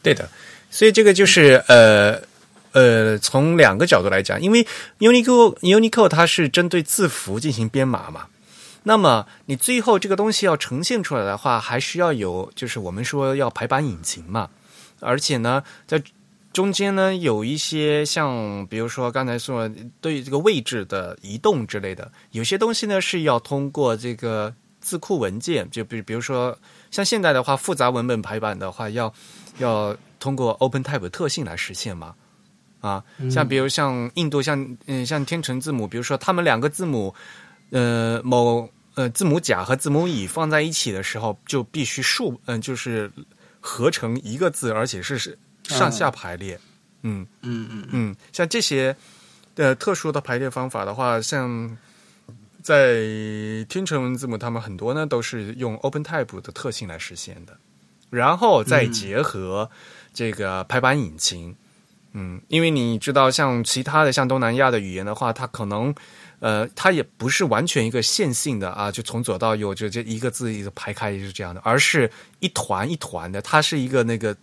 [0.00, 0.30] 对的，
[0.70, 2.22] 所以这个就是呃
[2.70, 4.64] 呃，从两个角度来讲，因为
[5.00, 8.28] Unicode Unicode 它是针对字符进行编码嘛，
[8.84, 14.48] 那么你最后这个东西要呈现出来的话，还需要有就是我们说要排版引擎嘛，
[15.00, 16.00] 而且呢，在
[16.52, 19.68] 中间呢有一些像比如说刚才说
[20.00, 24.54] 对这个位置的移动之类的，有些东西呢是要通过这个。
[24.80, 26.56] 字库文件就比比如说
[26.90, 29.12] 像现在的话，复杂文本排版的话，要
[29.58, 32.14] 要通过 OpenType 特性来实现嘛？
[32.80, 37.14] 啊，像比如像印度，像嗯像天成字母，比如说他们两个字母，
[37.70, 43.10] 呃某呃字母甲和字母乙放在一起的时候，就必须数嗯就是
[43.60, 46.58] 合成一个字，而且是是上下排列。
[47.02, 48.96] 嗯嗯嗯嗯，像这些
[49.56, 51.76] 呃特殊的排列方法的话，像。
[52.68, 57.56] 在天成文字母，他们很多呢都是用 OpenType 的特性来实现的，
[58.10, 59.70] 然后再结合
[60.12, 61.56] 这个排版引擎。
[62.12, 65.94] 嗯，因为你知道，像其他的像东南亚的语言的话，它可能
[66.40, 74.36] 呃，它也不是完全一个线性的啊，就从左到右就这一个字一个排开是这样的，而是一团一团的，它是一个那个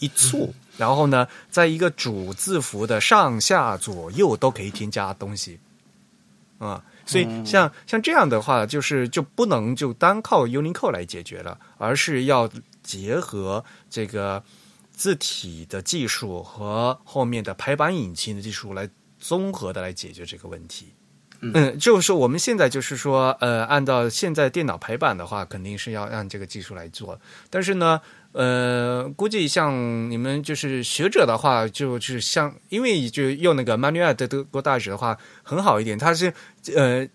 [0.00, 5.58] 一簇，然后呢，在一个主字符的上下左右都可以添加东西
[6.58, 6.84] 啊。
[7.10, 12.48] 所以，像像这样的话，就是就不能就单靠 Unicode 来解决了，而是要
[12.82, 14.42] 结合这个
[14.92, 18.88] 字体的技术和后面的排版引擎的技术来
[19.18, 20.94] 综合的来解决这个问题。
[21.40, 27.20] 嗯，就是说我们现在就是说，呃，按照现在电脑排版的话，肯定是要按这个技术来做，
[27.50, 28.00] 但是呢。
[28.32, 36.32] 呃，估计像你们就是学者的话，就是像因为就用那个 Manual 的德国大使的话很好一点，它是
[36.76, 37.08] 呃，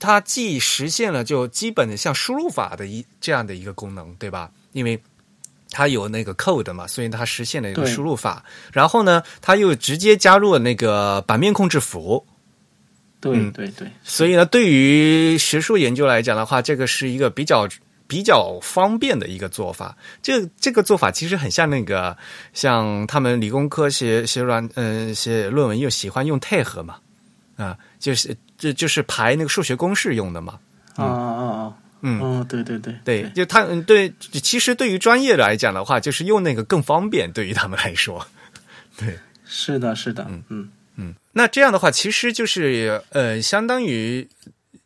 [0.00, 4.50] 它既实现了就基本的像输入法的一这样的一个功能，对吧？
[4.72, 5.00] 因为
[5.70, 8.44] 它有那个 code 嘛，所以它实现了一个输入法。
[8.72, 12.26] 然后呢，它又直接加入了那个版面控制符。
[13.20, 13.88] 对对对。
[14.02, 17.68] 所以呢，对于学术研究来讲的话，这个是一个比较。
[18.08, 22.16] 比较方便的一个做法，这这个做法其实很像那个，
[22.52, 26.96] 像他们理工科写写软嗯写论文又喜欢用 tag 嘛，
[27.56, 30.58] 啊，就是这就是排那个数学公式用的嘛，
[30.94, 38.26] 啊啊啊，嗯，对对对对，就他嗯对，其实对于专业来讲的话，就是用那个更方便，对于他们来说，
[38.96, 40.42] 对，是的，是的，嗯。
[40.48, 40.68] 嗯。
[40.98, 44.26] 嗯，那这样的话，其实就是呃，相当于。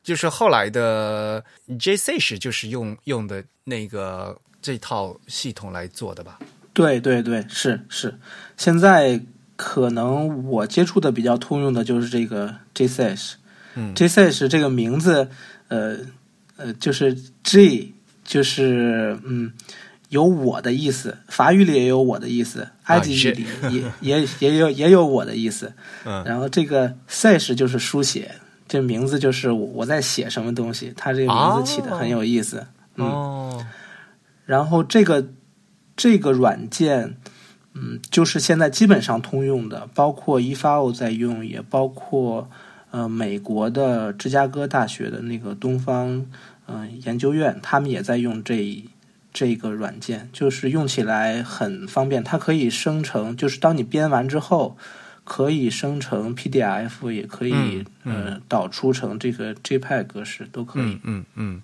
[0.03, 1.45] 就是后来的
[1.79, 6.39] j c s 就是用用的那个这套系统来做的吧？
[6.73, 8.15] 对对对，是是。
[8.57, 9.21] 现在
[9.57, 13.37] 可能我接触的比较通用的就是这个 j c s
[13.75, 15.29] 嗯 j c s 这个名字，
[15.69, 15.97] 呃
[16.57, 17.93] 呃，就是 J，
[18.25, 19.53] 就是嗯，
[20.09, 21.17] 有我的意思。
[21.29, 23.47] 法语里也有我的意思，埃及语里
[24.01, 25.73] 也也也有也有我的意思。
[26.05, 28.33] 嗯，然后这个 s 就是书写。
[28.71, 32.65] 这名字就是我在写什么东西，他这个名字起的很有意思。
[32.95, 33.67] 哦，
[34.47, 35.27] 然后这个
[35.97, 37.17] 这个软件，
[37.75, 42.49] 嗯，就是现在基本上通用的，包括 EFO 在用，也包括
[42.93, 46.25] 呃美国的芝加哥大学的那个东方
[46.69, 48.85] 嗯研究院，他们也在用这
[49.33, 54.77] 这个软件，就是用起来很方便，它可以生成，就是当你编完之后。
[55.33, 60.99] 可以生成 PDF，也可以呃导出成这个 JPEG 格式，都可以。
[61.05, 61.63] 嗯嗯，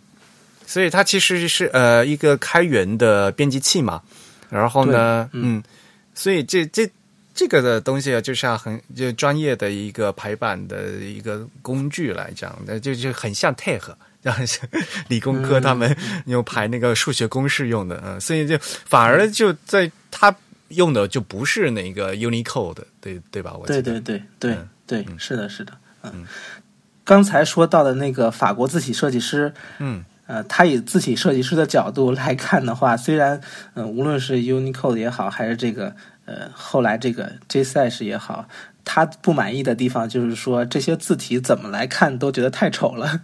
[0.65, 4.01] 所以它其实是呃一个开源的编辑器嘛。
[4.49, 5.61] 然后呢，嗯，
[6.15, 6.89] 所以这这
[7.35, 14.45] 这个的东西啊，就是要很就专业的一个排版的一个工具来讲，那就就很像 t 和，然后
[15.09, 15.95] 理工科他们
[16.27, 20.33] 用排那个数学公式用的，嗯，所以就反而就在他
[20.69, 23.55] 用的就不是那个 Unicode，对对吧？
[23.57, 25.73] 我对对对对对，是的，是的，
[26.03, 26.27] 嗯，
[27.05, 30.05] 刚才说到的那个法国字体设计师，嗯。
[30.29, 33.41] 呃，他以字体设计师的角度来看的话，虽然，
[33.75, 35.95] 嗯，无论是 Unicode 也好，还是这个，
[36.25, 38.49] 呃，后来这个 j s a s 也好，
[38.89, 43.21] 他不满意的地方就是说，这些字体怎么来看都觉得太丑了。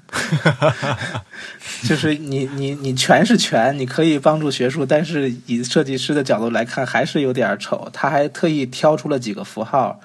[1.89, 7.89] 就是你你你全是全，你可以帮助学术，但是以设计师的角度来看，还是有点丑。
[7.93, 10.01] 他还特意挑出了几个符号，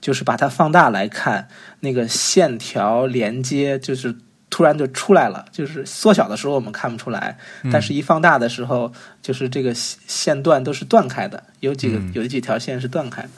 [0.00, 1.48] 就是把它放大来看，
[1.80, 4.16] 那个线条连接就是。
[4.50, 7.36] 突然就出来了，就是缩小的时候我们看不出来，
[7.72, 13.28] 但是一放大的时候，就是这个线段都是断开的，有几个有几条线是断开的。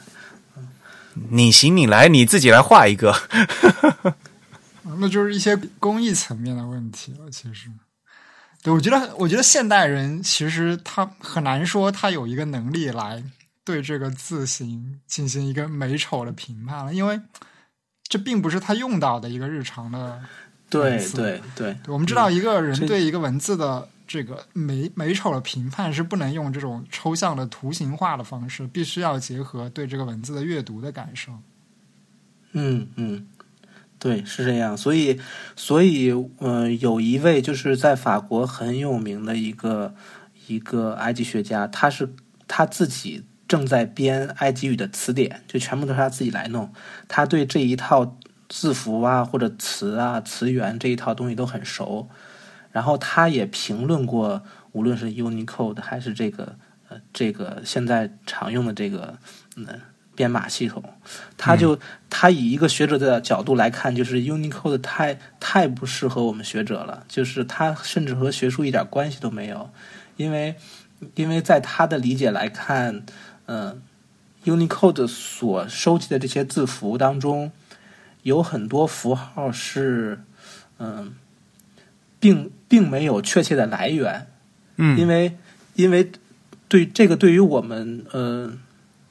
[1.29, 3.15] 你行你来，你自己来画一个。
[4.99, 7.29] 那就是一些工艺层面的问题了。
[7.29, 7.69] 其实，
[8.63, 13.23] 对我觉得，我觉得现代人其实他很难说他有一个能力来
[13.63, 17.19] 对这个字形进行一个美丑的评判了，因为
[18.07, 20.21] 这并不是他用到的一个日常的。
[20.69, 31.33] 对对对，我们知道一个人对一个文字的这个美美丑的评判是不能用这种抽象的图形化的方式，必须要结合对这个文字的阅读的感受。
[32.53, 33.27] 嗯嗯，
[33.99, 34.77] 对，是这样。
[34.77, 35.19] 所以
[35.55, 39.93] 所以，嗯，有一位就是在法国很有名的一个
[40.47, 42.15] 一个埃及学家，他是
[42.47, 46.71] 他自己正在编埃及语的词典，就全部都是他自己来弄。
[47.07, 48.17] 他对这一套。
[48.49, 52.07] 字符啊，或者词啊、词源这一套东西都很熟，
[52.77, 56.55] 然后他也评论过，无论是 Unicode 还是这个
[56.89, 59.17] 呃这个现在常用的这个
[59.55, 59.65] 嗯
[60.15, 60.83] 编码系统，
[61.37, 69.71] 他就他以一个学者的角度来看，就是 Unicode 太太不适合我们学者了，就是他甚至和学术一点关系都没有，
[70.17, 70.53] 因为
[71.15, 73.03] 因为在他的理解来看，
[73.47, 73.81] 嗯
[74.45, 77.51] ，Unicode 所收集的这些字符当中。
[78.23, 80.21] 有很多符号是，
[80.79, 81.15] 嗯，
[82.19, 84.27] 并并没有确切的来源，
[84.77, 85.35] 嗯，因为
[85.75, 86.11] 因为
[86.67, 88.51] 对这个对于我们呃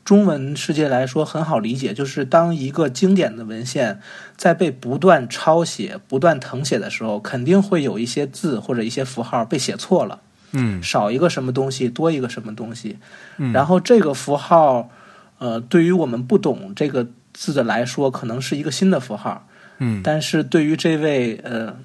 [0.04, 4.00] 中文世界来说很好理解，就是当一个经典的文献
[4.36, 10.20] 在被不断抄写、不断誊写的时候，肯定会有一些字或者一些符号被写错了，
[10.52, 12.98] 嗯，少一个什么东西，多一个什么东西，
[13.38, 14.90] 嗯，然后这个符号
[15.38, 17.06] 呃，对于我们不懂这个。
[17.38, 19.46] 字的来说，可能是一个新的符号，
[19.76, 21.76] 嗯，但是对于这位呃，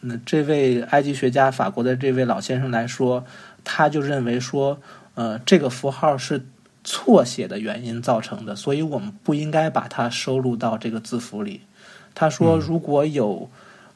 [0.00, 3.24] 那这位埃及学家，法国的这位老先生来说，
[3.64, 4.80] 他就认为说，
[5.14, 6.46] 呃，这个符号是
[6.84, 11.62] 错写的原因造成的，所以我们不应该把它收录到这个字符里。
[12.14, 13.50] 他说，如果有，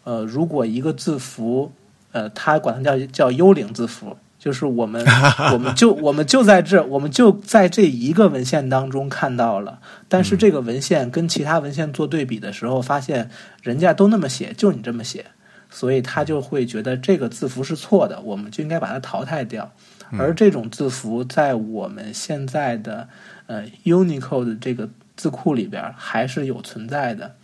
[0.05, 1.73] 呃，如果一个字符，
[2.13, 4.17] 呃，他管它叫叫幽灵字符。
[4.39, 5.07] 就是我们，
[5.55, 9.79] 我们就我们就在这，我们就在这一个文献当中看到了。
[10.09, 13.31] 但是这个文献跟其他文献做对比的时候，发现
[13.63, 15.27] 人家都那么写，就你这么写，
[15.73, 19.73] 所以他就会觉得这个字符是错的，我们就应该把它淘汰掉。
[20.19, 23.09] 而这种字符在我们现在的
[23.47, 27.35] 呃 Unicode 这个字库里边还是有存在的。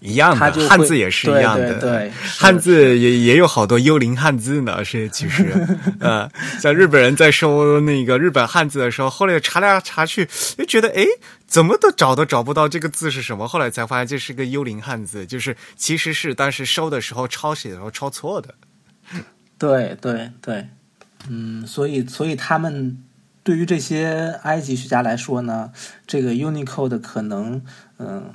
[0.00, 1.74] 一样的，汉字也是一样的。
[1.80, 4.84] 对，汉字也也有好多幽灵汉字呢。
[4.84, 5.52] 是其实，
[5.98, 6.30] 呃，
[6.60, 11.04] 像日本人在收那个日本汉字的时候，后来查来查去，就觉得哎，
[11.48, 13.48] 怎么都找都找不到这个字是什么。
[13.48, 18.54] 后来才发现这是个幽灵汉字，就是其实是当时收的时候抄写的时候抄错的。
[19.58, 20.64] 对对对，
[21.28, 22.96] 嗯，所以所以他们
[23.42, 25.72] 对于这些埃及学家来说呢，
[26.06, 27.60] 这个 Unicode 可能
[27.98, 28.30] 嗯。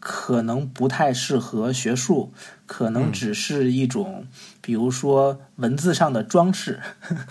[0.00, 2.32] 可能不太适合学术，
[2.66, 4.26] 可能只是一种，
[4.62, 6.80] 比如说文字上的装饰，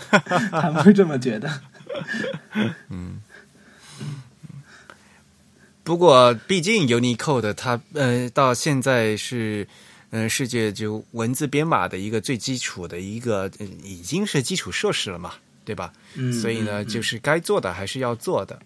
[0.52, 1.50] 他们会这么觉得。
[2.90, 3.20] 嗯，
[5.84, 9.68] 不过毕竟 Unicode 它呃到现在是
[10.12, 13.52] 嗯世界就文字编码的一个最基础的一个
[13.84, 15.34] 已经是基础设施了嘛，
[15.66, 15.92] 对吧？
[16.14, 18.60] 嗯，所以呢，就是该做的还是要做的。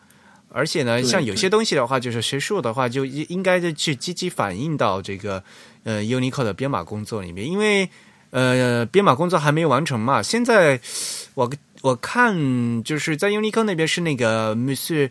[0.55, 5.43] 而且呢，像有些东西的话，就是学术的话，就应应该去积极反映到这个
[5.83, 7.89] 呃 Unicode 的编码工作里面，因为
[8.29, 10.21] 呃编码工作还没有完成嘛。
[10.21, 10.79] 现在
[11.33, 11.51] 我
[11.81, 15.09] 我看就是在 Unicode 那边是那个 Monsieur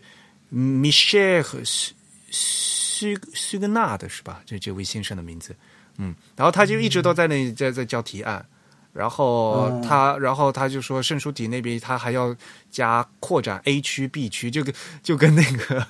[0.49, 1.93] Michel 苏
[2.31, 4.41] 苏苏格纳的是吧？
[4.45, 5.53] 这这位先生的名字，
[5.97, 8.45] 嗯，然后他就一直都在那在在交提案。
[8.93, 12.35] 然后他，然后他就说圣书体那边他还要
[12.69, 14.71] 加扩展 A 区 B 区，就跟
[15.01, 15.87] 就跟那个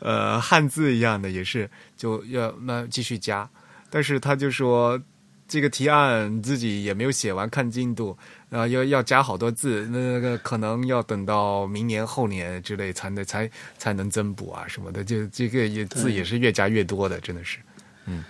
[0.00, 3.46] 呃汉字一样的，也是就要那继续加。
[3.90, 4.98] 但是他就说
[5.46, 8.16] 这个提案自己也没有写完，看进度，
[8.48, 17.58] 然后要要加好多字，那个可能要等到明年后年之类才能才才能增补啊什么的，就这个也字也是越加越多的，真的是，
[18.06, 18.24] 嗯，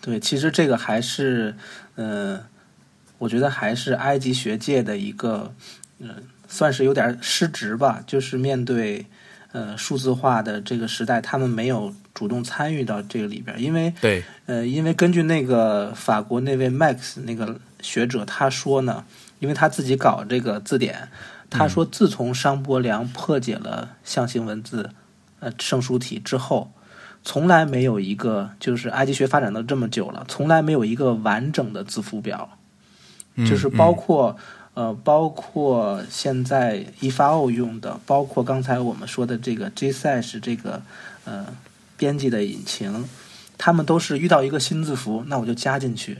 [0.00, 1.54] 对，其实这个还是
[1.94, 2.44] 呃。
[3.22, 5.54] 我觉得还是埃及学界的一个，
[6.00, 6.10] 嗯，
[6.48, 8.02] 算是有点失职吧。
[8.04, 9.06] 就是面对
[9.52, 19.04] 呃数字化的这个时代，他们没有主动参与到这个里边，因为对，呃，因为根据那个法国那位 Max 那个学者他说呢，
[19.38, 21.08] 因为他自己搞这个字典，
[21.48, 24.90] 他说自从商伯良破解了象形文字
[25.38, 26.72] 呃圣书体之后，
[27.22, 32.58] 从来没有一个就是埃及学发展到这么久了，从来没有一个完整的字符表。
[33.38, 34.36] 就是包括
[34.74, 40.80] 呃，包括现在 EFO 用的，包括刚才我们说的这个 JSash 这个
[41.24, 41.46] 呃
[41.96, 43.04] 编辑的引擎，
[43.58, 46.14] 他们都是遇到一个新字符，那我就加进去；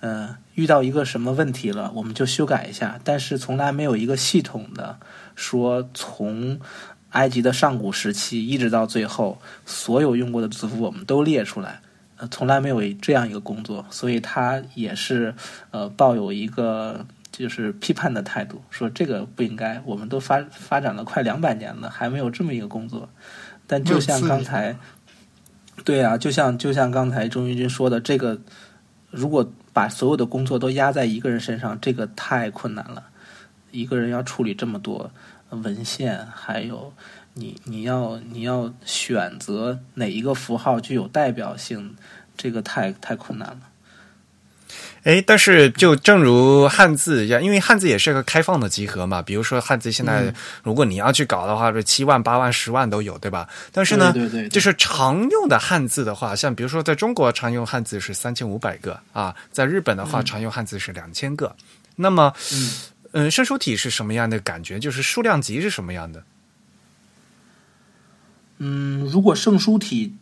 [0.00, 2.98] 呃，遇到一个什么问题了，我们就修改一下。
[3.04, 4.96] 但是从来没有一个系统的
[5.36, 6.58] 说从
[7.10, 11.80] 埃及的上古时期一直到最后所有用过的字符我们都列出来。
[12.18, 15.34] 呃，从来没有这样一个工作，所以他也是
[15.70, 19.80] 呃抱有一个就是批判的态度，说这个不应该。
[19.84, 23.08] 我们都发发展了快两百年了，还没有这么一个工作。
[23.68, 24.76] 但就像刚才，
[25.84, 28.40] 对啊，就像就像刚才钟玉军说的，这个
[29.10, 33.04] 如果把所有的工作都压在一个人身上，这个太困难了。
[33.70, 35.12] 一个人要处理这么多
[35.50, 36.92] 文献，还有。
[37.38, 41.94] 你你要你要选择哪一个符号具有代表性，
[42.36, 43.60] 这个太太困难了。
[45.04, 49.22] 哎，但是就正如汉字一样，因为汉字也是个开放的集合嘛。
[49.22, 53.48] 比如说汉字现在，如果你要去搞的话，是七万、八万、十万都有，对吧？
[53.72, 61.54] 但是呢，对对，就是常用的汉字的话，像比如说在中国常用汉字是三千五百个啊，在日本的话常用汉字是两千个。
[61.96, 62.34] 那么，
[63.12, 64.78] 嗯，圣书体是什么样的感觉？
[64.78, 66.22] 就是数量级是什么样的？
[68.58, 70.14] 嗯，如果圣书体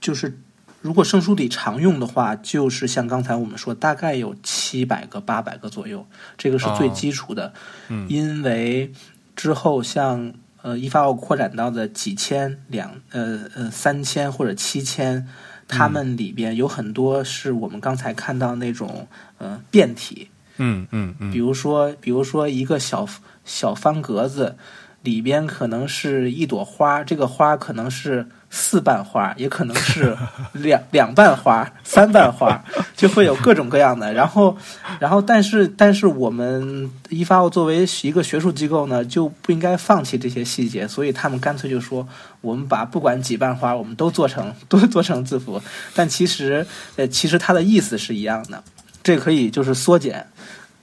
[0.00, 0.38] 就是
[0.80, 6.06] 如果圣书体常用的话，就是像刚才我们说，大概有七百个、八百个左右，
[6.36, 7.54] 这个是最基础的。
[7.88, 8.92] 嗯，因为
[9.34, 15.26] 之后像呃一发奥扩展到的几千、两呃呃三千或者七千，
[15.66, 19.08] 他们里边有很多是我们刚才看到那种
[19.38, 20.28] 呃变体。
[20.58, 23.08] 嗯嗯嗯，比如说比如说一个小
[23.44, 24.56] 小方格子。
[25.04, 30.16] 里边可能是一朵花，这个花可能是四瓣花，也可能是
[30.54, 32.64] 两两瓣花、三瓣花，
[32.96, 34.14] 就会有各种各样的。
[34.14, 34.56] 然后，
[34.98, 42.08] 然后，但是，但是我们一发奥作为一个学术机构呢，就不应该放弃这些细节，所以他们干脆就说，
[42.40, 45.60] 我们把不管几瓣花，我们都做成 都做成字符。
[45.94, 46.66] 但其实，
[46.96, 48.64] 呃，其实它的意思是一样的。
[49.02, 50.26] 这可以就是缩减，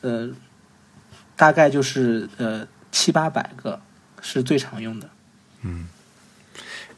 [0.01, 0.29] 呃，
[1.35, 3.79] 大概就是呃七八百个。
[4.21, 5.09] 是最常用的。
[5.63, 5.87] 嗯，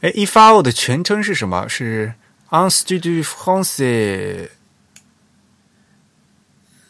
[0.00, 1.68] 哎，EFO 的全称是什么？
[1.68, 2.14] 是
[2.50, 4.48] Institut Français。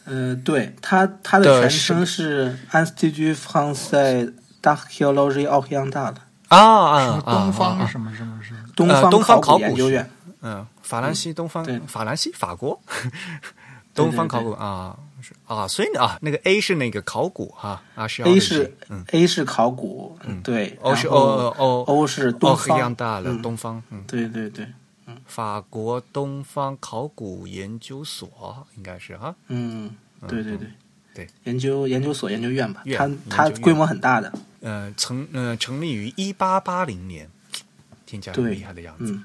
[0.07, 4.33] 嗯，对，它它的全称是 Institut Français
[4.63, 6.15] d'Archéologie Orientale。
[6.49, 7.33] 啊啊啊！
[7.33, 8.53] 东方什么什么是？
[8.77, 10.09] 东方东方考古研究院。
[10.43, 12.79] 嗯，法兰西东方，对，法兰西法国
[13.95, 14.95] 东方考古啊。
[15.47, 18.77] 啊，所以啊，那个 A 是那个考古哈啊，是 A 是
[19.13, 21.17] A 是考古，嗯，对，O 是 O
[21.57, 24.67] O O 是东方，一样大了，东方，嗯，对对对，
[25.07, 29.95] 嗯，法国东方考古研究所应该是哈，嗯，
[30.27, 30.69] 对对对
[31.15, 37.31] 对，研究研究所研究院吧，它它规模很大的，呃，成呃成立于一八八零年，
[38.05, 39.19] 听起来很厉害的样子，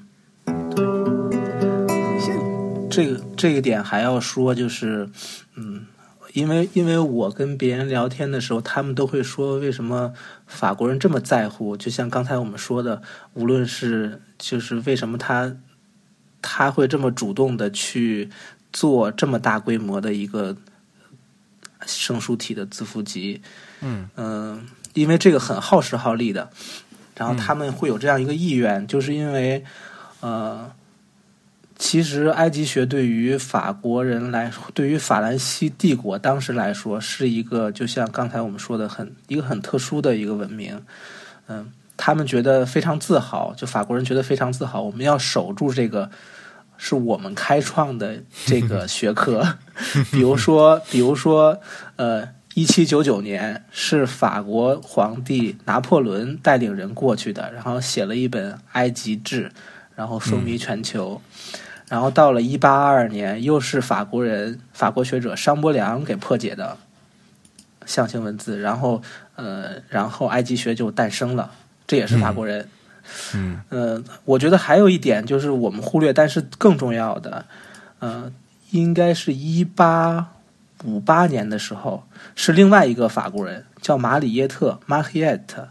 [2.90, 5.08] 这个这个点还要说就是，
[5.54, 5.86] 嗯。
[6.32, 10.14] 因为因为我跟别人聊天的时候，他们都会说为什么
[10.46, 11.76] 法国人这么在乎？
[11.76, 13.02] 就像刚才我们说的，
[13.34, 15.56] 无论是就是为什么他
[16.40, 18.30] 他会这么主动的去
[18.72, 20.56] 做这么大规模的一个
[21.84, 23.42] 生书体的字符集，
[23.80, 26.48] 嗯嗯，因为这个很耗时耗力的，
[27.16, 29.64] 然后他们会有这样一个意愿，就是因为
[30.20, 30.70] 呃。
[31.82, 40.78] 其实，埃及学对于法国人来，对于法兰西帝国当时来说，是一个就像刚才我们说的，很一个很特殊的一个文明。
[41.48, 44.82] 嗯，他们觉得非常自豪，就法国人觉得非常自豪。
[44.82, 46.10] 我们要守住这个
[46.76, 49.56] 是我们开创的这个学科，
[50.12, 51.58] 比如说，比如说，
[51.96, 59.48] 呃，一七九九年是法国皇帝拿破仑带领人过去的，然后写了一本《埃及志》，
[59.96, 61.20] 然后风靡全球。
[61.90, 66.76] 然后到了一八二二年，又是法国人、法国学者商伯良给破解的
[67.84, 69.02] 象形文字，然后，
[69.34, 71.50] 呃，然后埃及学就诞生了，
[71.88, 72.68] 这也是法国人。
[73.34, 77.44] 嗯，呃，我觉得还有一点就是我们忽略，但是更重要的，
[77.98, 78.30] 呃，
[78.70, 80.28] 应该是一八
[80.84, 82.04] 五八年的时候，
[82.36, 85.66] 是另外一个法国人叫马里耶特 （Mariette），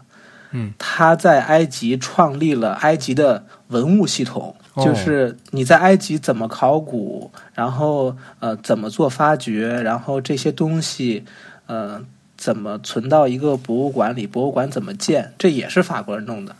[0.50, 11.24] 嗯，他在埃及创立了埃及的文物系统，就是你在埃及怎么考古，然后呃怎么做发掘，然后这些东西
[11.66, 12.04] 呃
[12.36, 16.56] 怎么存到一个博物馆里，博物馆怎么建，这也是法国人弄的。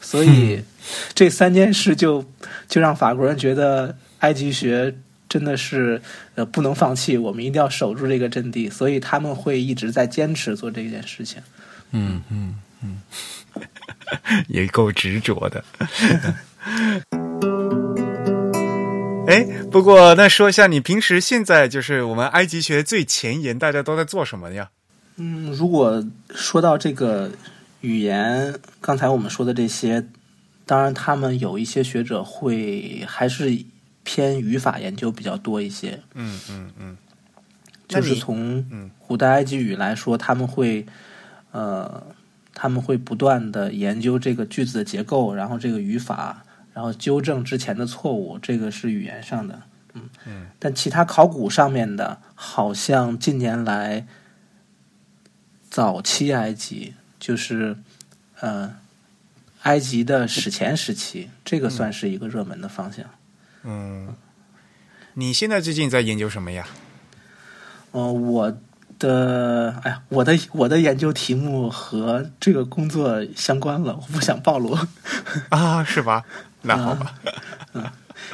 [0.00, 0.60] 所以，
[1.14, 2.24] 这三件事就
[2.66, 4.92] 就让法国人觉得埃及学
[5.28, 6.02] 真的是
[6.34, 11.40] 呃不能放弃，我们一定要守住这个阵地，所以他们会一直在坚持做这件事情。
[11.92, 13.00] 嗯嗯嗯，
[14.48, 15.64] 也够执着的。
[19.26, 24.70] 哎，不过那说一下，你平时现在就是我们埃及学最前沿，大家都在做什么呀？
[25.16, 26.04] 嗯，如果
[26.34, 27.30] 说到这个。
[27.82, 30.06] 语言，刚才我们说的这些，
[30.64, 33.58] 当然他们有一些学者会还是
[34.04, 36.00] 偏语法研究比较多一些。
[36.14, 36.96] 嗯嗯嗯，
[37.88, 38.64] 就是从
[39.04, 40.86] 古代埃及语来说，他们会
[41.50, 42.00] 呃，
[42.54, 46.40] 他们会不断的研究这个句子的结构，然后这个语法，
[46.74, 49.62] 然后纠正之前的错误，这个是语言上的。
[49.94, 54.06] 嗯嗯，但其他考古上面的，好像近年来
[55.68, 56.94] 早期埃及。
[57.20, 57.76] 就是，
[58.40, 58.74] 呃，
[59.62, 63.04] 埃及的史前时期，这个算是一个热门的方向。
[63.62, 64.16] 嗯，
[65.14, 66.66] 你现在最近在研究什么呀？
[67.92, 68.58] 呃，我
[68.98, 74.76] 的，哎呀，我的我的研究题目和这个工作相关了，我不想暴露
[75.50, 76.24] 啊，是吧？
[76.64, 77.14] 那好吧，
[77.74, 77.84] 嗯，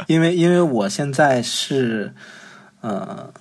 [0.06, 2.12] 因为因为我现在是，
[2.80, 3.32] 呃。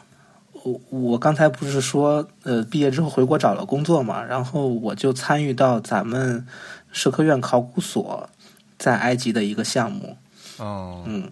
[0.64, 6.46] 我我刚才不是说，呃，毕业之后回国找了工作嘛，然后我就参与到咱们
[6.92, 8.30] 社科院考古所
[8.78, 10.18] 在埃及的一个项目。
[10.58, 11.32] 哦，嗯，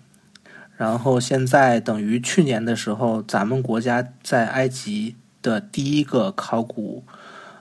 [0.78, 7.04] 然后现在等于去年的时候，咱们国家在埃及的第一个考古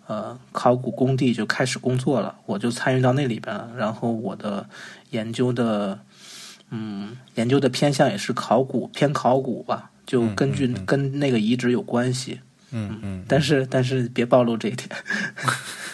[0.07, 3.71] 呃考古工地就开始工作了，我就参与到那里边了。
[3.77, 4.69] 然后我的
[5.15, 6.01] 研究的，
[6.70, 9.91] 嗯，研究的偏向也是考古偏考古吧。
[10.05, 12.41] 就根据跟那个遗址有关系，
[12.73, 14.91] 嗯嗯，但是但是别暴露这一点。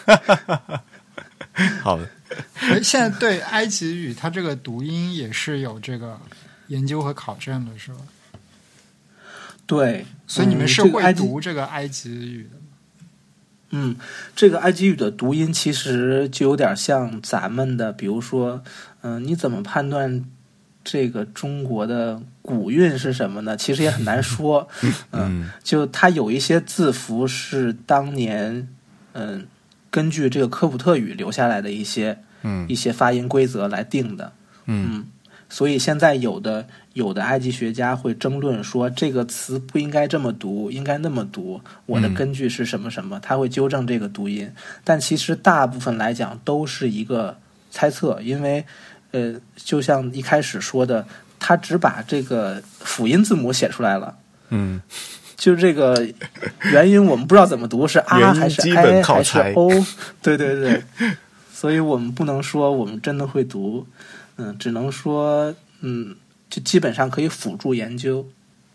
[1.80, 2.08] 好的，
[2.82, 6.18] 现在对埃及语，它这个读音也是有这个
[6.68, 7.98] 研究和考证的，是吧？
[9.66, 12.62] 对，所以你们是会读这个埃及语的吗？
[13.70, 13.96] 嗯，
[14.34, 18.64] 这个埃及语的读音其实就有点像咱们的，比如说，
[19.02, 20.24] 嗯，你怎么判断？
[20.82, 23.54] 这个中国的古韵是什么呢？
[23.54, 24.66] 其实也很难说。
[25.12, 28.66] 嗯，就它有一些字符是当年
[29.12, 29.46] 嗯
[29.90, 34.32] 根据这个科普特语留下来的一些嗯一些发音规则来定的。
[34.64, 35.04] 嗯，
[35.50, 41.60] 所以现在有的有的埃及学家会争论说这个词不应该这么读，应该那么读。
[41.84, 43.20] 我的根据是什么什么？
[43.20, 44.50] 他会纠正这个读音。
[44.82, 47.36] 但其实大部分来讲都是一个
[47.70, 48.64] 猜测，因为。
[49.12, 51.06] 呃，就像一开始说的，
[51.38, 54.16] 他只把这个辅音字母写出来了。
[54.50, 54.80] 嗯，
[55.36, 56.06] 就这个
[56.72, 59.70] 元音我们不知道怎么读，是啊还是 i 还是 o？
[60.22, 60.82] 对对对，
[61.52, 63.86] 所以我们不能说我们真的会读，
[64.36, 66.14] 嗯，只能说嗯，
[66.48, 68.26] 就基本上可以辅助研究。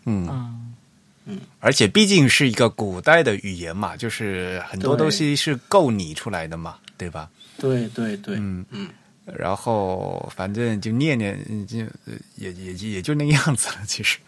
[0.04, 0.74] 嗯
[1.24, 7.28] 嗯，而且毕竟是一个古代的语言嘛，就是很多东西是构拟出来的嘛，对吧？
[7.58, 8.88] 对对对，嗯嗯。
[9.34, 11.78] 然后反正就念念，就
[12.36, 13.76] 也也也就那样子了。
[13.86, 14.18] 其实，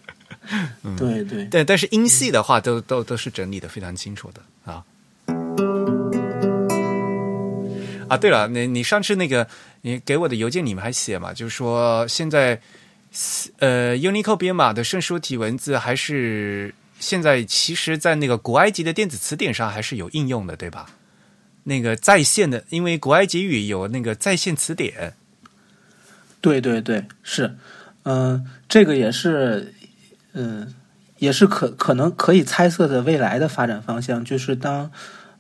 [0.83, 4.85] 嗯，对对，但但是音系的话，都都都是整理的非常清楚的啊。
[8.09, 9.47] 啊，对了，你你上次那个
[9.83, 12.61] 你给我的邮件里面还写嘛，就是说现在
[13.59, 20.91] 呃 Unicode 编码的圣书体文字还是现在其实，在那个古埃及的电子词典上还是有应用的，对吧？
[21.69, 25.13] 那个在线的，因为古埃及语有那个在线词典。
[26.41, 27.57] 对对对，是，
[28.05, 29.75] 嗯，这个也是，
[30.33, 30.75] 嗯，
[31.19, 34.91] 也是可可能可以猜测的未来的发展方向，就是当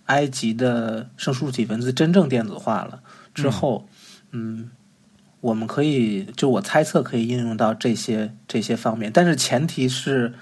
[0.06, 3.00] 埃及的圣书体文字真正电子化了
[3.32, 3.88] 之后，
[4.32, 4.70] 嗯，
[5.40, 10.34] 我们可以就我猜测可以应用到这些这些方面，但是前提是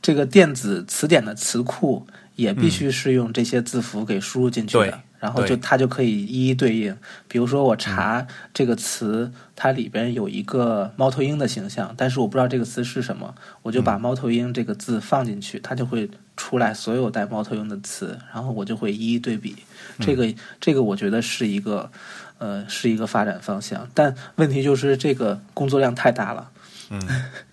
[0.00, 2.06] 这个电子词典的词库
[2.40, 5.00] 也必须是用这些字符给输入进去的。
[5.20, 6.96] 然后就它就可以一一对应，
[7.28, 16.08] 比如说我查这个词，它里边有一个猫头鹰的形象，但是我不知道这个词是什么，我就把猫头鹰这个字放进去，它就会
[16.38, 19.54] 出来所有带猫头鹰的词，然后我就会一一对比。
[19.98, 20.26] 这个
[20.58, 21.90] 这个我觉得是一个
[22.38, 26.50] 呃是一个发展方向，但问题就是这个工作量太大了。
[26.88, 26.98] 嗯。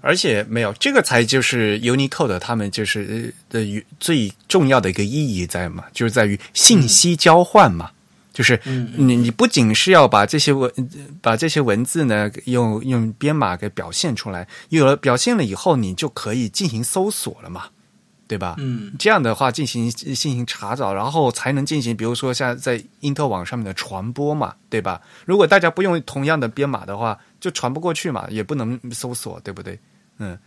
[0.00, 7.90] 而且没有这个才就是 Unicode 他们就是的最重要的一个意义在嘛，就是在于信息交换嘛，
[8.32, 10.70] 就是你你不仅是要把这些文
[11.20, 17.66] 把这些文字呢用用编码给表现出来，有了表现了以后，你就可以进行搜索了嘛，
[18.26, 18.56] 对吧？
[18.58, 25.00] 嗯，这样的话进行进行查找，然后才能进行，比如说像在因特网上面的传播嘛，对吧？
[25.24, 27.18] 如果大家不用同样的编码的话。
[27.44, 29.78] 就传不过去嘛，也不能搜索，对不对？
[30.16, 30.38] 嗯，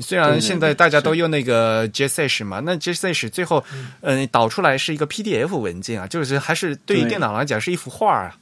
[0.00, 3.64] 虽然现在大家都用那个 JSH 嘛，那 JSH 最后
[4.02, 8.36] 嗯导出来是一个 PDF 文件啊，就是还是对于电脑来讲是一幅画啊，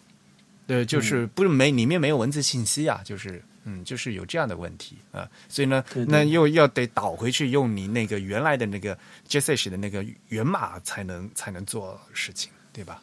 [0.66, 8.96] 对，就是不是没里面没有文字信息啊，就是嗯，就是有这样的问题啊，所以呢，那又要得倒回去用你那个原来的那个
[9.28, 13.02] JSH 的那个源码才能才能做事情，对吧？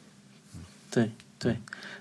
[0.55, 1.55] 嗯，对对，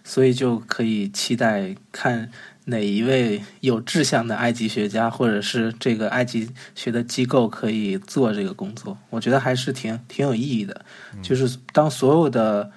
[0.04, 2.30] 所以就可以期待看。
[2.68, 8.98] 哪一位有志向的埃及学家，或者是这个埃及学的机构可以做这个工作？
[9.08, 10.84] 我觉得还是挺挺有意义的。
[11.22, 12.68] 就是当所有的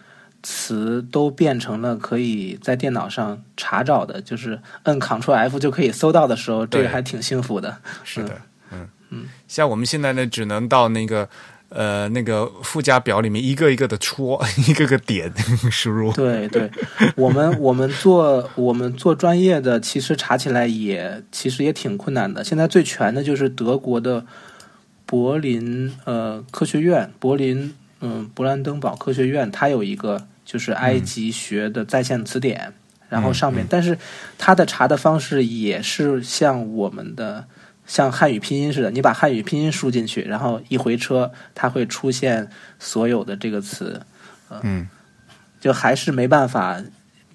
[0.44, 7.78] 词都变成了可以在电脑上查找的，就是摁 Ctrl F 就可以搜到的时候，这个还挺幸福的。
[8.04, 8.42] 是的，
[8.72, 11.30] 嗯嗯，像我们现在呢，只能到那个。
[11.72, 15.32] 呃，那个附加表里面一个一个的戳，一个个点
[15.70, 16.12] 输入。
[16.14, 16.68] 对对，
[17.16, 22.44] 我们 我们做我们做专业的，其实查起来也其实也挺困难的。
[22.44, 24.26] 现在最全的就是德国的
[25.06, 32.74] 柏林呃科学院，柏林嗯勃兰登堡科学院，它有一个就是埃及学的在线词典，
[33.10, 33.98] 然后上面，但是
[34.38, 37.46] 它的查的方式也是像我们的。
[37.90, 42.48] 像汉语拼音似的，你把汉语拼音输进去，然后一回车，它会出现
[42.78, 44.00] 所有的这个词，
[44.62, 44.88] 嗯，
[45.60, 46.80] 就还是没办法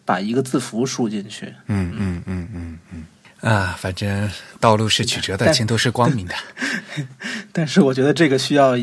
[0.05, 1.53] 把一个字符输进去。
[1.67, 3.05] 嗯嗯嗯嗯嗯
[3.41, 4.31] 啊，反正
[4.61, 6.35] 道路是曲折的，前途是光明的。
[7.51, 8.77] 但是我觉得这个需要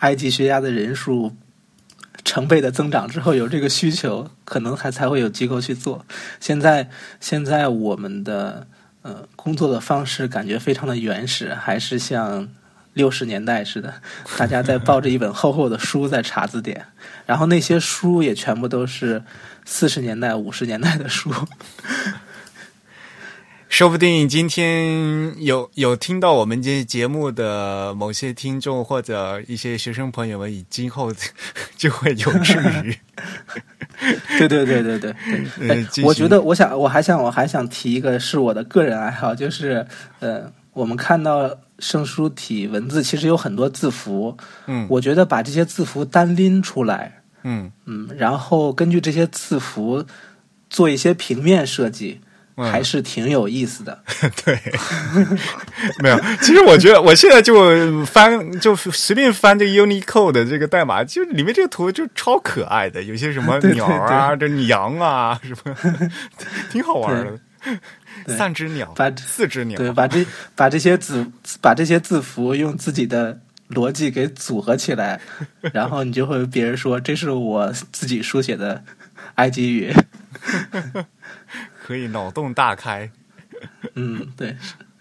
[0.00, 1.34] 埃及学家的人数
[2.24, 6.04] 成倍的增长之后，有这个需求，可能还才会有机构去做。
[6.38, 8.66] 现在现在我们的。
[9.02, 12.46] 呃，工作的方式感觉非常的原始，还是像
[12.92, 13.94] 六十年代似的，
[14.36, 16.84] 大家在抱着一本厚厚的书在查字典，
[17.24, 19.24] 然后那些书也全部都是
[19.64, 21.32] 四十年代、五十年代的书。
[23.70, 31.12] 说不定今天有有听到我们这节目的某些听众或者一些学生朋友们，以今后
[31.76, 32.94] 就会有志于。
[34.38, 39.86] 对对对对对，我觉得我想我还想我还想提一个是我的个人爱好，就是
[40.18, 44.36] 呃，我们看到圣书体文字其实有很多字符，
[44.66, 50.04] 嗯，我觉得把这些字符单拎出来，嗯嗯，然后根据这些字符
[50.68, 52.20] 做一些平面设计。
[52.68, 54.02] 还是挺有意思的，
[54.44, 54.58] 对，
[56.02, 56.18] 没有。
[56.40, 65.74] 其实我觉得，我现在就翻，就随便翻这个 Unicode 的这个代码，就里面这个图就超可爱的，有些什么 鸟啊，这羊啊，什么，
[66.70, 67.38] 挺好玩的。
[68.26, 70.26] 三只鸟，把四只鸟，对，把这
[70.56, 71.26] 把这些字，
[71.60, 73.38] 把这些字符用自己的
[73.70, 75.20] 逻辑给组合起来，
[75.72, 78.82] 然后你就会别人说这是我自己书写的
[79.36, 79.94] 埃及语。
[81.90, 83.10] 可以脑洞大开，
[83.94, 84.56] 嗯，对，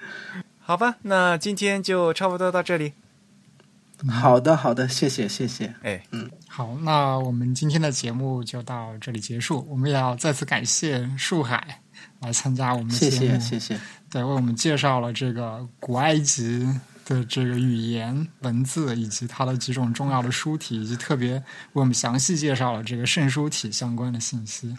[0.58, 2.94] 好吧，那今天就差不多到这里。
[4.10, 5.72] 好的，好的，谢谢，谢谢。
[5.84, 9.64] 哎，嗯，好，那我们今天的节目就到这里结束。
[9.70, 11.80] 我们也要再次感谢树海
[12.22, 13.80] 来参加我们的节目，谢谢，
[14.10, 16.68] 对，为我们介绍了这个古埃及
[17.06, 21.44] 的这个语言文字以及它的几种重要的书体，以及特别为
[21.74, 24.76] 我们详细介绍了这个圣书体相关的信息。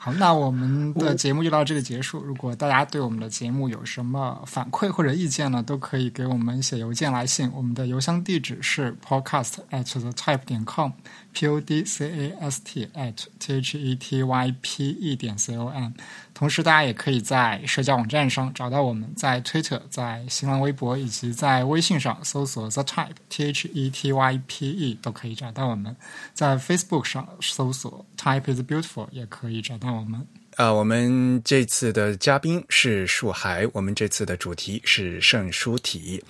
[0.00, 2.22] 好，那我们的节目就到这里结束。
[2.22, 7.50] 如果大家对我们的节目有什么反馈或者意见呢，都可以给我们写邮件来信。
[7.52, 13.76] 我们的邮箱地址是 podcast at the type 点 com，p o d c a s t at t h
[13.76, 15.90] e t y p e 点 c o m。
[16.38, 25.96] 同时，大家也可以在社交网站上找到我们，在 Twitter、在新浪微博以及在微信上搜索 The Type T H E T Y P E 都可以找到我们。
[26.32, 29.92] 在 Facebook 上搜索 Type is Beautiful 也可以找到。
[29.92, 30.24] 我们。
[30.56, 36.22] 呃，我们这次的嘉宾是树海，我们这次的主题是圣书体。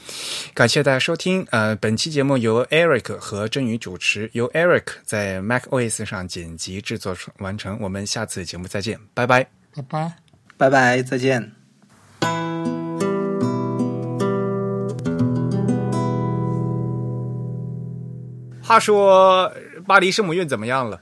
[0.54, 1.46] 感谢大家收听。
[1.50, 7.78] 呃，本期节目由 Eric 和真宇主持，由 Eric 在 Mac OS 上剪辑制作完成。
[7.80, 9.48] 我们下次节目再见，拜拜，
[9.78, 10.16] 拜拜，
[10.56, 11.52] 拜拜，再见。
[18.60, 19.52] 话说
[19.86, 21.00] 巴黎圣母院怎么样了？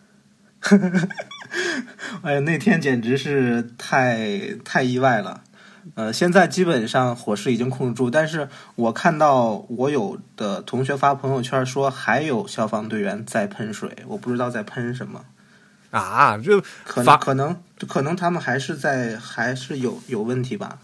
[2.23, 5.43] 哎呀，那天简直是太太意外了。
[5.94, 15.24] 呃，现在基本上火势已经控制住，但是我看到我有的同学发朋友圈说还有消防队员在喷水，我不知道在喷什么
[16.01, 16.39] 啊？
[16.39, 17.56] 这可能可能
[17.89, 20.78] 可能他们还是在还是有有问题吧？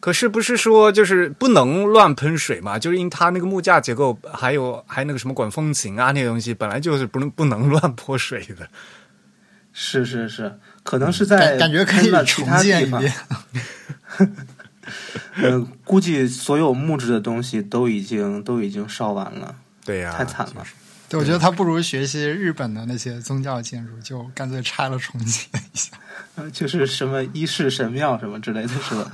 [0.00, 2.78] 可是不是说就是不能乱喷水嘛？
[2.78, 8.68] 就是因为它那个木架结构，还有还那个什么管风琴啊那些东西，本来就是不能不能乱泼水的。
[9.72, 13.02] 是是是，可能是在感觉可以其他地方。
[15.36, 19.54] 呃，估计所有木质的东西都已经都已经烧完了。
[19.84, 20.66] 对呀，太惨了。
[21.12, 25.92] 对，我觉得他不如学习日本的那些宗教建筑，就干脆拆了重建一下。
[26.50, 29.10] 就是什么伊势神庙什么之类的，是吧？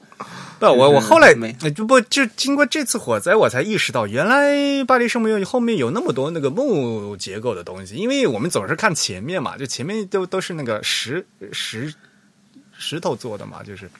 [0.60, 7.94] 不，我我后来没，就不就经过这次火灾，我才意识到，原来巴黎圣母院后面有那么多那个木结构的东西。
[7.94, 11.94] 因为我们总是看前面嘛，就前面都都是那个石石
[12.76, 13.90] 石头做的嘛，就是。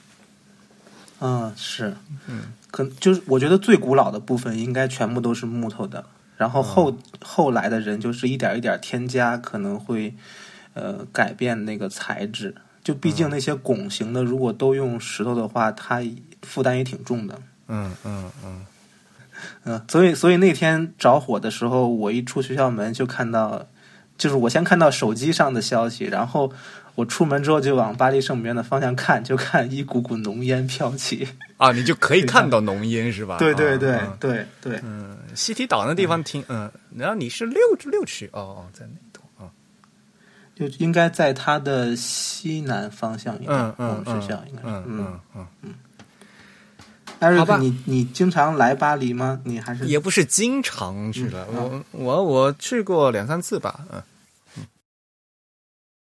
[1.21, 1.97] 嗯，是，
[2.27, 6.05] 嗯，可就是我觉得最古老的部分应该全部都是木头的，
[6.39, 10.15] 然后后后来的人就是一点一点添加，可能会
[10.73, 12.55] 呃改变那个材质。
[12.81, 16.01] 就毕竟那些拱形的，如果都用石头的话，它
[16.41, 17.37] 负担也挺重的。
[17.67, 18.65] 嗯嗯嗯
[19.65, 23.67] 嗯，所以所以那天着火的时候，我一出学校门就看到，
[24.17, 26.53] 就是我先看到手机上的消息，然后
[26.99, 31.25] 我出门之后就往巴黎圣母院的方向看，就看一股股浓烟飘起。
[31.55, 33.37] 啊，你就可以看到浓烟是吧？
[33.39, 34.79] 对对对对对。
[34.83, 39.47] 嗯，西堤岛那地方挺嗯，然后你是六六区哦哦，在那头啊。
[40.53, 45.19] 就应该在它的西南方向一点，嗯学校应该嗯嗯
[45.63, 45.73] 嗯。
[47.19, 49.39] 艾瑞克，你你经常来巴黎吗？
[49.45, 54.03] 你还是也不是经常去了，我我我去过两三次吧，嗯。